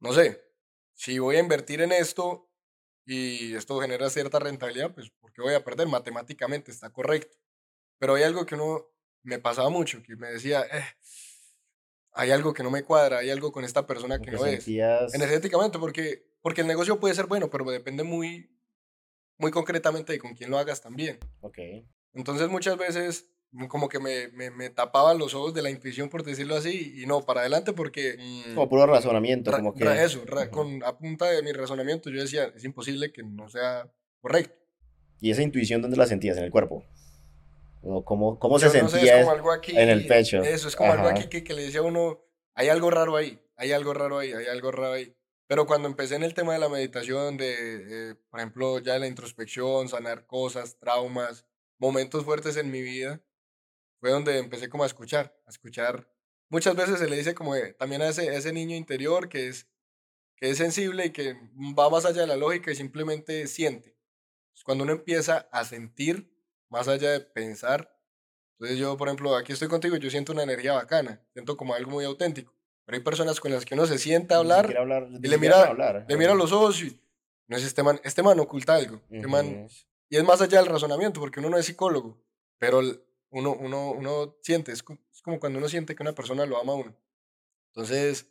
no 0.00 0.12
sé, 0.12 0.44
si 0.94 1.18
voy 1.18 1.36
a 1.36 1.40
invertir 1.40 1.80
en 1.80 1.92
esto 1.92 2.50
y 3.06 3.54
esto 3.54 3.80
genera 3.80 4.10
cierta 4.10 4.38
rentabilidad, 4.38 4.94
pues, 4.94 5.10
¿por 5.10 5.32
qué 5.32 5.42
voy 5.42 5.54
a 5.54 5.64
perder? 5.64 5.88
Matemáticamente 5.88 6.70
está 6.70 6.90
correcto. 6.90 7.38
Pero 7.98 8.14
hay 8.14 8.22
algo 8.22 8.44
que 8.44 8.54
uno 8.54 8.92
me 9.22 9.38
pasaba 9.38 9.70
mucho, 9.70 10.02
que 10.02 10.16
me 10.16 10.28
decía, 10.28 10.62
eh, 10.62 10.84
hay 12.12 12.30
algo 12.30 12.52
que 12.52 12.62
no 12.62 12.70
me 12.70 12.84
cuadra, 12.84 13.18
hay 13.18 13.30
algo 13.30 13.50
con 13.50 13.64
esta 13.64 13.86
persona 13.86 14.20
que 14.20 14.30
no 14.30 14.44
es. 14.44 14.66
Energéticamente, 14.68 15.78
porque, 15.78 16.30
porque 16.42 16.60
el 16.60 16.66
negocio 16.66 17.00
puede 17.00 17.14
ser 17.14 17.26
bueno, 17.26 17.48
pero 17.48 17.64
depende 17.70 18.02
muy, 18.02 18.50
muy 19.38 19.50
concretamente 19.50 20.12
de 20.12 20.18
con 20.18 20.34
quién 20.34 20.50
lo 20.50 20.58
hagas 20.58 20.82
también. 20.82 21.18
Ok. 21.40 21.58
Entonces 22.12 22.48
muchas 22.48 22.76
veces 22.76 23.30
como 23.68 23.88
que 23.88 23.98
me, 23.98 24.28
me, 24.28 24.50
me 24.50 24.70
tapaba 24.70 25.14
los 25.14 25.34
ojos 25.34 25.54
de 25.54 25.62
la 25.62 25.70
intuición, 25.70 26.08
por 26.08 26.22
decirlo 26.22 26.56
así, 26.56 27.00
y 27.00 27.06
no, 27.06 27.22
para 27.22 27.40
adelante 27.40 27.72
porque... 27.72 28.16
Mm, 28.18 28.54
como 28.54 28.68
puro 28.68 28.86
razonamiento, 28.86 29.50
como 29.50 29.74
que... 29.74 29.84
Eso, 30.02 30.22
con, 30.50 30.82
a 30.84 30.98
punta 30.98 31.26
de 31.30 31.42
mi 31.42 31.52
razonamiento 31.52 32.10
yo 32.10 32.20
decía, 32.20 32.52
es 32.54 32.64
imposible 32.64 33.12
que 33.12 33.22
no 33.22 33.48
sea 33.48 33.90
correcto. 34.20 34.54
¿Y 35.20 35.30
esa 35.30 35.42
intuición 35.42 35.82
dónde 35.82 35.96
la 35.96 36.06
sentías? 36.06 36.36
¿En 36.36 36.44
el 36.44 36.50
cuerpo? 36.50 36.84
¿O 37.82 38.04
cómo, 38.04 38.38
cómo 38.38 38.58
se 38.58 38.70
sentía 38.70 39.20
en 39.20 39.88
el 39.88 40.06
pecho? 40.06 40.42
Eso, 40.42 40.68
es 40.68 40.76
como 40.76 40.92
algo 40.92 41.08
aquí 41.08 41.28
que, 41.28 41.42
que, 41.42 41.54
le 41.54 41.62
decía 41.62 41.80
a 41.80 41.84
uno, 41.84 42.20
hay 42.54 42.68
algo 42.68 42.90
raro 42.90 43.16
ahí, 43.16 43.40
hay 43.56 43.72
algo 43.72 43.94
raro 43.94 44.18
ahí, 44.18 44.32
hay 44.32 44.46
algo 44.46 44.70
raro 44.70 44.92
ahí. 44.92 45.14
Pero 45.48 45.66
cuando 45.66 45.88
empecé 45.88 46.14
en 46.14 46.24
el 46.24 46.34
tema 46.34 46.52
de 46.52 46.58
la 46.58 46.68
meditación, 46.68 47.38
de, 47.38 48.10
eh, 48.10 48.14
por 48.30 48.38
ejemplo, 48.38 48.78
ya 48.80 48.98
la 48.98 49.06
introspección, 49.06 49.88
sanar 49.88 50.26
cosas, 50.26 50.78
traumas, 50.78 51.46
momentos 51.78 52.24
fuertes 52.24 52.56
en 52.58 52.70
mi 52.70 52.82
vida, 52.82 53.22
fue 53.98 54.10
donde 54.10 54.38
empecé 54.38 54.68
como 54.68 54.84
a 54.84 54.86
escuchar, 54.86 55.40
a 55.46 55.50
escuchar. 55.50 56.06
Muchas 56.50 56.76
veces 56.76 56.98
se 56.98 57.08
le 57.08 57.16
dice 57.16 57.34
como 57.34 57.54
también 57.78 58.02
a 58.02 58.08
ese, 58.08 58.36
ese 58.36 58.52
niño 58.52 58.76
interior 58.76 59.30
que 59.30 59.48
es, 59.48 59.66
que 60.36 60.50
es 60.50 60.58
sensible 60.58 61.06
y 61.06 61.12
que 61.12 61.34
va 61.78 61.88
más 61.88 62.04
allá 62.04 62.20
de 62.20 62.26
la 62.26 62.36
lógica 62.36 62.70
y 62.70 62.76
simplemente 62.76 63.46
siente. 63.46 63.96
Cuando 64.64 64.84
uno 64.84 64.92
empieza 64.92 65.48
a 65.50 65.64
sentir, 65.64 66.30
más 66.68 66.88
allá 66.88 67.12
de 67.12 67.20
pensar, 67.20 67.98
entonces 68.58 68.78
yo, 68.78 68.96
por 68.96 69.08
ejemplo, 69.08 69.34
aquí 69.36 69.52
estoy 69.52 69.68
contigo 69.68 69.96
yo 69.96 70.10
siento 70.10 70.32
una 70.32 70.42
energía 70.42 70.74
bacana, 70.74 71.24
siento 71.32 71.56
como 71.56 71.74
algo 71.74 71.90
muy 71.90 72.04
auténtico. 72.04 72.57
Pero 72.88 72.96
hay 72.96 73.04
personas 73.04 73.38
con 73.38 73.52
las 73.52 73.66
que 73.66 73.74
uno 73.74 73.84
se 73.84 73.98
sienta 73.98 74.36
a 74.36 74.38
hablar, 74.38 74.74
y 75.22 75.28
le 75.28 75.36
mira, 75.36 76.04
le 76.08 76.16
mira 76.16 76.34
los 76.34 76.52
ojos 76.52 76.82
y 76.82 76.98
no 77.46 77.58
es 77.58 77.62
este 77.62 77.82
man, 77.82 78.00
este 78.02 78.22
man 78.22 78.40
oculta 78.40 78.76
algo. 78.76 79.02
Este 79.10 79.28
y 80.08 80.16
es 80.16 80.24
más 80.24 80.40
allá 80.40 80.62
del 80.62 80.70
razonamiento, 80.70 81.20
porque 81.20 81.40
uno 81.40 81.50
no 81.50 81.58
es 81.58 81.66
psicólogo, 81.66 82.18
pero 82.56 82.80
uno, 83.28 83.52
uno, 83.60 83.90
uno 83.90 84.38
siente, 84.40 84.72
es, 84.72 84.82
como 84.82 85.38
cuando 85.38 85.58
uno 85.58 85.68
siente 85.68 85.94
que 85.94 86.02
una 86.02 86.14
persona 86.14 86.46
lo 86.46 86.56
ama 86.56 86.72
a 86.72 86.76
uno. 86.76 86.96
Entonces, 87.74 88.26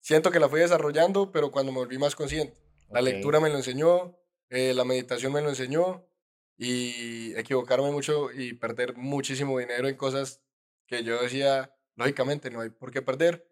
siento 0.00 0.32
que 0.32 0.40
la 0.40 0.48
fui 0.48 0.58
desarrollando, 0.58 1.30
pero 1.30 1.52
cuando 1.52 1.70
me 1.70 1.78
volví 1.78 1.96
más 1.96 2.16
consciente. 2.16 2.60
La 2.90 3.00
lectura 3.02 3.38
me 3.38 3.50
lo 3.50 3.56
enseñó, 3.56 4.18
eh, 4.48 4.74
la 4.74 4.84
meditación 4.84 5.32
me 5.32 5.42
lo 5.42 5.48
enseñó, 5.48 6.04
y 6.56 7.36
equivocarme 7.36 7.92
mucho 7.92 8.32
y 8.32 8.52
perder 8.54 8.96
muchísimo 8.96 9.60
dinero 9.60 9.86
en 9.86 9.94
cosas 9.94 10.42
que 10.88 11.04
yo 11.04 11.22
decía, 11.22 11.72
lógicamente 11.94 12.50
no 12.50 12.62
hay 12.62 12.70
por 12.70 12.90
qué 12.90 13.00
perder, 13.00 13.46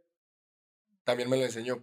también 1.09 1.31
me 1.31 1.39
lo 1.39 1.45
enseñó. 1.47 1.83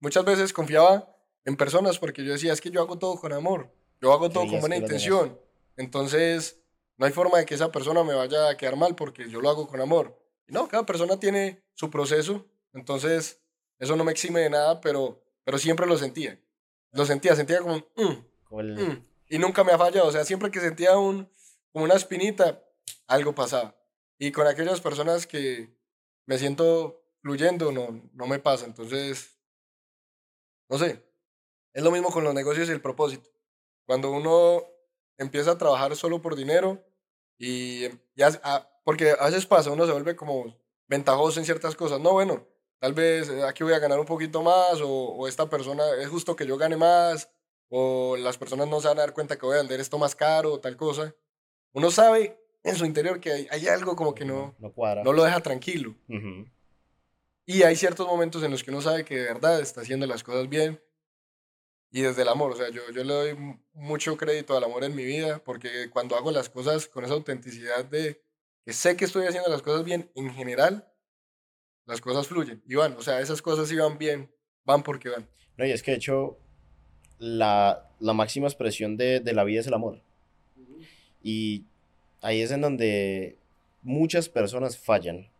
Muchas 0.00 0.24
veces 0.24 0.52
confiaba 0.52 1.16
en 1.44 1.56
personas 1.56 2.00
porque 2.00 2.24
yo 2.24 2.32
decía, 2.32 2.52
es 2.52 2.60
que 2.60 2.72
yo 2.72 2.80
hago 2.80 2.98
todo 2.98 3.14
con 3.20 3.32
amor, 3.32 3.72
yo 4.00 4.12
hago 4.12 4.30
todo 4.30 4.48
con 4.48 4.58
buena 4.58 4.76
intención, 4.76 5.38
entonces 5.76 6.60
no 6.96 7.06
hay 7.06 7.12
forma 7.12 7.38
de 7.38 7.46
que 7.46 7.54
esa 7.54 7.70
persona 7.70 8.02
me 8.02 8.14
vaya 8.14 8.48
a 8.48 8.56
quedar 8.56 8.74
mal 8.74 8.96
porque 8.96 9.30
yo 9.30 9.40
lo 9.40 9.48
hago 9.48 9.68
con 9.68 9.80
amor. 9.80 10.20
no, 10.48 10.66
cada 10.66 10.84
persona 10.84 11.20
tiene 11.20 11.62
su 11.74 11.88
proceso, 11.88 12.46
entonces 12.72 13.40
eso 13.78 13.94
no 13.94 14.02
me 14.02 14.10
exime 14.10 14.40
de 14.40 14.50
nada, 14.50 14.80
pero, 14.80 15.22
pero 15.44 15.56
siempre 15.58 15.86
lo 15.86 15.96
sentía. 15.96 16.40
Lo 16.90 17.06
sentía, 17.06 17.36
sentía 17.36 17.60
como, 17.60 17.76
mm, 17.76 19.04
y 19.28 19.38
nunca 19.38 19.62
me 19.62 19.70
ha 19.70 19.78
fallado. 19.78 20.08
O 20.08 20.12
sea, 20.12 20.24
siempre 20.24 20.50
que 20.50 20.58
sentía 20.58 20.98
un, 20.98 21.30
como 21.72 21.84
una 21.84 21.94
espinita, 21.94 22.60
algo 23.06 23.36
pasaba. 23.36 23.76
Y 24.18 24.32
con 24.32 24.48
aquellas 24.48 24.80
personas 24.80 25.28
que 25.28 25.72
me 26.26 26.38
siento 26.38 27.03
fluyendo, 27.24 27.72
no, 27.72 28.02
no 28.12 28.26
me 28.26 28.38
pasa. 28.38 28.66
Entonces, 28.66 29.40
no 30.68 30.78
sé. 30.78 31.02
Es 31.72 31.82
lo 31.82 31.90
mismo 31.90 32.10
con 32.10 32.22
los 32.22 32.34
negocios 32.34 32.68
y 32.68 32.72
el 32.72 32.82
propósito. 32.82 33.30
Cuando 33.86 34.10
uno 34.10 34.62
empieza 35.16 35.52
a 35.52 35.58
trabajar 35.58 35.96
solo 35.96 36.20
por 36.20 36.36
dinero 36.36 36.84
y 37.38 37.88
ya, 38.14 38.28
ah, 38.44 38.68
porque 38.84 39.14
a 39.18 39.24
veces 39.24 39.46
pasa, 39.46 39.70
uno 39.70 39.86
se 39.86 39.92
vuelve 39.92 40.14
como 40.14 40.54
ventajoso 40.86 41.40
en 41.40 41.46
ciertas 41.46 41.74
cosas. 41.74 41.98
No, 41.98 42.12
bueno, 42.12 42.46
tal 42.78 42.92
vez 42.92 43.30
eh, 43.30 43.42
aquí 43.42 43.64
voy 43.64 43.72
a 43.72 43.78
ganar 43.78 43.98
un 43.98 44.06
poquito 44.06 44.42
más 44.42 44.82
o, 44.82 44.88
o 44.88 45.26
esta 45.26 45.48
persona 45.48 45.82
es 45.98 46.08
justo 46.08 46.36
que 46.36 46.46
yo 46.46 46.58
gane 46.58 46.76
más 46.76 47.30
o 47.70 48.16
las 48.18 48.36
personas 48.36 48.68
no 48.68 48.80
se 48.82 48.88
van 48.88 48.98
a 48.98 49.00
dar 49.00 49.14
cuenta 49.14 49.38
que 49.38 49.46
voy 49.46 49.54
a 49.54 49.60
vender 49.60 49.80
esto 49.80 49.98
más 49.98 50.14
caro 50.14 50.52
o 50.52 50.60
tal 50.60 50.76
cosa. 50.76 51.14
Uno 51.72 51.90
sabe 51.90 52.38
en 52.62 52.76
su 52.76 52.84
interior 52.84 53.18
que 53.18 53.32
hay, 53.32 53.48
hay 53.50 53.66
algo 53.66 53.96
como 53.96 54.14
que 54.14 54.26
no, 54.26 54.54
no, 54.58 54.72
cuadra. 54.72 55.02
no 55.02 55.12
lo 55.14 55.24
deja 55.24 55.40
tranquilo. 55.40 55.94
Y 57.46 57.62
hay 57.62 57.76
ciertos 57.76 58.06
momentos 58.06 58.42
en 58.42 58.50
los 58.50 58.64
que 58.64 58.70
uno 58.70 58.80
sabe 58.80 59.04
que 59.04 59.16
de 59.16 59.24
verdad 59.24 59.60
está 59.60 59.82
haciendo 59.82 60.06
las 60.06 60.22
cosas 60.22 60.48
bien 60.48 60.80
y 61.90 62.00
desde 62.00 62.22
el 62.22 62.28
amor. 62.28 62.52
O 62.52 62.56
sea, 62.56 62.70
yo, 62.70 62.82
yo 62.92 63.04
le 63.04 63.14
doy 63.14 63.58
mucho 63.72 64.16
crédito 64.16 64.56
al 64.56 64.64
amor 64.64 64.84
en 64.84 64.94
mi 64.94 65.04
vida 65.04 65.42
porque 65.44 65.90
cuando 65.90 66.16
hago 66.16 66.30
las 66.30 66.48
cosas 66.48 66.88
con 66.88 67.04
esa 67.04 67.14
autenticidad 67.14 67.84
de 67.84 68.22
que 68.64 68.72
sé 68.72 68.96
que 68.96 69.04
estoy 69.04 69.26
haciendo 69.26 69.50
las 69.50 69.62
cosas 69.62 69.84
bien 69.84 70.10
en 70.14 70.32
general, 70.32 70.88
las 71.86 72.00
cosas 72.00 72.26
fluyen 72.26 72.62
y 72.66 72.74
van. 72.74 72.94
O 72.96 73.02
sea, 73.02 73.20
esas 73.20 73.42
cosas 73.42 73.68
sí 73.68 73.76
van 73.76 73.98
bien, 73.98 74.30
van 74.64 74.82
porque 74.82 75.10
van. 75.10 75.28
No, 75.56 75.66
y 75.66 75.70
es 75.70 75.82
que 75.82 75.92
de 75.92 75.98
hecho 75.98 76.38
la, 77.18 77.90
máxima 78.00 78.46
expresión 78.46 78.96
de, 78.96 79.20
la 79.32 79.44
vida 79.44 79.60
es 79.60 79.66
el 79.66 79.74
amor. 79.74 80.00
Y 81.22 81.64
ahí 82.22 82.40
es 82.40 82.50
en 82.50 82.60
donde 82.60 83.38
muchas 83.82 84.28
personas 84.28 84.78
fallan. 84.78 85.30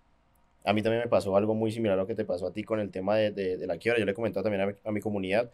A 0.64 0.72
mí 0.72 0.82
también 0.82 1.02
me 1.02 1.08
pasó 1.08 1.36
algo 1.36 1.54
muy 1.54 1.70
similar 1.70 1.98
a 1.98 2.02
lo 2.02 2.06
que 2.06 2.14
te 2.14 2.24
pasó 2.24 2.46
a 2.46 2.52
ti 2.52 2.64
con 2.64 2.80
el 2.80 2.90
tema 2.90 3.16
de, 3.16 3.58
la 3.66 3.76
quiebra. 3.76 4.00
Yo 4.00 4.06
le 4.06 4.12
he 4.12 4.14
comentado 4.14 4.42
también 4.42 4.76
a 4.82 4.90
mi, 4.90 5.00
comunidad. 5.00 5.50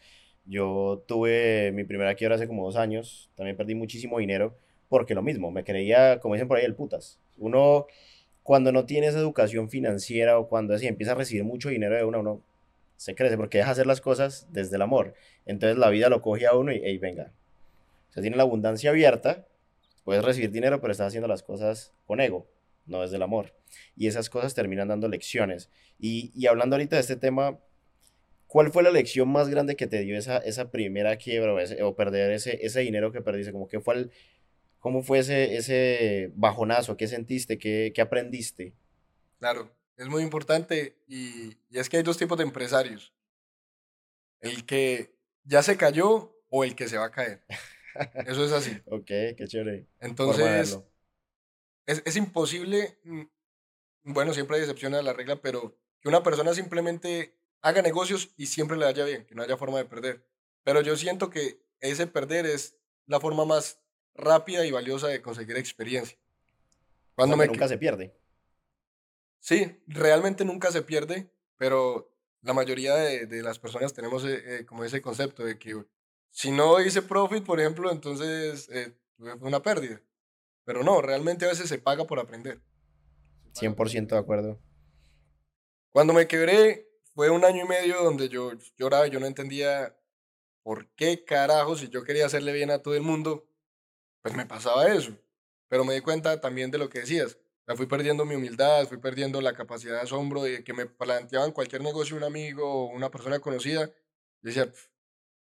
Yo 0.46 1.02
tuve 1.06 1.72
mi 1.72 1.84
primera 1.84 2.14
quiebra 2.14 2.36
hace 2.36 2.46
como 2.46 2.64
dos 2.64 2.76
años. 2.76 3.28
También 3.34 3.56
perdí 3.56 3.74
muchísimo 3.74 4.20
dinero 4.20 4.54
porque 4.88 5.14
lo 5.14 5.22
mismo, 5.22 5.50
me 5.50 5.64
creía, 5.64 6.20
como 6.20 6.34
dicen 6.34 6.48
por 6.48 6.58
ahí, 6.58 6.64
el 6.64 6.74
putas. 6.74 7.18
Uno, 7.38 7.86
cuando 8.42 8.72
no 8.72 8.86
tiene 8.86 9.08
esa 9.08 9.18
educación 9.18 9.68
financiera 9.68 10.38
o 10.38 10.48
cuando 10.48 10.74
así 10.74 10.86
empieza 10.86 11.12
a 11.12 11.14
recibir 11.16 11.44
mucho 11.44 11.68
dinero 11.68 11.96
de 11.96 12.04
uno, 12.04 12.20
uno 12.20 12.42
se 12.96 13.14
crece 13.14 13.36
porque 13.36 13.58
deja 13.58 13.70
hacer 13.70 13.86
las 13.86 14.00
cosas 14.00 14.46
desde 14.50 14.76
el 14.76 14.82
amor. 14.82 15.14
Entonces 15.46 15.78
la 15.78 15.90
vida 15.90 16.08
lo 16.08 16.22
coge 16.22 16.46
a 16.46 16.54
uno 16.54 16.72
y, 16.72 16.80
hey, 16.84 16.98
venga. 16.98 17.32
O 18.10 18.12
sea, 18.12 18.20
tiene 18.20 18.36
la 18.36 18.42
abundancia 18.42 18.90
abierta, 18.90 19.46
puedes 20.04 20.24
recibir 20.24 20.50
dinero, 20.50 20.80
pero 20.80 20.92
estás 20.92 21.08
haciendo 21.08 21.28
las 21.28 21.42
cosas 21.42 21.92
con 22.06 22.20
ego, 22.20 22.46
no 22.86 23.02
desde 23.02 23.16
el 23.16 23.22
amor. 23.22 23.52
Y 23.96 24.06
esas 24.06 24.30
cosas 24.30 24.54
terminan 24.54 24.88
dando 24.88 25.08
lecciones. 25.08 25.70
Y, 25.98 26.46
hablando 26.46 26.76
ahorita 26.76 26.96
de 26.96 27.02
este 27.02 27.16
tema, 27.16 27.58
¿cuál 28.46 28.72
fue 28.72 28.82
la 28.82 28.90
lección 28.90 29.28
más 29.28 29.48
grande 29.48 29.76
que 29.76 29.86
te 29.86 30.00
dio 30.00 30.16
esa, 30.16 30.38
esa 30.38 30.70
primera 30.70 31.16
quiebra 31.16 31.54
o, 31.82 31.96
perder 31.96 32.32
ese, 32.32 32.58
ese 32.64 32.80
dinero 32.80 33.12
que 33.12 33.20
perdiste? 33.20 33.52
Como 33.52 33.68
que 33.68 33.80
fue 33.80 33.94
el, 33.94 34.10
¿Cómo 34.80 35.02
fue 35.02 35.18
ese, 35.18 35.56
ese 35.56 36.32
bajonazo? 36.34 36.96
¿Qué 36.96 37.06
sentiste? 37.06 37.58
¿Qué, 37.58 37.92
qué 37.94 38.00
aprendiste? 38.00 38.72
Claro, 39.38 39.70
es 39.96 40.08
muy 40.08 40.22
importante 40.22 40.96
y, 41.06 41.58
es 41.70 41.88
que 41.90 41.98
hay 41.98 42.02
dos 42.02 42.16
tipos 42.16 42.38
de 42.38 42.44
empresarios. 42.44 43.12
El 44.40 44.64
que 44.64 45.14
ya 45.44 45.62
se 45.62 45.76
cayó 45.76 46.34
o 46.48 46.64
el 46.64 46.74
que 46.74 46.88
se 46.88 46.96
va 46.96 47.06
a 47.06 47.10
caer. 47.10 47.44
Eso 48.26 48.44
es 48.44 48.52
así. 48.52 48.72
ok, 48.86 49.06
qué 49.06 49.44
chévere. 49.46 49.86
Entonces, 50.00 50.78
es, 51.86 52.02
es, 52.06 52.16
imposible, 52.16 52.98
mm, 53.04 53.22
bueno, 54.04 54.34
siempre 54.34 54.56
hay 54.56 54.62
excepciones 54.62 55.00
a 55.00 55.02
la 55.02 55.12
regla, 55.12 55.36
pero 55.40 55.76
que 56.00 56.08
una 56.08 56.22
persona 56.22 56.54
simplemente 56.54 57.36
haga 57.62 57.82
negocios 57.82 58.32
y 58.36 58.46
siempre 58.46 58.76
le 58.76 58.86
vaya 58.86 59.04
bien, 59.04 59.26
que 59.26 59.34
no 59.34 59.42
haya 59.42 59.56
forma 59.56 59.78
de 59.78 59.84
perder. 59.84 60.26
Pero 60.64 60.80
yo 60.80 60.96
siento 60.96 61.30
que 61.30 61.62
ese 61.80 62.06
perder 62.06 62.46
es 62.46 62.76
la 63.06 63.20
forma 63.20 63.44
más 63.44 63.80
rápida 64.14 64.64
y 64.66 64.70
valiosa 64.70 65.08
de 65.08 65.22
conseguir 65.22 65.56
experiencia. 65.56 66.18
Cuando 67.14 67.36
me 67.36 67.46
nunca 67.46 67.68
se 67.68 67.78
pierde. 67.78 68.14
Sí, 69.40 69.82
realmente 69.86 70.44
nunca 70.44 70.70
se 70.70 70.82
pierde, 70.82 71.30
pero 71.56 72.14
la 72.42 72.52
mayoría 72.52 72.94
de, 72.94 73.42
las 73.42 73.58
personas 73.58 73.92
tenemos 73.92 74.24
eh, 74.24 74.42
eh, 74.44 74.66
como 74.66 74.84
ese 74.84 75.02
concepto 75.02 75.44
de 75.44 75.58
que 75.58 75.84
si 76.30 76.50
no 76.50 76.80
hice 76.80 77.02
profit, 77.02 77.44
por 77.44 77.60
ejemplo, 77.60 77.90
entonces 77.90 78.68
eh, 78.70 78.94
fue 79.18 79.48
una 79.48 79.62
pérdida. 79.62 80.00
Pero 80.64 80.84
no, 80.84 81.02
realmente 81.02 81.44
a 81.44 81.48
veces 81.48 81.68
se 81.68 81.78
paga 81.78 82.04
por 82.06 82.20
aprender. 82.20 82.60
100% 83.54 84.08
de 84.08 84.18
acuerdo. 84.18 84.60
Cuando 85.90 86.12
me 86.12 86.26
quebré, 86.26 86.88
fue 87.14 87.30
un 87.30 87.44
año 87.44 87.64
y 87.64 87.68
medio 87.68 88.02
donde 88.02 88.28
yo 88.28 88.52
lloraba 88.76 89.06
y 89.06 89.10
yo 89.10 89.20
no 89.20 89.26
entendía 89.26 89.96
por 90.62 90.88
qué 90.94 91.24
carajo, 91.24 91.76
si 91.76 91.88
yo 91.88 92.04
quería 92.04 92.26
hacerle 92.26 92.52
bien 92.52 92.70
a 92.70 92.80
todo 92.80 92.94
el 92.94 93.02
mundo, 93.02 93.48
pues 94.22 94.34
me 94.34 94.46
pasaba 94.46 94.86
eso. 94.88 95.16
Pero 95.68 95.84
me 95.84 95.94
di 95.94 96.00
cuenta 96.00 96.40
también 96.40 96.70
de 96.70 96.78
lo 96.78 96.88
que 96.88 97.00
decías. 97.00 97.38
O 97.66 97.76
fui 97.76 97.86
perdiendo 97.86 98.24
mi 98.24 98.34
humildad, 98.34 98.86
fui 98.88 98.98
perdiendo 98.98 99.40
la 99.40 99.52
capacidad 99.52 99.94
de 99.94 100.00
asombro 100.00 100.42
de 100.42 100.64
que 100.64 100.72
me 100.72 100.86
planteaban 100.86 101.52
cualquier 101.52 101.82
negocio 101.82 102.16
un 102.16 102.24
amigo 102.24 102.64
o 102.66 102.86
una 102.86 103.10
persona 103.10 103.38
conocida. 103.38 103.86
Yo 103.86 103.92
decía, 104.42 104.72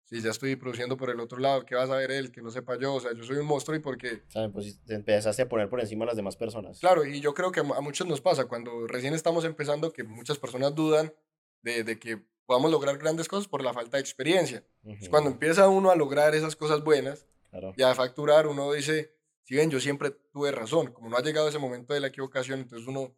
si 0.09 0.21
ya 0.21 0.31
estoy 0.31 0.55
produciendo 0.55 0.97
por 0.97 1.11
el 1.11 1.19
otro 1.19 1.37
lado, 1.37 1.65
¿qué 1.67 1.75
vas 1.75 1.89
a 1.91 1.95
ver 1.95 2.09
él? 2.09 2.31
Que 2.31 2.41
no 2.41 2.49
sepa 2.49 2.79
yo. 2.79 2.95
O 2.95 2.99
sea, 2.99 3.13
yo 3.13 3.23
soy 3.23 3.37
un 3.37 3.45
monstruo 3.45 3.77
y 3.77 3.79
porque... 3.79 4.23
Sea, 4.29 4.49
pues 4.49 4.79
te 4.83 4.95
empezaste 4.95 5.43
a 5.43 5.47
poner 5.47 5.69
por 5.69 5.79
encima 5.79 6.03
a 6.03 6.07
las 6.07 6.15
demás 6.15 6.35
personas. 6.35 6.79
Claro, 6.79 7.05
y 7.05 7.21
yo 7.21 7.35
creo 7.35 7.51
que 7.51 7.59
a 7.59 7.81
muchos 7.81 8.07
nos 8.07 8.19
pasa 8.19 8.45
cuando 8.45 8.87
recién 8.87 9.13
estamos 9.13 9.45
empezando 9.45 9.93
que 9.93 10.03
muchas 10.03 10.39
personas 10.39 10.73
dudan 10.73 11.13
de, 11.61 11.83
de 11.83 11.99
que 11.99 12.23
podamos 12.47 12.71
lograr 12.71 12.97
grandes 12.97 13.27
cosas 13.27 13.47
por 13.47 13.63
la 13.63 13.71
falta 13.71 13.97
de 13.97 14.01
experiencia. 14.01 14.65
Cuando 15.11 15.29
empieza 15.29 15.67
uno 15.67 15.91
a 15.91 15.95
lograr 15.95 16.33
esas 16.33 16.55
cosas 16.55 16.83
buenas 16.83 17.27
y 17.77 17.83
a 17.83 17.93
facturar, 17.93 18.47
uno 18.47 18.71
dice, 18.73 19.13
si 19.43 19.53
ven, 19.53 19.69
yo 19.69 19.79
siempre 19.79 20.09
tuve 20.09 20.51
razón. 20.51 20.91
Como 20.91 21.07
no 21.09 21.17
ha 21.17 21.21
llegado 21.21 21.47
ese 21.47 21.59
momento 21.59 21.93
de 21.93 21.99
la 21.99 22.07
equivocación, 22.07 22.61
entonces 22.61 22.87
uno 22.87 23.15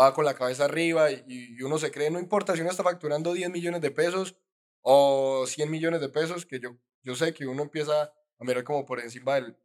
va 0.00 0.14
con 0.14 0.24
la 0.24 0.32
cabeza 0.32 0.64
arriba 0.64 1.10
y, 1.10 1.22
y 1.26 1.62
uno 1.62 1.76
se 1.76 1.90
cree, 1.90 2.10
no 2.10 2.18
importa 2.18 2.54
si 2.54 2.62
uno 2.62 2.70
está 2.70 2.82
facturando 2.82 3.34
10 3.34 3.50
millones 3.50 3.82
de 3.82 3.90
pesos 3.90 4.36
o 4.82 5.44
100 5.46 5.70
millones 5.70 6.00
de 6.00 6.08
pesos, 6.08 6.46
que 6.46 6.60
yo, 6.60 6.76
yo 7.02 7.14
sé 7.14 7.34
que 7.34 7.46
uno 7.46 7.62
empieza 7.62 8.12
a 8.38 8.44
mirar 8.44 8.64
como 8.64 8.84
por 8.84 9.00
encima 9.00 9.34
del, 9.34 9.56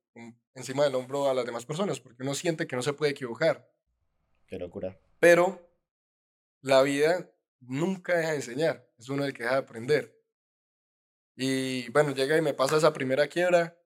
encima 0.54 0.84
del 0.84 0.96
hombro 0.96 1.30
a 1.30 1.34
las 1.34 1.46
demás 1.46 1.66
personas, 1.66 2.00
porque 2.00 2.24
uno 2.24 2.34
siente 2.34 2.68
que 2.68 2.76
no 2.76 2.82
se 2.82 2.94
puede 2.94 3.12
equivocar. 3.12 3.70
Qué 4.48 4.58
locura. 4.58 5.00
Pero 5.20 5.70
la 6.62 6.82
vida 6.82 7.32
nunca 7.62 8.18
deja 8.18 8.32
de 8.32 8.38
enseñar, 8.38 8.88
es 8.98 9.10
uno 9.10 9.26
el 9.26 9.34
que 9.34 9.44
deja 9.44 9.56
de 9.56 9.62
aprender. 9.62 10.22
Y 11.36 11.90
bueno, 11.90 12.12
llega 12.12 12.38
y 12.38 12.42
me 12.42 12.54
pasa 12.54 12.78
esa 12.78 12.94
primera 12.94 13.28
quiebra 13.28 13.78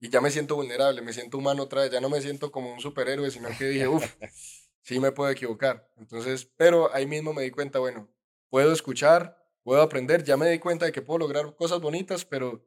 y 0.00 0.08
ya 0.08 0.20
me 0.20 0.30
siento 0.30 0.56
vulnerable, 0.56 1.02
me 1.02 1.12
siento 1.12 1.38
humano 1.38 1.64
otra 1.64 1.82
vez, 1.82 1.90
ya 1.90 2.00
no 2.00 2.08
me 2.08 2.20
siento 2.20 2.50
como 2.50 2.72
un 2.72 2.80
superhéroe, 2.80 3.30
sino 3.30 3.48
que 3.56 3.66
dije, 3.66 3.86
uff, 3.86 4.04
sí 4.82 4.98
me 4.98 5.12
puedo 5.12 5.30
equivocar. 5.30 5.88
Entonces, 5.96 6.50
pero 6.56 6.92
ahí 6.94 7.06
mismo 7.06 7.32
me 7.32 7.42
di 7.42 7.50
cuenta, 7.50 7.78
bueno, 7.78 8.08
puedo 8.48 8.72
escuchar, 8.72 9.39
puedo 9.70 9.82
aprender, 9.82 10.24
ya 10.24 10.36
me 10.36 10.50
di 10.50 10.58
cuenta 10.58 10.84
de 10.84 10.90
que 10.90 11.00
puedo 11.00 11.20
lograr 11.20 11.54
cosas 11.54 11.80
bonitas, 11.80 12.24
pero 12.24 12.66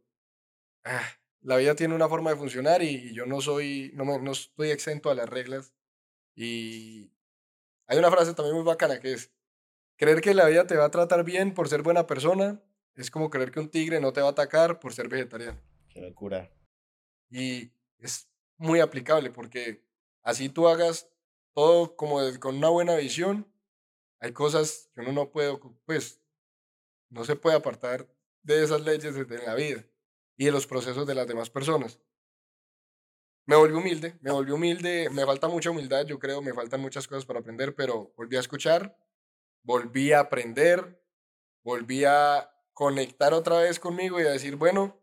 ah, 0.85 1.05
la 1.41 1.57
vida 1.57 1.75
tiene 1.75 1.93
una 1.93 2.07
forma 2.07 2.29
de 2.29 2.37
funcionar 2.37 2.81
y, 2.81 3.13
yo 3.13 3.25
no 3.25 3.41
soy, 3.41 3.91
no, 3.93 4.19
no 4.19 4.31
estoy 4.31 4.71
exento 4.71 5.09
a 5.09 5.13
las 5.13 5.27
reglas. 5.27 5.73
Y 6.33 7.11
hay 7.87 7.97
una 7.97 8.09
frase 8.09 8.33
también 8.33 8.55
muy 8.55 8.63
bacana 8.63 9.01
que 9.01 9.11
es, 9.11 9.33
creer 9.97 10.21
que 10.21 10.33
la 10.33 10.45
vida 10.45 10.65
te 10.65 10.77
va 10.77 10.85
a 10.85 10.91
tratar 10.91 11.25
bien 11.25 11.53
por 11.53 11.67
ser 11.67 11.81
buena 11.81 12.07
persona 12.07 12.63
es 12.95 13.11
como 13.11 13.29
creer 13.29 13.51
que 13.51 13.59
un 13.59 13.69
tigre 13.69 13.99
no 13.99 14.13
te 14.13 14.21
va 14.21 14.27
a 14.27 14.31
atacar 14.31 14.79
por 14.79 14.93
ser 14.93 15.09
vegetariano. 15.09 15.59
Qué 15.89 15.99
locura. 15.99 16.53
Y 17.29 17.73
es 17.97 18.29
muy 18.55 18.79
aplicable 18.79 19.29
porque 19.29 19.83
así 20.21 20.47
tú 20.47 20.69
hagas 20.69 21.09
todo 21.53 21.97
como 21.97 22.21
con 22.39 22.55
una 22.55 22.69
buena 22.69 22.95
visión, 22.95 23.45
hay 24.21 24.31
cosas 24.31 24.89
que 24.95 25.01
uno 25.01 25.11
no 25.11 25.31
puede, 25.31 25.59
pues, 25.83 26.22
no 27.13 27.23
se 27.23 27.35
puede 27.35 27.55
apartar 27.55 28.07
de 28.41 28.63
esas 28.63 28.81
leyes 28.81 29.15
de 29.15 29.37
la 29.45 29.53
vida 29.53 29.85
y 30.35 30.45
de 30.45 30.51
los 30.51 30.65
procesos 30.65 31.05
de 31.05 31.13
las 31.13 31.27
demás 31.27 31.49
personas. 31.49 31.99
Me 33.45 33.55
volví 33.55 33.75
humilde, 33.75 34.17
me 34.21 34.31
volví 34.31 34.51
humilde, 34.51 35.09
me 35.11 35.25
falta 35.25 35.47
mucha 35.47 35.69
humildad, 35.69 36.05
yo 36.05 36.17
creo, 36.17 36.41
me 36.41 36.53
faltan 36.53 36.81
muchas 36.81 37.07
cosas 37.07 37.25
para 37.25 37.39
aprender, 37.39 37.75
pero 37.75 38.13
volví 38.17 38.35
a 38.35 38.39
escuchar, 38.39 38.97
volví 39.61 40.11
a 40.11 40.21
aprender, 40.21 41.03
volví 41.63 42.03
a 42.03 42.49
conectar 42.73 43.33
otra 43.33 43.59
vez 43.59 43.79
conmigo 43.79 44.19
y 44.19 44.23
a 44.23 44.31
decir, 44.31 44.55
bueno, 44.55 44.99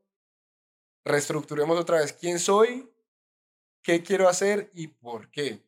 reestructuremos 1.04 1.78
otra 1.78 2.00
vez 2.00 2.12
quién 2.12 2.40
soy, 2.40 2.92
qué 3.82 4.02
quiero 4.02 4.28
hacer 4.28 4.70
y 4.74 4.88
por 4.88 5.30
qué. 5.30 5.64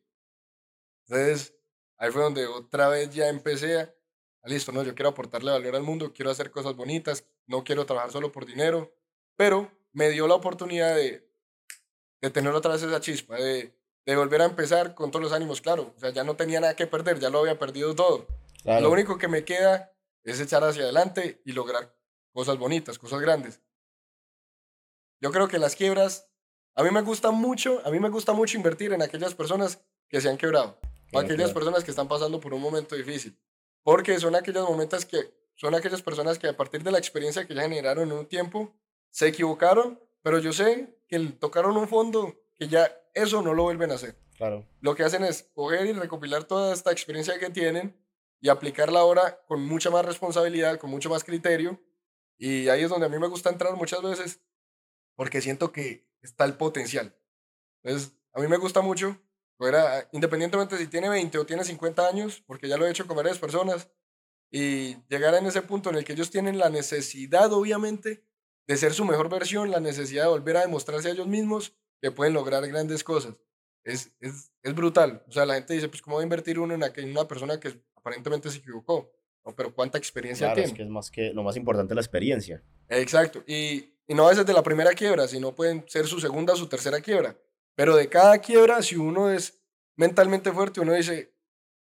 Entonces, 1.07 1.55
ahí 1.97 2.11
fue 2.11 2.21
donde 2.21 2.47
otra 2.47 2.89
vez 2.89 3.13
ya 3.13 3.29
empecé 3.29 3.93
listo, 4.43 4.71
no, 4.71 4.83
yo 4.83 4.93
quiero 4.95 5.09
aportarle 5.09 5.51
valor 5.51 5.75
al 5.75 5.83
mundo, 5.83 6.13
quiero 6.13 6.31
hacer 6.31 6.51
cosas 6.51 6.75
bonitas, 6.75 7.25
no 7.47 7.63
quiero 7.63 7.85
trabajar 7.85 8.11
solo 8.11 8.31
por 8.31 8.45
dinero, 8.45 8.93
pero 9.35 9.71
me 9.91 10.09
dio 10.09 10.27
la 10.27 10.35
oportunidad 10.35 10.95
de, 10.95 11.29
de 12.21 12.29
tener 12.29 12.53
otra 12.53 12.73
vez 12.73 12.83
esa 12.83 12.99
chispa, 12.99 13.35
de, 13.35 13.73
de 14.05 14.15
volver 14.15 14.41
a 14.41 14.45
empezar 14.45 14.95
con 14.95 15.11
todos 15.11 15.23
los 15.23 15.33
ánimos, 15.33 15.61
claro, 15.61 15.93
o 15.95 15.99
sea, 15.99 16.09
ya 16.09 16.23
no 16.23 16.35
tenía 16.35 16.59
nada 16.59 16.75
que 16.75 16.87
perder, 16.87 17.19
ya 17.19 17.29
lo 17.29 17.39
había 17.39 17.57
perdido 17.57 17.95
todo. 17.95 18.27
Lo 18.65 18.89
único 18.91 19.17
que 19.17 19.27
me 19.27 19.43
queda 19.43 19.93
es 20.23 20.39
echar 20.39 20.63
hacia 20.63 20.83
adelante 20.83 21.41
y 21.45 21.51
lograr 21.51 21.95
cosas 22.31 22.57
bonitas, 22.57 22.97
cosas 22.97 23.19
grandes. 23.19 23.61
Yo 25.19 25.31
creo 25.31 25.47
que 25.47 25.57
las 25.57 25.75
quiebras, 25.75 26.29
a 26.75 26.83
mí 26.83 26.89
me 26.91 27.01
gusta 27.01 27.31
mucho, 27.31 27.81
a 27.85 27.91
mí 27.91 27.99
me 27.99 28.09
gusta 28.09 28.33
mucho 28.33 28.57
invertir 28.57 28.93
en 28.93 29.01
aquellas 29.01 29.35
personas 29.35 29.81
que 30.09 30.21
se 30.21 30.29
han 30.29 30.37
quebrado, 30.37 30.79
o 31.11 31.19
aquellas 31.19 31.51
personas 31.51 31.83
que 31.83 31.91
están 31.91 32.07
pasando 32.07 32.39
por 32.39 32.53
un 32.53 32.61
momento 32.61 32.95
difícil, 32.95 33.37
porque 33.83 34.19
son 34.19 34.35
aquellos 34.35 34.67
momentos 34.67 35.05
que 35.05 35.33
son 35.55 35.75
aquellas 35.75 36.01
personas 36.01 36.39
que 36.39 36.47
a 36.47 36.57
partir 36.57 36.83
de 36.83 36.91
la 36.91 36.97
experiencia 36.97 37.45
que 37.45 37.53
ya 37.53 37.61
generaron 37.61 38.11
en 38.11 38.17
un 38.17 38.25
tiempo 38.25 38.73
se 39.11 39.27
equivocaron, 39.27 39.99
pero 40.23 40.39
yo 40.39 40.51
sé 40.51 40.97
que 41.07 41.19
tocaron 41.39 41.77
un 41.77 41.87
fondo 41.87 42.35
que 42.57 42.67
ya 42.67 42.91
eso 43.13 43.41
no 43.41 43.53
lo 43.53 43.63
vuelven 43.63 43.91
a 43.91 43.95
hacer. 43.95 44.17
Claro. 44.35 44.67
Lo 44.81 44.95
que 44.95 45.03
hacen 45.03 45.23
es 45.23 45.43
coger 45.53 45.85
y 45.85 45.93
recopilar 45.93 46.45
toda 46.45 46.73
esta 46.73 46.91
experiencia 46.91 47.37
que 47.37 47.49
tienen 47.49 47.95
y 48.41 48.49
aplicarla 48.49 48.99
ahora 48.99 49.41
con 49.47 49.63
mucha 49.65 49.89
más 49.89 50.05
responsabilidad, 50.05 50.79
con 50.79 50.89
mucho 50.89 51.09
más 51.09 51.23
criterio. 51.23 51.79
Y 52.37 52.67
ahí 52.69 52.83
es 52.83 52.89
donde 52.89 53.05
a 53.05 53.09
mí 53.09 53.19
me 53.19 53.27
gusta 53.27 53.49
entrar 53.49 53.75
muchas 53.75 54.01
veces, 54.01 54.41
porque 55.15 55.39
siento 55.39 55.71
que 55.71 56.09
está 56.21 56.45
el 56.45 56.55
potencial. 56.55 57.15
Entonces, 57.83 58.13
a 58.33 58.41
mí 58.41 58.47
me 58.47 58.57
gusta 58.57 58.81
mucho, 58.81 59.17
era, 59.59 60.09
independientemente 60.11 60.77
si 60.77 60.87
tiene 60.87 61.09
20 61.09 61.37
o 61.37 61.45
tiene 61.45 61.63
50 61.63 62.07
años, 62.07 62.43
porque 62.45 62.67
ya 62.67 62.77
lo 62.77 62.85
he 62.85 62.91
hecho 62.91 63.07
con 63.07 63.15
varias 63.15 63.39
personas, 63.39 63.89
y 64.51 64.97
llegar 65.09 65.33
en 65.35 65.45
ese 65.45 65.61
punto 65.61 65.89
en 65.89 65.95
el 65.95 66.03
que 66.03 66.13
ellos 66.13 66.29
tienen 66.29 66.57
la 66.57 66.69
necesidad, 66.69 67.51
obviamente, 67.53 68.23
de 68.67 68.77
ser 68.77 68.93
su 68.93 69.05
mejor 69.05 69.29
versión, 69.29 69.71
la 69.71 69.79
necesidad 69.79 70.23
de 70.23 70.29
volver 70.29 70.57
a 70.57 70.61
demostrarse 70.61 71.09
a 71.09 71.11
ellos 71.11 71.27
mismos 71.27 71.75
que 72.01 72.11
pueden 72.11 72.33
lograr 72.33 72.65
grandes 72.67 73.03
cosas. 73.03 73.35
Es, 73.83 74.13
es, 74.19 74.51
es 74.61 74.75
brutal. 74.75 75.23
O 75.27 75.31
sea, 75.31 75.45
la 75.45 75.55
gente 75.55 75.73
dice, 75.73 75.89
pues, 75.89 76.01
¿cómo 76.01 76.17
va 76.17 76.21
a 76.21 76.23
invertir 76.23 76.59
uno 76.59 76.73
en, 76.73 76.83
en 76.83 77.11
una 77.11 77.27
persona 77.27 77.59
que 77.59 77.81
aparentemente 78.03 78.49
se 78.49 78.59
equivocó. 78.59 79.11
pero 79.55 79.73
¿cuánta 79.73 79.97
experiencia 79.97 80.47
claro, 80.47 80.55
tiene? 80.55 80.71
Es 80.71 80.75
que 80.75 80.83
es 80.83 80.89
más 80.89 81.09
que 81.09 81.33
lo 81.33 81.43
más 81.43 81.55
importante 81.55 81.95
la 81.95 82.01
experiencia. 82.01 82.61
Exacto. 82.89 83.43
Y, 83.47 83.93
y 84.07 84.13
no 84.13 84.25
a 84.25 84.29
veces 84.29 84.45
de 84.45 84.53
la 84.53 84.61
primera 84.61 84.91
quiebra, 84.91 85.27
sino 85.27 85.55
pueden 85.55 85.85
ser 85.87 86.05
su 86.05 86.19
segunda 86.19 86.53
o 86.53 86.57
su 86.57 86.67
tercera 86.67 86.99
quiebra. 87.01 87.37
Pero 87.75 87.95
de 87.95 88.09
cada 88.09 88.37
quiebra, 88.39 88.81
si 88.81 88.95
uno 88.95 89.31
es 89.31 89.61
mentalmente 89.95 90.51
fuerte, 90.51 90.81
uno 90.81 90.93
dice, 90.93 91.33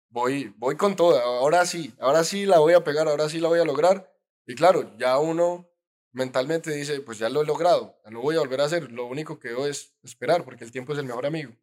voy, 0.09 0.53
voy 0.57 0.75
con 0.75 0.95
toda, 0.95 1.23
ahora 1.23 1.65
sí, 1.65 1.93
ahora 1.99 2.23
sí 2.23 2.45
la 2.45 2.59
voy 2.59 2.73
a 2.73 2.83
pegar, 2.83 3.07
ahora 3.07 3.29
sí 3.29 3.39
la 3.39 3.47
voy 3.47 3.59
a 3.59 3.65
lograr. 3.65 4.13
Y 4.45 4.55
claro, 4.55 4.95
ya 4.97 5.17
uno 5.17 5.69
mentalmente 6.11 6.71
dice, 6.71 7.01
pues 7.01 7.19
ya 7.19 7.29
lo 7.29 7.41
he 7.41 7.45
logrado, 7.45 7.99
ya 8.03 8.11
lo 8.11 8.21
voy 8.21 8.35
a 8.35 8.39
volver 8.39 8.61
a 8.61 8.65
hacer. 8.65 8.91
Lo 8.91 9.05
único 9.05 9.39
que 9.39 9.49
debo 9.49 9.67
es 9.67 9.95
esperar, 10.03 10.43
porque 10.43 10.63
el 10.63 10.71
tiempo 10.71 10.93
es 10.93 10.99
el 10.99 11.05
mejor 11.05 11.25
amigo. 11.25 11.53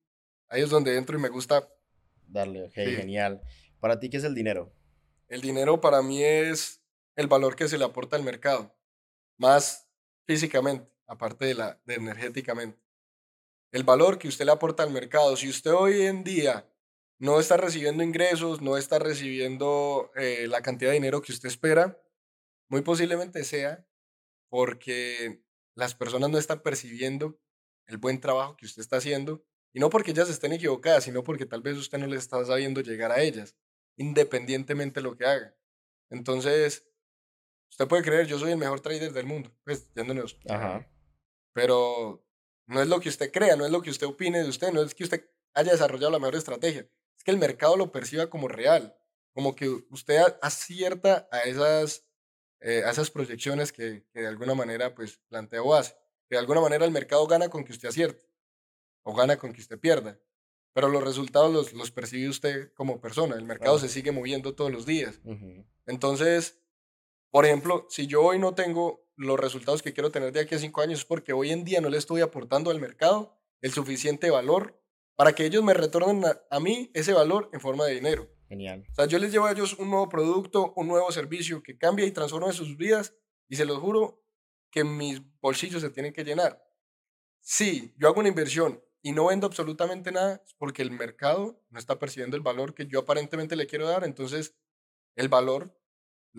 Ahí 0.48 0.62
es 0.62 0.70
donde 0.70 0.96
entro 0.96 1.18
y 1.18 1.20
me 1.20 1.28
gusta. 1.28 1.68
Darle, 2.26 2.64
ok, 2.64 2.74
genial. 2.74 3.42
¿Para 3.80 3.98
ti 3.98 4.08
qué 4.10 4.18
es 4.18 4.24
el 4.24 4.34
dinero? 4.34 4.72
El 5.28 5.40
dinero 5.40 5.80
para 5.80 6.02
mí 6.02 6.22
es 6.22 6.82
el 7.16 7.26
valor 7.26 7.56
que 7.56 7.68
se 7.68 7.78
le 7.78 7.84
aporta 7.84 8.16
al 8.16 8.22
mercado, 8.22 8.74
más 9.36 9.88
físicamente, 10.26 10.90
aparte 11.06 11.46
de, 11.46 11.54
la, 11.54 11.80
de 11.84 11.94
energéticamente. 11.94 12.83
El 13.74 13.82
valor 13.82 14.20
que 14.20 14.28
usted 14.28 14.44
le 14.44 14.52
aporta 14.52 14.84
al 14.84 14.92
mercado. 14.92 15.36
Si 15.36 15.48
usted 15.48 15.72
hoy 15.72 16.02
en 16.02 16.22
día 16.22 16.70
no 17.18 17.40
está 17.40 17.56
recibiendo 17.56 18.04
ingresos, 18.04 18.62
no 18.62 18.76
está 18.76 19.00
recibiendo 19.00 20.12
eh, 20.14 20.46
la 20.48 20.62
cantidad 20.62 20.92
de 20.92 20.94
dinero 20.94 21.20
que 21.20 21.32
usted 21.32 21.48
espera, 21.48 22.00
muy 22.68 22.82
posiblemente 22.82 23.42
sea 23.42 23.84
porque 24.48 25.42
las 25.74 25.96
personas 25.96 26.30
no 26.30 26.38
están 26.38 26.62
percibiendo 26.62 27.40
el 27.88 27.96
buen 27.96 28.20
trabajo 28.20 28.56
que 28.56 28.64
usted 28.64 28.80
está 28.80 28.98
haciendo 28.98 29.44
y 29.72 29.80
no 29.80 29.90
porque 29.90 30.12
ellas 30.12 30.30
estén 30.30 30.52
equivocadas, 30.52 31.02
sino 31.02 31.24
porque 31.24 31.44
tal 31.44 31.60
vez 31.60 31.76
usted 31.76 31.98
no 31.98 32.06
les 32.06 32.20
está 32.20 32.44
sabiendo 32.44 32.80
llegar 32.80 33.10
a 33.10 33.22
ellas 33.22 33.56
independientemente 33.96 35.00
de 35.00 35.04
lo 35.04 35.16
que 35.16 35.26
haga. 35.26 35.56
Entonces, 36.10 36.86
usted 37.72 37.88
puede 37.88 38.04
creer, 38.04 38.28
yo 38.28 38.38
soy 38.38 38.52
el 38.52 38.58
mejor 38.58 38.78
trader 38.78 39.12
del 39.12 39.26
mundo, 39.26 39.52
pues 39.64 39.92
yéndonos. 39.94 40.38
Ajá. 40.48 40.88
Pero 41.52 42.23
no 42.66 42.82
es 42.82 42.88
lo 42.88 43.00
que 43.00 43.08
usted 43.08 43.32
crea, 43.32 43.56
no 43.56 43.64
es 43.64 43.70
lo 43.70 43.82
que 43.82 43.90
usted 43.90 44.06
opine 44.06 44.42
de 44.42 44.48
usted, 44.48 44.72
no 44.72 44.82
es 44.82 44.94
que 44.94 45.04
usted 45.04 45.28
haya 45.54 45.72
desarrollado 45.72 46.10
la 46.10 46.18
mejor 46.18 46.36
estrategia, 46.36 46.88
es 47.16 47.24
que 47.24 47.30
el 47.30 47.38
mercado 47.38 47.76
lo 47.76 47.92
perciba 47.92 48.28
como 48.28 48.48
real, 48.48 48.96
como 49.32 49.54
que 49.54 49.68
usted 49.68 50.20
acierta 50.42 51.28
a 51.30 51.40
esas, 51.42 52.04
eh, 52.60 52.82
a 52.84 52.90
esas 52.90 53.10
proyecciones 53.10 53.72
que, 53.72 54.04
que, 54.12 54.20
de 54.20 54.26
alguna 54.26 54.54
manera 54.54 54.94
pues 54.94 55.18
plantea 55.28 55.62
o 55.62 55.74
hace. 55.74 55.94
Que 56.28 56.36
de 56.36 56.38
alguna 56.38 56.60
manera 56.60 56.84
el 56.84 56.90
mercado 56.90 57.26
gana 57.26 57.48
con 57.48 57.64
que 57.64 57.72
usted 57.72 57.88
acierte 57.88 58.26
o 59.02 59.14
gana 59.14 59.36
con 59.36 59.52
que 59.52 59.60
usted 59.60 59.78
pierda 59.78 60.18
pero 60.74 60.88
los 60.88 61.02
resultados 61.02 61.52
los, 61.52 61.72
los 61.72 61.90
percibe 61.92 62.28
usted 62.28 62.72
como 62.74 63.00
persona. 63.00 63.36
El 63.36 63.44
mercado 63.44 63.78
se 63.78 63.88
sigue 63.88 64.10
moviendo 64.10 64.54
todos 64.54 64.72
los 64.72 64.84
días. 64.84 65.20
Entonces, 65.86 66.60
por 67.30 67.46
ejemplo, 67.46 67.86
si 67.88 68.08
yo 68.08 68.22
hoy 68.22 68.38
no 68.40 68.54
tengo 68.54 69.03
los 69.16 69.38
resultados 69.38 69.82
que 69.82 69.92
quiero 69.92 70.10
tener 70.10 70.32
de 70.32 70.40
aquí 70.40 70.54
a 70.54 70.58
cinco 70.58 70.80
años, 70.80 71.00
es 71.00 71.04
porque 71.04 71.32
hoy 71.32 71.50
en 71.50 71.64
día 71.64 71.80
no 71.80 71.88
le 71.88 71.98
estoy 71.98 72.20
aportando 72.20 72.70
al 72.70 72.80
mercado 72.80 73.36
el 73.60 73.72
suficiente 73.72 74.30
valor 74.30 74.80
para 75.16 75.32
que 75.32 75.46
ellos 75.46 75.62
me 75.62 75.74
retornen 75.74 76.24
a, 76.50 76.60
mí 76.60 76.90
ese 76.94 77.12
valor 77.12 77.48
en 77.52 77.60
forma 77.60 77.84
de 77.86 77.94
dinero. 77.94 78.28
Genial. 78.48 78.84
O 78.90 78.94
sea, 78.94 79.06
yo 79.06 79.18
les 79.18 79.32
llevo 79.32 79.46
a 79.46 79.52
ellos 79.52 79.74
un 79.78 79.90
nuevo 79.90 80.08
producto, 80.08 80.72
un 80.76 80.88
nuevo 80.88 81.10
servicio 81.12 81.62
que 81.62 81.78
cambia 81.78 82.04
y 82.04 82.10
transforma 82.10 82.52
sus 82.52 82.76
vidas 82.76 83.14
y 83.48 83.56
se 83.56 83.64
los 83.64 83.78
juro 83.78 84.22
que 84.70 84.84
mis 84.84 85.22
bolsillos 85.40 85.82
se 85.82 85.90
tienen 85.90 86.12
que 86.12 86.24
llenar. 86.24 86.62
Si 87.40 87.94
yo 87.96 88.08
hago 88.08 88.20
una 88.20 88.28
inversión 88.28 88.82
y 89.02 89.12
no 89.12 89.26
vendo 89.26 89.46
absolutamente 89.46 90.10
nada, 90.10 90.42
es 90.44 90.54
porque 90.54 90.82
el 90.82 90.90
mercado 90.90 91.62
no 91.70 91.78
está 91.78 91.98
percibiendo 91.98 92.36
el 92.36 92.42
valor 92.42 92.74
que 92.74 92.86
yo 92.86 93.00
aparentemente 93.00 93.54
le 93.54 93.66
quiero 93.66 93.86
dar, 93.86 94.04
entonces 94.04 94.56
el 95.14 95.28
valor, 95.28 95.78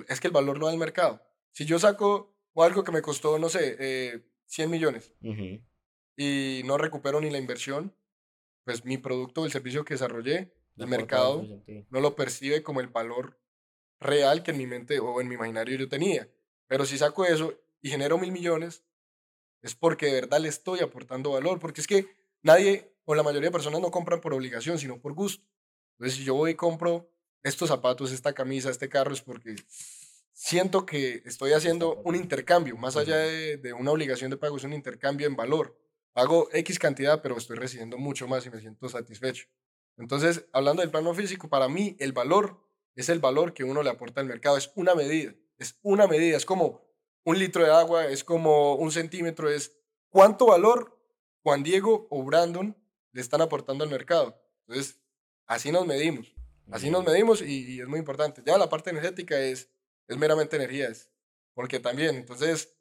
es 0.09 0.19
que 0.19 0.27
el 0.27 0.33
valor 0.33 0.57
lo 0.57 0.65
da 0.65 0.73
el 0.73 0.79
mercado. 0.79 1.21
Si 1.51 1.65
yo 1.65 1.79
saco 1.79 2.34
algo 2.63 2.83
que 2.83 2.91
me 2.91 3.01
costó, 3.01 3.37
no 3.39 3.49
sé, 3.49 3.75
eh, 3.79 4.21
100 4.47 4.69
millones 4.69 5.13
y 6.17 6.61
no 6.65 6.77
recupero 6.77 7.19
ni 7.19 7.29
la 7.29 7.37
inversión, 7.37 7.95
pues 8.63 8.85
mi 8.85 8.97
producto 8.97 9.41
o 9.41 9.45
el 9.45 9.51
servicio 9.51 9.83
que 9.85 9.95
desarrollé, 9.95 10.53
el 10.77 10.87
mercado 10.87 11.45
no 11.89 11.99
lo 11.99 12.15
percibe 12.15 12.63
como 12.63 12.81
el 12.81 12.87
valor 12.87 13.39
real 13.99 14.43
que 14.43 14.51
en 14.51 14.57
mi 14.57 14.67
mente 14.67 14.99
o 14.99 15.21
en 15.21 15.27
mi 15.27 15.35
imaginario 15.35 15.77
yo 15.77 15.87
tenía. 15.87 16.29
Pero 16.67 16.85
si 16.85 16.97
saco 16.97 17.25
eso 17.25 17.53
y 17.81 17.89
genero 17.89 18.17
mil 18.17 18.31
millones, 18.31 18.83
es 19.61 19.75
porque 19.75 20.07
de 20.07 20.13
verdad 20.13 20.39
le 20.39 20.49
estoy 20.49 20.79
aportando 20.79 21.31
valor, 21.31 21.59
porque 21.59 21.81
es 21.81 21.87
que 21.87 22.07
nadie 22.41 22.93
o 23.05 23.15
la 23.15 23.23
mayoría 23.23 23.49
de 23.49 23.53
personas 23.53 23.81
no 23.81 23.91
compran 23.91 24.21
por 24.21 24.33
obligación, 24.33 24.79
sino 24.79 24.99
por 24.99 25.13
gusto. 25.13 25.45
Entonces, 25.93 26.17
si 26.17 26.23
yo 26.23 26.35
voy 26.35 26.51
y 26.51 26.55
compro 26.55 27.09
estos 27.43 27.69
zapatos, 27.69 28.11
esta 28.11 28.33
camisa, 28.33 28.69
este 28.69 28.89
carro, 28.89 29.13
es 29.13 29.21
porque 29.21 29.55
siento 30.35 30.85
que 30.85 31.23
estoy 31.25 31.53
haciendo 31.53 32.01
un 32.03 32.15
intercambio, 32.15 32.75
más 32.77 32.97
allá 32.97 33.17
de, 33.17 33.57
de 33.57 33.73
una 33.73 33.91
obligación 33.91 34.29
de 34.29 34.37
pago, 34.37 34.57
es 34.57 34.63
un 34.65 34.73
intercambio 34.73 35.25
en 35.25 35.35
valor. 35.35 35.79
Pago 36.13 36.49
X 36.51 36.77
cantidad, 36.77 37.21
pero 37.21 37.37
estoy 37.37 37.57
recibiendo 37.57 37.97
mucho 37.97 38.27
más 38.27 38.45
y 38.45 38.49
me 38.49 38.59
siento 38.59 38.87
satisfecho. 38.89 39.47
Entonces, 39.97 40.45
hablando 40.51 40.81
del 40.81 40.91
plano 40.91 41.13
físico, 41.13 41.49
para 41.49 41.69
mí 41.69 41.95
el 41.99 42.11
valor 42.11 42.61
es 42.95 43.09
el 43.09 43.19
valor 43.19 43.53
que 43.53 43.63
uno 43.63 43.81
le 43.81 43.89
aporta 43.89 44.21
al 44.21 44.27
mercado, 44.27 44.57
es 44.57 44.71
una 44.75 44.93
medida, 44.93 45.33
es 45.57 45.79
una 45.81 46.07
medida, 46.07 46.37
es 46.37 46.45
como 46.45 46.81
un 47.23 47.39
litro 47.39 47.63
de 47.63 47.71
agua, 47.71 48.07
es 48.07 48.23
como 48.23 48.75
un 48.75 48.91
centímetro, 48.91 49.49
es 49.49 49.77
cuánto 50.09 50.47
valor 50.47 50.97
Juan 51.43 51.63
Diego 51.63 52.07
o 52.09 52.23
Brandon 52.23 52.77
le 53.11 53.21
están 53.21 53.41
aportando 53.41 53.83
al 53.83 53.89
mercado. 53.89 54.41
Entonces, 54.67 54.99
así 55.45 55.71
nos 55.71 55.85
medimos, 55.85 56.33
así 56.71 56.89
nos 56.89 57.05
medimos 57.05 57.41
y, 57.41 57.79
es 57.79 57.87
muy 57.87 57.99
importante. 57.99 58.41
Ya 58.45 58.57
la 58.57 58.69
parte 58.69 58.89
energética 58.89 59.39
es, 59.39 59.69
es 60.07 60.17
meramente 60.17 60.55
energía, 60.55 60.89
es, 60.89 61.11
porque 61.53 61.79
también, 61.79 62.15
entonces, 62.15 62.77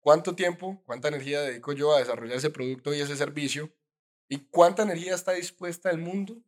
¿cuánto 0.00 0.34
tiempo, 0.34 0.82
cuánta 0.86 1.08
energía 1.08 1.40
dedico 1.42 1.72
yo 1.72 1.94
a 1.94 1.98
desarrollar 1.98 2.36
ese 2.36 2.50
producto 2.50 2.94
y 2.94 3.00
ese 3.00 3.16
servicio? 3.16 3.72
¿Y 4.28 4.48
cuánta 4.48 4.82
energía 4.82 5.14
está 5.14 5.32
dispuesta 5.32 5.90
el 5.90 5.98
mundo 5.98 6.42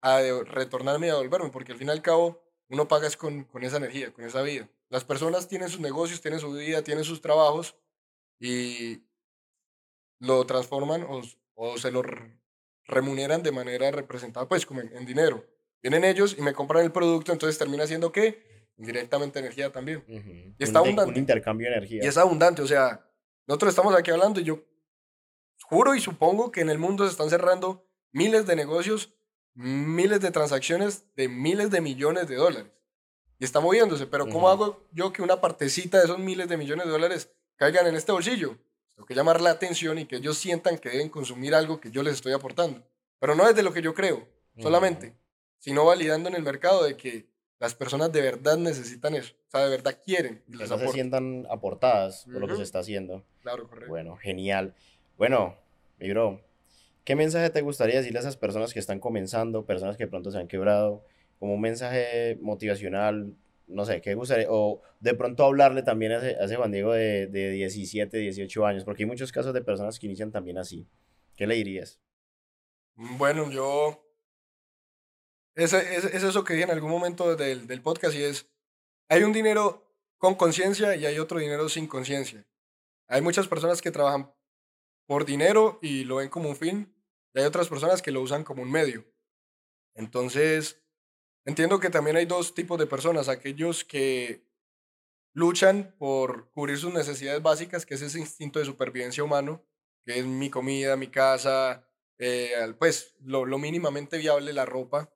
a 0.00 0.20
retornarme 0.44 1.06
y 1.06 1.10
a 1.10 1.14
devolverme? 1.14 1.50
Porque 1.50 1.72
al 1.72 1.78
fin 1.78 1.88
y 1.88 1.90
al 1.90 2.02
cabo, 2.02 2.42
uno 2.68 2.88
paga 2.88 3.10
con, 3.10 3.44
con 3.44 3.62
esa 3.64 3.76
energía, 3.76 4.12
con 4.12 4.24
esa 4.24 4.42
vida. 4.42 4.68
Las 4.88 5.04
personas 5.04 5.48
tienen 5.48 5.68
sus 5.68 5.80
negocios, 5.80 6.20
tienen 6.20 6.40
su 6.40 6.52
vida, 6.52 6.82
tienen 6.82 7.04
sus 7.04 7.20
trabajos 7.20 7.76
y 8.38 9.02
lo 10.18 10.44
transforman 10.46 11.02
o, 11.02 11.22
o 11.54 11.78
se 11.78 11.90
lo 11.90 12.02
remuneran 12.84 13.42
de 13.42 13.52
manera 13.52 13.90
representada, 13.90 14.48
pues 14.48 14.66
como 14.66 14.80
en, 14.80 15.06
dinero. 15.06 15.44
Vienen 15.82 16.04
ellos 16.04 16.36
y 16.38 16.42
me 16.42 16.52
compran 16.52 16.84
el 16.84 16.92
producto, 16.92 17.32
entonces 17.32 17.58
termina 17.58 17.86
siendo 17.86 18.12
qué? 18.12 18.70
Directamente 18.76 19.38
energía 19.38 19.70
también. 19.70 20.04
Y 20.58 20.62
está 20.62 20.78
abundante. 20.78 21.12
Un 21.12 21.18
intercambio 21.18 21.68
de 21.68 21.76
energía. 21.76 22.04
Y 22.04 22.06
es 22.06 22.16
abundante, 22.16 22.62
o 22.62 22.66
sea, 22.66 23.06
nosotros 23.46 23.70
estamos 23.70 23.94
aquí 23.94 24.10
hablando 24.10 24.40
y 24.40 24.44
yo 24.44 24.64
juro 25.64 25.94
y 25.94 26.00
supongo 26.00 26.52
que 26.52 26.60
en 26.60 26.70
el 26.70 26.78
mundo 26.78 27.04
se 27.04 27.10
están 27.10 27.30
cerrando 27.30 27.86
miles 28.12 28.46
de 28.46 28.56
negocios, 28.56 29.14
miles 29.54 30.20
de 30.20 30.30
transacciones 30.30 31.04
de 31.16 31.28
miles 31.28 31.70
de 31.70 31.80
millones 31.80 32.28
de 32.28 32.36
dólares 32.36 32.72
y 33.42 33.44
está 33.44 33.58
moviéndose. 33.58 34.06
Pero 34.06 34.28
¿cómo 34.28 34.48
hago 34.48 34.86
yo 34.92 35.12
que 35.12 35.20
una 35.20 35.40
partecita 35.40 35.98
de 35.98 36.04
esos 36.04 36.20
miles 36.20 36.48
de 36.48 36.56
millones 36.56 36.86
de 36.86 36.92
dólares 36.92 37.28
caigan 37.56 37.88
en 37.88 37.96
este 37.96 38.12
bolsillo? 38.12 38.56
Tengo 38.94 39.04
que 39.04 39.16
llamar 39.16 39.40
la 39.40 39.50
atención 39.50 39.98
y 39.98 40.06
que 40.06 40.16
ellos 40.16 40.38
sientan 40.38 40.78
que 40.78 40.90
deben 40.90 41.08
consumir 41.08 41.52
algo 41.52 41.80
que 41.80 41.90
yo 41.90 42.04
les 42.04 42.14
estoy 42.14 42.34
aportando. 42.34 42.86
Pero 43.18 43.34
no 43.34 43.44
desde 43.44 43.64
lo 43.64 43.72
que 43.72 43.82
yo 43.82 43.94
creo 43.94 44.28
solamente, 44.60 45.16
sino 45.62 45.84
validando 45.84 46.28
en 46.28 46.34
el 46.34 46.42
mercado 46.42 46.82
de 46.82 46.96
que 46.96 47.28
las 47.60 47.76
personas 47.76 48.10
de 48.10 48.20
verdad 48.20 48.56
necesitan 48.56 49.14
eso. 49.14 49.34
O 49.46 49.50
sea, 49.52 49.60
de 49.60 49.70
verdad 49.70 49.96
quieren. 50.04 50.42
Y 50.48 50.58
que 50.58 50.66
se 50.66 50.88
sientan 50.88 51.46
aportadas 51.48 52.24
por 52.24 52.40
lo 52.40 52.48
que 52.48 52.56
se 52.56 52.64
está 52.64 52.80
haciendo. 52.80 53.24
Claro, 53.42 53.68
correcto. 53.68 53.88
Bueno, 53.88 54.16
genial. 54.16 54.74
Bueno, 55.16 55.56
mi 56.00 56.10
bro, 56.10 56.40
¿qué 57.04 57.14
mensaje 57.14 57.48
te 57.50 57.60
gustaría 57.60 57.98
decirle 57.98 58.18
a 58.18 58.22
esas 58.22 58.36
personas 58.36 58.72
que 58.72 58.80
están 58.80 58.98
comenzando, 58.98 59.64
personas 59.64 59.96
que 59.96 60.08
pronto 60.08 60.32
se 60.32 60.38
han 60.38 60.48
quebrado, 60.48 61.04
como 61.38 61.54
un 61.54 61.60
mensaje 61.60 62.36
motivacional, 62.42 63.36
no 63.68 63.84
sé, 63.84 64.00
¿qué 64.00 64.16
gustaría? 64.16 64.48
O 64.50 64.82
de 64.98 65.14
pronto 65.14 65.44
hablarle 65.44 65.84
también 65.84 66.10
a 66.10 66.16
ese, 66.16 66.40
a 66.40 66.46
ese 66.46 66.56
Juan 66.56 66.72
Diego 66.72 66.92
de, 66.92 67.28
de 67.28 67.50
17, 67.52 68.18
18 68.18 68.66
años, 68.66 68.82
porque 68.82 69.04
hay 69.04 69.08
muchos 69.08 69.30
casos 69.30 69.54
de 69.54 69.62
personas 69.62 70.00
que 70.00 70.06
inician 70.06 70.32
también 70.32 70.58
así. 70.58 70.88
¿Qué 71.36 71.46
le 71.46 71.54
dirías? 71.54 72.00
Mm, 72.96 73.18
bueno, 73.18 73.48
yo... 73.52 74.01
Es, 75.54 75.72
es, 75.72 76.04
es 76.04 76.22
eso 76.22 76.44
que 76.44 76.54
dije 76.54 76.64
en 76.64 76.70
algún 76.70 76.90
momento 76.90 77.36
del, 77.36 77.66
del 77.66 77.82
podcast 77.82 78.14
y 78.14 78.22
es, 78.22 78.48
hay 79.08 79.22
un 79.22 79.32
dinero 79.32 79.86
con 80.18 80.34
conciencia 80.34 80.96
y 80.96 81.04
hay 81.04 81.18
otro 81.18 81.38
dinero 81.38 81.68
sin 81.68 81.86
conciencia. 81.86 82.46
Hay 83.08 83.20
muchas 83.20 83.48
personas 83.48 83.82
que 83.82 83.90
trabajan 83.90 84.32
por 85.06 85.24
dinero 85.24 85.78
y 85.82 86.04
lo 86.04 86.16
ven 86.16 86.28
como 86.28 86.48
un 86.48 86.56
fin, 86.56 86.94
y 87.34 87.40
hay 87.40 87.46
otras 87.46 87.68
personas 87.68 88.00
que 88.00 88.12
lo 88.12 88.22
usan 88.22 88.44
como 88.44 88.62
un 88.62 88.70
medio. 88.70 89.04
Entonces, 89.94 90.82
Entiendo 91.44 91.80
que 91.80 91.90
también 91.90 92.16
hay 92.16 92.26
dos 92.26 92.54
tipos 92.54 92.78
de 92.78 92.86
personas, 92.86 93.28
aquellos 93.28 93.84
que 93.84 94.46
luchan 95.34 95.94
por 95.98 96.50
cubrir 96.52 96.78
sus 96.78 96.92
necesidades 96.92 97.42
básicas, 97.42 97.84
que 97.84 97.94
es 97.94 98.02
ese 98.02 98.20
instinto 98.20 98.60
de 98.60 98.64
supervivencia 98.64 99.24
humano, 99.24 99.64
que 100.04 100.20
es 100.20 100.24
mi 100.24 100.50
comida, 100.50 100.96
mi 100.96 101.08
casa, 101.08 101.84
eh, 102.18 102.52
pues 102.78 103.16
lo, 103.22 103.44
lo 103.44 103.58
mínimamente 103.58 104.18
viable, 104.18 104.52
la 104.52 104.66
ropa. 104.66 105.12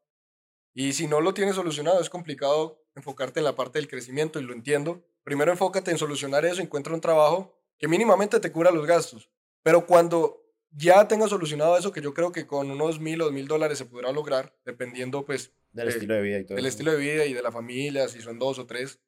Y 0.79 0.93
si 0.93 1.07
no 1.07 1.23
lo 1.23 1.33
tienes 1.33 1.55
solucionado, 1.55 2.03
es 2.03 2.11
complicado 2.11 2.85
enfocarte 2.95 3.41
en 3.41 3.45
la 3.45 3.57
parte 3.57 3.79
del 3.79 3.89
crecimiento, 3.89 4.39
y 4.39 4.43
lo 4.43 4.53
entiendo. 4.53 5.03
Primero 5.25 5.51
enfócate 5.51 5.91
en 5.91 5.97
solucionar 5.97 6.45
eso, 6.45 6.61
encuentra 6.61 6.93
un 6.93 7.01
trabajo 7.01 7.59
que 7.79 7.89
mínimamente 7.89 8.39
te 8.41 8.53
cubra 8.53 8.71
los 8.71 8.87
gastos. 8.87 9.31
Pero 9.63 9.87
cuando 9.87 10.45
ya 10.71 11.09
tengas 11.09 11.31
solucionado 11.31 11.79
eso, 11.79 11.93
que 11.93 12.03
yo 12.03 12.13
creo 12.13 12.31
que 12.31 12.47
con 12.47 12.71
unos 12.71 13.01
mil 13.01 13.23
o 13.23 13.25
dos 13.25 13.33
mil 13.33 13.49
dólares 13.49 13.79
se 13.79 13.87
podrá 13.87 14.13
lograr, 14.13 14.55
dependiendo 14.67 15.25
pues 15.25 15.51
del 15.73 15.89
estilo 15.89 16.13
de 16.13 16.21
vida 16.21 16.39
y 16.41 16.45
todo. 16.45 16.57
Del 16.57 16.67
estilo 16.67 16.93
de 16.93 16.99
vida 16.99 17.25
y 17.25 17.33
de 17.33 17.43
la 17.43 17.51
familia, 17.51 18.07
si 18.09 18.21
son 18.21 18.39
dos 18.39 18.59
o 18.59 18.67
tres. 18.67 19.01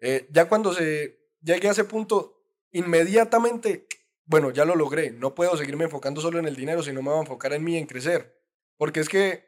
Eh, 0.00 0.26
ya 0.32 0.48
cuando 0.48 0.72
se 0.72 1.20
llegue 1.40 1.68
a 1.68 1.72
ese 1.72 1.84
punto, 1.84 2.42
inmediatamente, 2.72 3.86
bueno, 4.24 4.50
ya 4.50 4.64
lo 4.64 4.74
logré. 4.74 5.12
No 5.12 5.36
puedo 5.36 5.56
seguirme 5.56 5.84
enfocando 5.84 6.20
solo 6.20 6.40
en 6.40 6.46
el 6.46 6.56
dinero, 6.56 6.82
sino 6.82 7.02
me 7.02 7.10
voy 7.10 7.18
a 7.18 7.22
enfocar 7.22 7.52
en 7.52 7.62
mí, 7.62 7.76
en 7.76 7.86
crecer. 7.86 8.36
Porque 8.76 8.98
es 8.98 9.08
que 9.08 9.47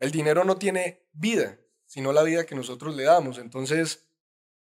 el 0.00 0.10
dinero 0.10 0.44
no 0.44 0.56
tiene 0.56 1.06
vida, 1.12 1.58
sino 1.86 2.12
la 2.12 2.22
vida 2.22 2.46
que 2.46 2.54
nosotros 2.54 2.94
le 2.94 3.04
damos. 3.04 3.38
Entonces, 3.38 4.08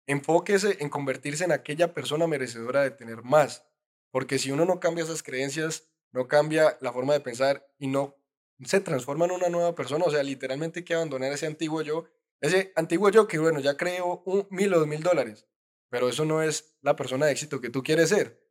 enfóquese 0.07 0.77
en 0.79 0.89
convertirse 0.89 1.43
en 1.43 1.51
aquella 1.51 1.93
persona 1.93 2.27
merecedora 2.27 2.83
de 2.83 2.91
tener 2.91 3.23
más. 3.23 3.65
Porque 4.11 4.39
si 4.39 4.51
uno 4.51 4.65
no 4.65 4.79
cambia 4.79 5.03
esas 5.03 5.23
creencias, 5.23 5.89
no 6.11 6.27
cambia 6.27 6.77
la 6.81 6.91
forma 6.91 7.13
de 7.13 7.19
pensar 7.19 7.67
y 7.77 7.87
no 7.87 8.17
se 8.65 8.81
transforma 8.81 9.25
en 9.25 9.31
una 9.31 9.49
nueva 9.49 9.75
persona, 9.75 10.05
o 10.05 10.11
sea, 10.11 10.23
literalmente 10.23 10.79
hay 10.79 10.85
que 10.85 10.95
abandonar 10.95 11.31
ese 11.31 11.45
antiguo 11.45 11.81
yo, 11.81 12.05
ese 12.41 12.73
antiguo 12.75 13.09
yo 13.09 13.27
que, 13.27 13.37
bueno, 13.37 13.59
ya 13.59 13.77
creo 13.77 14.21
un 14.25 14.47
mil 14.49 14.73
o 14.73 14.79
dos 14.79 14.87
mil 14.87 15.01
dólares, 15.01 15.47
pero 15.89 16.09
eso 16.09 16.25
no 16.25 16.41
es 16.41 16.75
la 16.81 16.95
persona 16.95 17.25
de 17.25 17.31
éxito 17.31 17.61
que 17.61 17.69
tú 17.69 17.83
quieres 17.83 18.09
ser. 18.09 18.43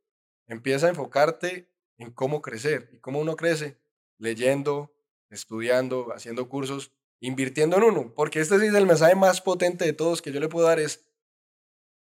Empieza 0.46 0.86
a 0.86 0.90
enfocarte 0.90 1.70
en 1.98 2.12
cómo 2.12 2.40
crecer 2.40 2.88
y 2.92 3.00
cómo 3.00 3.18
uno 3.18 3.36
crece, 3.36 3.78
leyendo, 4.16 4.94
estudiando, 5.30 6.12
haciendo 6.14 6.48
cursos, 6.48 6.92
invirtiendo 7.20 7.76
en 7.76 7.84
uno, 7.84 8.14
porque 8.14 8.40
este 8.40 8.56
es 8.56 8.74
el 8.74 8.86
mensaje 8.86 9.14
más 9.14 9.40
potente 9.40 9.84
de 9.84 9.92
todos 9.92 10.22
que 10.22 10.32
yo 10.32 10.40
le 10.40 10.48
puedo 10.48 10.66
dar 10.66 10.78
es, 10.78 11.04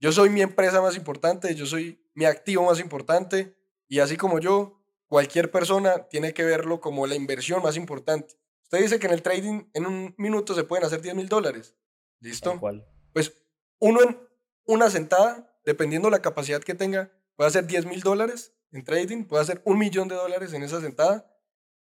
yo 0.01 0.11
soy 0.11 0.31
mi 0.31 0.43
empresa 0.43 0.81
más 0.81 0.97
importante, 0.97 1.55
yo 1.55 1.67
soy 1.67 2.05
mi 2.15 2.25
activo 2.25 2.65
más 2.65 2.81
importante, 2.81 3.57
y 3.89 4.01
así 4.01 4.17
como 4.17 4.41
yo, 4.41 4.83
cualquier 5.07 5.51
persona 5.51 6.09
tiene 6.09 6.33
que 6.33 6.45
verlo 6.45 6.81
como 6.81 7.07
la 7.07 7.15
inversión 7.15 7.63
más 7.63 7.77
importante. 7.77 8.35
Usted 8.63 8.81
dice 8.81 8.99
que 8.99 9.07
en 9.07 9.13
el 9.13 9.23
trading 9.23 9.65
en 9.75 9.85
un 9.85 10.15
minuto 10.17 10.55
se 10.55 10.65
pueden 10.65 10.87
hacer 10.87 11.03
10 11.03 11.15
mil 11.15 11.29
dólares. 11.29 11.77
¿Listo? 12.21 12.59
¿Cuál? 12.59 12.87
Pues 13.13 13.35
uno 13.79 14.01
en 14.03 14.19
una 14.65 14.89
sentada, 14.89 15.55
dependiendo 15.67 16.09
la 16.09 16.23
capacidad 16.23 16.63
que 16.63 16.75
tenga, 16.75 17.13
puede 17.37 17.49
hacer 17.49 17.67
10 17.67 17.85
mil 17.85 18.01
dólares 18.01 18.55
en 18.71 18.85
trading, 18.85 19.25
puede 19.25 19.43
hacer 19.43 19.61
un 19.67 19.79
millón 19.79 20.09
de 20.09 20.15
dólares 20.15 20.55
en 20.55 20.63
esa 20.63 20.81
sentada, 20.81 21.32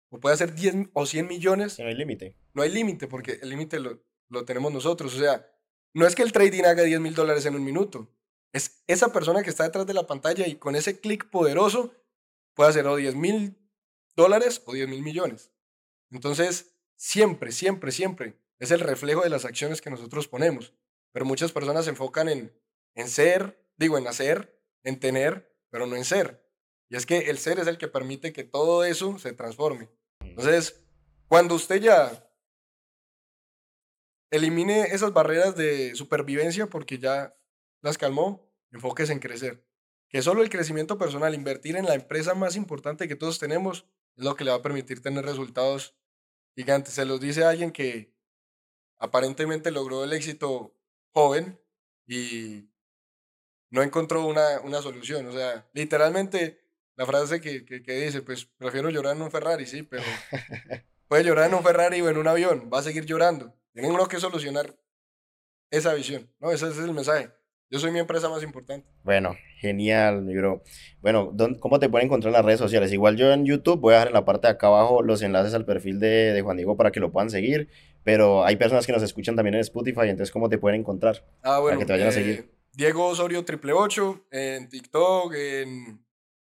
o 0.10 0.20
puede 0.20 0.34
hacer 0.34 0.54
10 0.54 0.90
o 0.94 1.06
100 1.06 1.28
millones. 1.28 1.80
No 1.80 1.86
hay 1.86 1.96
límite. 1.96 2.36
No 2.54 2.62
hay 2.62 2.70
límite, 2.72 3.08
porque 3.08 3.40
el 3.42 3.50
límite 3.50 3.80
lo, 3.80 4.04
lo 4.30 4.46
tenemos 4.46 4.72
nosotros. 4.72 5.16
O 5.16 5.20
sea, 5.20 5.46
no 5.94 6.06
es 6.06 6.16
que 6.16 6.24
el 6.24 6.32
trading 6.32 6.64
haga 6.64 6.84
10 6.84 7.00
mil 7.00 7.16
dólares 7.16 7.46
en 7.46 7.56
un 7.56 7.64
minuto. 7.64 8.10
Es 8.52 8.84
esa 8.88 9.14
persona 9.14 9.44
que 9.44 9.50
está 9.50 9.64
detrás 9.64 9.86
de 9.86 9.94
la 9.94 10.08
pantalla 10.08 10.48
y 10.48 10.56
con 10.56 10.76
ese 10.76 11.00
clic 11.00 11.30
poderoso 11.30 11.94
puede 12.56 12.72
hacer 12.72 12.88
o 12.88 12.96
10 12.96 13.16
mil 13.16 13.58
dólares 14.16 14.64
o 14.66 14.74
10 14.74 14.88
mil 14.88 15.02
millones. 15.02 15.52
Entonces, 16.12 16.76
siempre, 16.96 17.52
siempre, 17.52 17.92
siempre 17.92 18.40
es 18.60 18.72
el 18.72 18.80
reflejo 18.80 19.22
de 19.22 19.30
las 19.30 19.46
acciones 19.46 19.82
que 19.82 19.90
nosotros 19.90 20.28
ponemos. 20.28 20.74
Pero 21.12 21.26
muchas 21.26 21.52
personas 21.52 21.86
se 21.86 21.92
enfocan 21.92 22.30
en, 22.30 22.54
en 22.96 23.08
ser, 23.08 23.66
digo, 23.78 23.98
en 23.98 24.08
hacer, 24.08 24.60
en 24.84 25.00
tener, 25.00 25.56
pero 25.70 25.88
no 25.88 25.96
en 25.96 26.06
ser. 26.06 26.46
Y 26.90 26.96
es 26.96 27.06
que 27.06 27.30
el 27.30 27.38
ser 27.38 27.60
es 27.60 27.68
el 27.68 27.78
que 27.78 27.88
permite 27.88 28.34
que 28.34 28.44
todo 28.44 28.84
eso 28.84 29.18
se 29.20 29.34
transforme. 29.34 29.90
Entonces, 30.30 30.84
cuando 31.28 31.56
usted 31.56 31.82
ya 31.82 32.30
elimine 34.32 34.82
esas 34.94 35.14
barreras 35.14 35.56
de 35.56 35.96
supervivencia 35.96 36.68
porque 36.68 36.98
ya 36.98 37.36
las 37.82 37.98
calmó, 37.98 38.52
enfóquese 38.72 39.14
en 39.14 39.20
crecer. 39.20 39.66
Que 40.10 40.22
solo 40.22 40.42
el 40.42 40.50
crecimiento 40.50 40.98
personal, 40.98 41.36
invertir 41.36 41.76
en 41.76 41.86
la 41.86 41.94
empresa 41.94 42.34
más 42.34 42.56
importante 42.56 43.08
que 43.08 43.16
todos 43.16 43.40
tenemos, 43.40 43.86
es 44.16 44.24
lo 44.24 44.36
que 44.36 44.44
le 44.44 44.52
va 44.52 44.58
a 44.58 44.62
permitir 44.62 45.02
tener 45.02 45.26
resultados 45.26 45.96
gigantes. 46.56 46.96
Se 46.96 47.06
los 47.06 47.20
dice 47.20 47.44
alguien 47.44 47.72
que 47.72 48.14
aparentemente 48.98 49.72
logró 49.72 50.04
el 50.04 50.14
éxito 50.14 50.76
joven 51.12 51.60
y 52.08 52.70
no 53.70 53.84
encontró 53.84 54.26
una, 54.26 54.62
una 54.62 54.82
solución. 54.82 55.28
O 55.28 55.32
sea, 55.32 55.70
literalmente 55.74 56.60
la 57.00 57.06
frase 57.06 57.40
que, 57.40 57.64
que, 57.64 57.82
que, 57.82 57.94
dice, 57.94 58.22
pues 58.24 58.46
prefiero 58.58 58.90
llorar 58.90 59.16
en 59.16 59.22
un 59.22 59.32
Ferrari, 59.32 59.66
sí, 59.66 59.84
pero 59.84 60.04
puede 61.08 61.24
llorar 61.24 61.48
en 61.48 61.54
un 61.54 61.64
Ferrari 61.64 62.02
o 62.02 62.10
en 62.10 62.18
un 62.18 62.28
avión, 62.28 62.70
va 62.72 62.80
a 62.80 62.84
seguir 62.84 63.06
llorando. 63.06 63.56
Tienen 63.72 63.94
uno 63.94 64.10
que 64.10 64.20
solucionar 64.20 64.76
esa 65.72 65.94
visión, 65.94 66.30
¿no? 66.42 66.52
Ese, 66.52 66.68
es 66.68 66.78
el 66.78 66.94
mensaje. 66.94 67.30
Yo 67.70 67.80
soy 67.80 67.92
mi 67.92 68.00
empresa 68.00 68.28
más 68.28 68.44
importante. 68.44 68.86
Bueno, 69.04 69.38
genial, 69.62 70.24
mi 70.24 70.36
bro. 70.36 70.62
Bueno, 71.00 71.34
¿cómo 71.62 71.80
te 71.80 71.88
pueden 71.88 72.08
encontrar 72.08 72.32
en 72.32 72.34
las 72.34 72.44
redes 72.44 72.60
sociales? 72.60 72.92
Igual 72.92 73.16
yo 73.16 73.32
en 73.32 73.46
YouTube 73.46 73.80
voy 73.80 73.94
a 73.94 73.98
dejar 74.00 74.10
en 74.10 74.16
la 74.16 74.26
parte 74.26 74.48
de 74.48 74.52
acá 74.52 74.68
abajo 74.68 75.02
los 75.02 75.22
enlaces 75.22 75.54
al 75.54 75.64
perfil 75.64 76.02
de, 76.02 76.34
de 76.34 76.42
Juan 76.42 76.58
Diego 76.58 76.76
para 76.76 76.92
que 76.92 77.00
lo 77.00 77.14
puedan 77.14 77.30
seguir, 77.30 77.70
pero 78.04 78.44
hay 78.44 78.58
personas 78.58 78.86
que 78.86 78.92
nos 78.92 79.04
escuchan 79.04 79.38
también 79.38 79.54
en 79.54 79.62
Spotify, 79.62 80.10
entonces 80.10 80.32
¿cómo 80.32 80.50
te 80.50 80.58
pueden 80.58 80.82
encontrar? 80.82 81.26
Ah, 81.44 81.60
bueno. 81.60 81.78
Para 81.78 81.80
que 81.80 81.86
te 81.86 81.94
vayan 81.94 82.08
a 82.10 82.12
seguir. 82.12 82.40
Eh, 82.40 82.50
Diego 82.74 83.08
Osorio 83.08 83.46
triple 83.46 83.72
ocho 83.72 84.26
en 84.32 84.68
TikTok, 84.68 85.34
en 85.34 86.09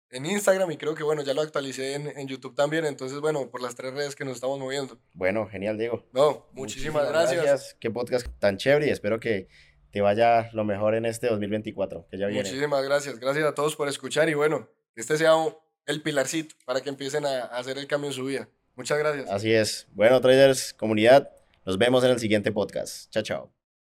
en 0.10 0.26
Instagram 0.26 0.72
y 0.72 0.78
creo 0.78 0.96
que 0.96 1.04
bueno, 1.04 1.24
ya 1.24 1.34
lo 1.34 1.42
actualicé 1.42 1.94
en, 1.96 2.08
en, 2.08 2.28
YouTube 2.28 2.56
también, 2.56 2.86
entonces 2.86 3.20
bueno, 3.20 3.50
por 3.50 3.62
las 3.62 3.76
tres 3.76 3.94
redes 3.94 4.16
que 4.16 4.26
nos 4.26 4.36
estamos 4.36 4.60
moviendo. 4.60 4.98
Bueno, 5.14 5.48
genial, 5.48 5.78
Diego. 5.78 6.04
No, 6.14 6.48
muchísimas, 6.52 7.04
muchísimas 7.04 7.10
gracias. 7.10 7.44
gracias. 7.44 7.78
Qué 7.80 7.92
podcast 7.92 8.28
tan 8.40 8.58
chévere 8.58 8.88
y 8.88 8.90
espero 8.90 9.20
que 9.20 9.48
te 9.92 10.02
vaya 10.02 10.50
lo 10.54 10.64
mejor 10.64 10.96
en 10.96 11.06
este 11.06 11.28
2024, 11.28 12.08
que 12.10 12.18
ya 12.18 12.28
viene. 12.28 12.44
Muchísimas 12.44 12.84
gracias, 12.84 13.20
gracias 13.20 13.46
a 13.46 13.54
todos 13.54 13.76
por 13.76 13.88
escuchar 13.88 14.30
y 14.30 14.34
bueno, 14.34 14.70
que 14.94 15.02
este 15.02 15.18
sea 15.18 15.34
el 15.86 16.02
pilarcito 16.02 16.56
para 16.66 16.82
que 16.82 16.90
empiecen 16.90 17.26
a, 17.26 17.40
a 17.42 17.58
hacer 17.58 17.78
el 17.78 17.88
cambio 17.88 18.10
en 18.10 18.14
su 18.14 18.26
vida. 18.26 18.50
Muchas 18.76 18.98
gracias. 18.98 19.30
Así 19.30 19.54
es. 19.54 19.88
Bueno, 19.94 20.20
traders, 20.20 20.74
comunidad, 20.74 21.32
nos 21.66 21.78
vemos 21.78 22.04
en 22.04 22.12
el 22.12 22.20
siguiente 22.20 22.52
podcast. 22.52 23.10
Chao, 23.10 23.24
chao. 23.24 23.65